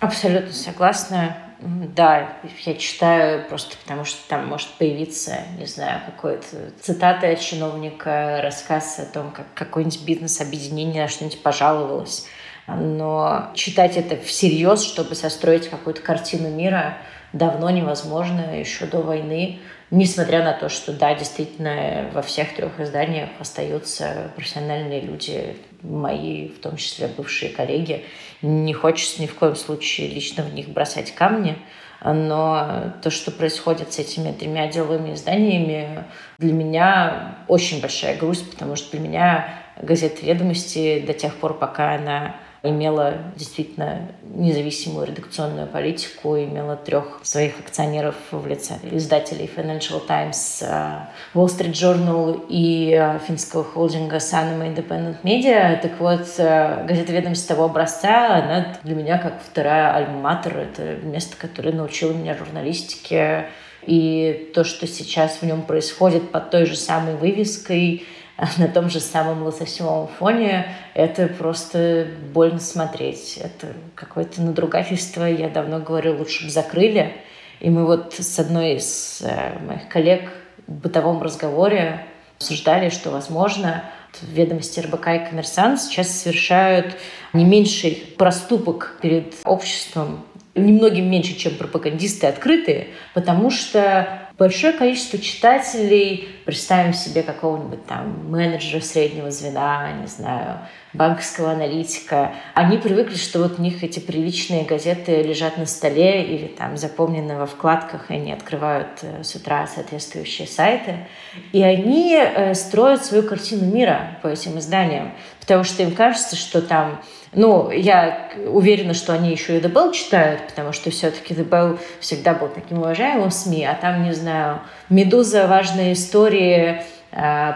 Абсолютно 0.01 0.53
согласна. 0.53 1.46
Да, 1.59 2.37
я 2.65 2.75
читаю 2.75 3.49
просто 3.49 3.77
потому, 3.79 4.05
что 4.05 4.19
там 4.29 4.47
может 4.47 4.69
появиться, 4.79 5.39
не 5.59 5.65
знаю, 5.65 6.03
какой-то 6.05 6.71
цитата 6.81 7.31
от 7.31 7.41
чиновника, 7.41 8.41
рассказ 8.43 8.99
о 8.99 9.07
том, 9.07 9.31
как 9.31 9.47
какое-нибудь 9.55 10.05
бизнес-объединение 10.05 11.03
на 11.03 11.09
что-нибудь 11.09 11.43
пожаловалось. 11.43 12.27
Но 12.67 13.51
читать 13.55 13.97
это 13.97 14.17
всерьез, 14.17 14.83
чтобы 14.83 15.15
состроить 15.15 15.69
какую-то 15.69 16.03
картину 16.03 16.51
мира, 16.51 16.99
давно 17.33 17.71
невозможно, 17.71 18.59
еще 18.59 18.87
до 18.87 18.99
войны. 18.99 19.61
Несмотря 19.91 20.43
на 20.43 20.53
то, 20.53 20.69
что, 20.69 20.93
да, 20.93 21.15
действительно, 21.15 22.11
во 22.13 22.23
всех 22.23 22.55
трех 22.55 22.81
изданиях 22.81 23.31
остаются 23.39 24.33
профессиональные 24.35 25.01
люди, 25.01 25.57
мои, 25.83 26.49
в 26.49 26.59
том 26.59 26.77
числе 26.77 27.07
бывшие 27.07 27.53
коллеги. 27.53 28.05
Не 28.43 28.75
хочется 28.75 29.23
ни 29.23 29.27
в 29.27 29.35
коем 29.35 29.57
случае 29.57 30.09
лично 30.09 30.43
в 30.43 30.53
них 30.53 30.69
бросать 30.69 31.15
камни, 31.15 31.59
но 32.05 32.93
то, 33.03 33.11
что 33.11 33.31
происходит 33.31 33.93
с 33.93 33.99
этими 33.99 34.33
тремя 34.33 34.69
деловыми 34.69 35.15
изданиями, 35.15 36.05
для 36.39 36.53
меня 36.53 37.39
очень 37.49 37.81
большая 37.81 38.17
грусть, 38.17 38.51
потому 38.51 38.77
что 38.77 38.97
для 38.97 39.01
меня 39.01 39.49
газета 39.81 40.25
«Ведомости» 40.25 41.01
до 41.07 41.15
тех 41.15 41.35
пор, 41.37 41.55
пока 41.59 41.95
она 41.95 42.37
имела 42.69 43.15
действительно 43.37 44.09
независимую 44.23 45.07
редакционную 45.07 45.67
политику, 45.67 46.37
имела 46.37 46.77
трех 46.77 47.21
своих 47.23 47.59
акционеров 47.61 48.15
в 48.31 48.47
лице 48.47 48.75
издателей 48.91 49.51
Financial 49.55 50.05
Times, 50.07 50.63
э, 50.63 51.07
Wall 51.35 51.47
Street 51.47 51.73
Journal 51.73 52.47
и 52.49 52.93
э, 52.93 53.19
финского 53.27 53.65
холдинга 53.65 54.17
Sanoma 54.17 54.75
Independent 54.75 55.23
Media. 55.23 55.81
Так 55.81 55.99
вот, 55.99 56.27
э, 56.39 56.85
газета 56.87 57.13
«Ведомости» 57.13 57.49
того 57.49 57.65
образца, 57.65 58.37
она 58.37 58.77
для 58.83 58.95
меня 58.95 59.19
как 59.19 59.41
вторая 59.43 59.95
альма-матер. 59.95 60.59
Это 60.59 60.97
место, 61.07 61.37
которое 61.37 61.73
научило 61.73 62.13
меня 62.13 62.37
журналистике. 62.37 63.47
И 63.87 64.51
то, 64.55 64.65
что 64.65 64.87
сейчас 64.87 65.39
в 65.41 65.43
нем 65.45 65.63
происходит 65.63 66.31
под 66.31 66.51
той 66.51 66.67
же 66.67 66.77
самой 66.77 67.17
вывеской– 67.17 68.05
на 68.59 68.69
том 68.69 68.91
же 68.91 69.01
самом 69.01 69.43
лососевом 69.43 70.09
фоне, 70.09 70.67
это 70.95 71.27
просто 71.27 72.07
больно 72.33 72.61
смотреть. 72.61 73.39
Это 73.43 73.69
какое-то 73.95 74.43
надругательство. 74.43 75.25
Я 75.25 75.49
давно 75.49 75.81
говорю, 75.81 76.19
лучше 76.19 76.45
бы 76.45 76.51
закрыли. 76.51 77.15
И 77.61 77.71
мы 77.71 77.87
вот 77.87 78.15
с 78.15 78.39
одной 78.39 78.75
из 78.75 79.23
э, 79.23 79.59
моих 79.61 79.89
коллег 79.89 80.31
в 80.67 80.73
бытовом 80.73 81.23
разговоре 81.23 82.05
обсуждали, 82.37 82.91
что, 82.91 83.11
возможно, 83.11 83.85
ведомости 84.21 84.81
РБК 84.81 85.09
и 85.09 85.19
коммерсант 85.31 85.81
сейчас 85.81 86.11
совершают 86.11 86.97
не 87.33 87.45
меньший 87.45 88.15
проступок 88.19 88.99
перед 89.01 89.35
обществом, 89.45 90.25
немногим 90.55 91.11
меньше, 91.11 91.35
чем 91.35 91.55
пропагандисты 91.55 92.27
открытые, 92.27 92.89
потому 93.15 93.51
что 93.51 94.26
большое 94.39 94.73
количество 94.73 95.19
читателей, 95.19 96.29
представим 96.45 96.93
себе 96.93 97.23
какого-нибудь 97.23 97.87
там 97.87 98.31
менеджера 98.31 98.81
среднего 98.81 99.31
звена, 99.31 99.93
не 100.01 100.07
знаю, 100.07 100.61
банковского 100.97 101.53
аналитика, 101.53 102.33
они 102.55 102.79
привыкли, 102.79 103.17
что 103.17 103.41
вот 103.41 103.59
у 103.59 103.63
них 103.63 103.85
эти 103.85 104.01
приличные 104.01 104.65
газеты 104.65 105.23
лежат 105.23 105.59
на 105.59 105.67
столе 105.67 106.25
или 106.25 106.47
там 106.47 106.77
запомнены 106.77 107.37
во 107.37 107.47
вкладках, 107.47 108.11
и 108.11 108.15
они 108.15 108.33
открывают 108.33 108.89
э, 109.03 109.23
с 109.23 109.35
утра 109.35 109.67
соответствующие 109.67 110.49
сайты. 110.49 111.07
И 111.53 111.63
они 111.63 112.17
э, 112.17 112.55
строят 112.55 113.05
свою 113.05 113.23
картину 113.23 113.67
мира 113.67 114.19
по 114.23 114.29
этим 114.29 114.59
изданиям, 114.59 115.13
потому 115.41 115.65
что 115.65 115.83
им 115.83 115.93
кажется, 115.93 116.37
что 116.37 116.61
там 116.63 117.01
ну, 117.33 117.71
я 117.71 118.31
уверена, 118.47 118.95
что 118.95 119.13
они 119.13 119.31
еще 119.31 119.59
и 119.59 119.61
The 119.61 119.71
Bell 119.71 119.93
читают, 119.93 120.47
потому 120.49 120.73
что 120.73 120.91
все-таки 120.91 121.35
The 121.35 121.47
Bell 121.47 121.79
всегда 122.01 122.33
был 122.33 122.49
таким 122.49 122.79
уважаемым 122.79 123.31
СМИ, 123.31 123.67
а 123.67 123.75
там, 123.75 124.05
не 124.05 124.13
знаю, 124.13 124.61
«Медуза», 124.89 125.47
важные 125.47 125.93
истории, 125.93 126.83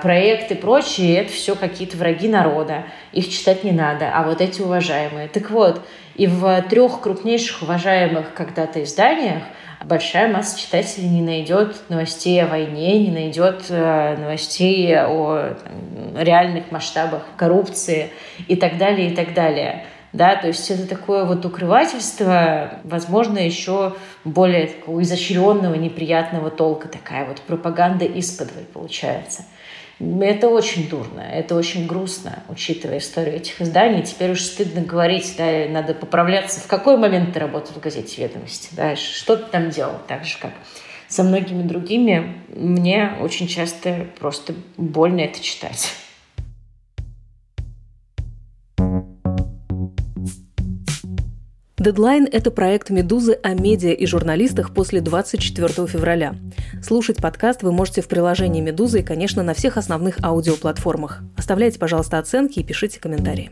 проекты 0.03 0.55
и 0.55 0.57
прочие, 0.57 1.19
это 1.19 1.33
все 1.33 1.55
какие-то 1.55 1.97
враги 1.97 2.29
народа. 2.29 2.85
Их 3.13 3.29
читать 3.29 3.63
не 3.63 3.73
надо, 3.73 4.11
а 4.13 4.23
вот 4.23 4.41
эти 4.41 4.63
уважаемые. 4.63 5.29
Так 5.29 5.51
вот, 5.51 5.83
и 6.15 6.27
в 6.27 6.63
трех 6.69 7.01
крупнейших 7.01 7.63
уважаемых 7.63 8.33
когда-то 8.35 8.83
изданиях 8.83 9.43
большая 9.85 10.33
масса 10.33 10.59
читателей 10.59 11.09
не 11.09 11.23
найдет 11.23 11.77
новостей 11.89 12.43
о 12.43 12.47
войне, 12.47 12.99
не 12.99 13.11
найдет 13.11 13.65
э, 13.71 14.17
новостей 14.19 14.95
о 14.99 15.55
там, 15.63 16.23
реальных 16.23 16.71
масштабах 16.71 17.23
коррупции 17.37 18.11
и 18.49 18.57
так 18.57 18.79
далее, 18.79 19.11
и 19.11 19.15
так 19.15 19.35
далее. 19.35 19.85
Да, 20.13 20.35
то 20.35 20.49
есть 20.49 20.69
это 20.71 20.87
такое 20.89 21.25
вот 21.25 21.45
укрывательство, 21.45 22.81
возможно, 22.83 23.39
еще 23.39 23.95
более 24.25 24.67
такого 24.67 25.03
изощренного, 25.03 25.75
неприятного 25.75 26.51
толка, 26.51 26.89
такая 26.89 27.27
вот 27.27 27.41
пропаганда 27.43 28.05
из-под 28.07 28.51
получается. 28.73 29.45
Это 30.01 30.49
очень 30.49 30.89
дурно, 30.89 31.21
это 31.21 31.55
очень 31.55 31.87
грустно, 31.87 32.43
учитывая 32.49 32.99
историю 32.99 33.37
этих 33.37 33.61
изданий. 33.61 34.03
Теперь 34.03 34.33
уж 34.33 34.41
стыдно 34.41 34.81
говорить, 34.81 35.35
да, 35.37 35.67
надо 35.69 35.95
поправляться. 35.95 36.59
В 36.59 36.67
какой 36.67 36.97
момент 36.97 37.35
ты 37.35 37.39
работал 37.39 37.75
в 37.75 37.81
газете 37.81 38.23
«Ведомости»? 38.23 38.71
Да, 38.73 38.97
что 38.97 39.37
ты 39.37 39.45
там 39.45 39.69
делал? 39.69 39.97
Так 40.09 40.25
же, 40.25 40.39
как 40.41 40.53
со 41.07 41.23
многими 41.23 41.63
другими, 41.63 42.35
мне 42.49 43.13
очень 43.21 43.47
часто 43.47 44.07
просто 44.19 44.55
больно 44.79 45.21
это 45.21 45.41
читать. 45.43 45.93
Дедлайн– 51.81 52.29
это 52.31 52.51
проект 52.51 52.91
«Медузы» 52.91 53.39
о 53.43 53.55
медиа 53.55 53.93
и 53.93 54.05
журналистах 54.05 54.75
после 54.75 55.01
24 55.01 55.87
февраля. 55.87 56.35
Слушать 56.83 57.17
подкаст 57.17 57.63
вы 57.63 57.73
можете 57.73 58.03
в 58.03 58.09
приложении 58.09 58.61
«Медузы» 58.61 59.01
и, 59.01 59.03
конечно, 59.03 59.43
на 59.43 59.55
всех 59.55 59.79
основных 59.79 60.23
аудиоплатформах. 60.23 61.23
Оставляйте, 61.39 61.79
пожалуйста, 61.79 62.19
оценки 62.19 62.59
и 62.59 62.65
пишите 62.65 63.01
комментарии. 63.01 63.51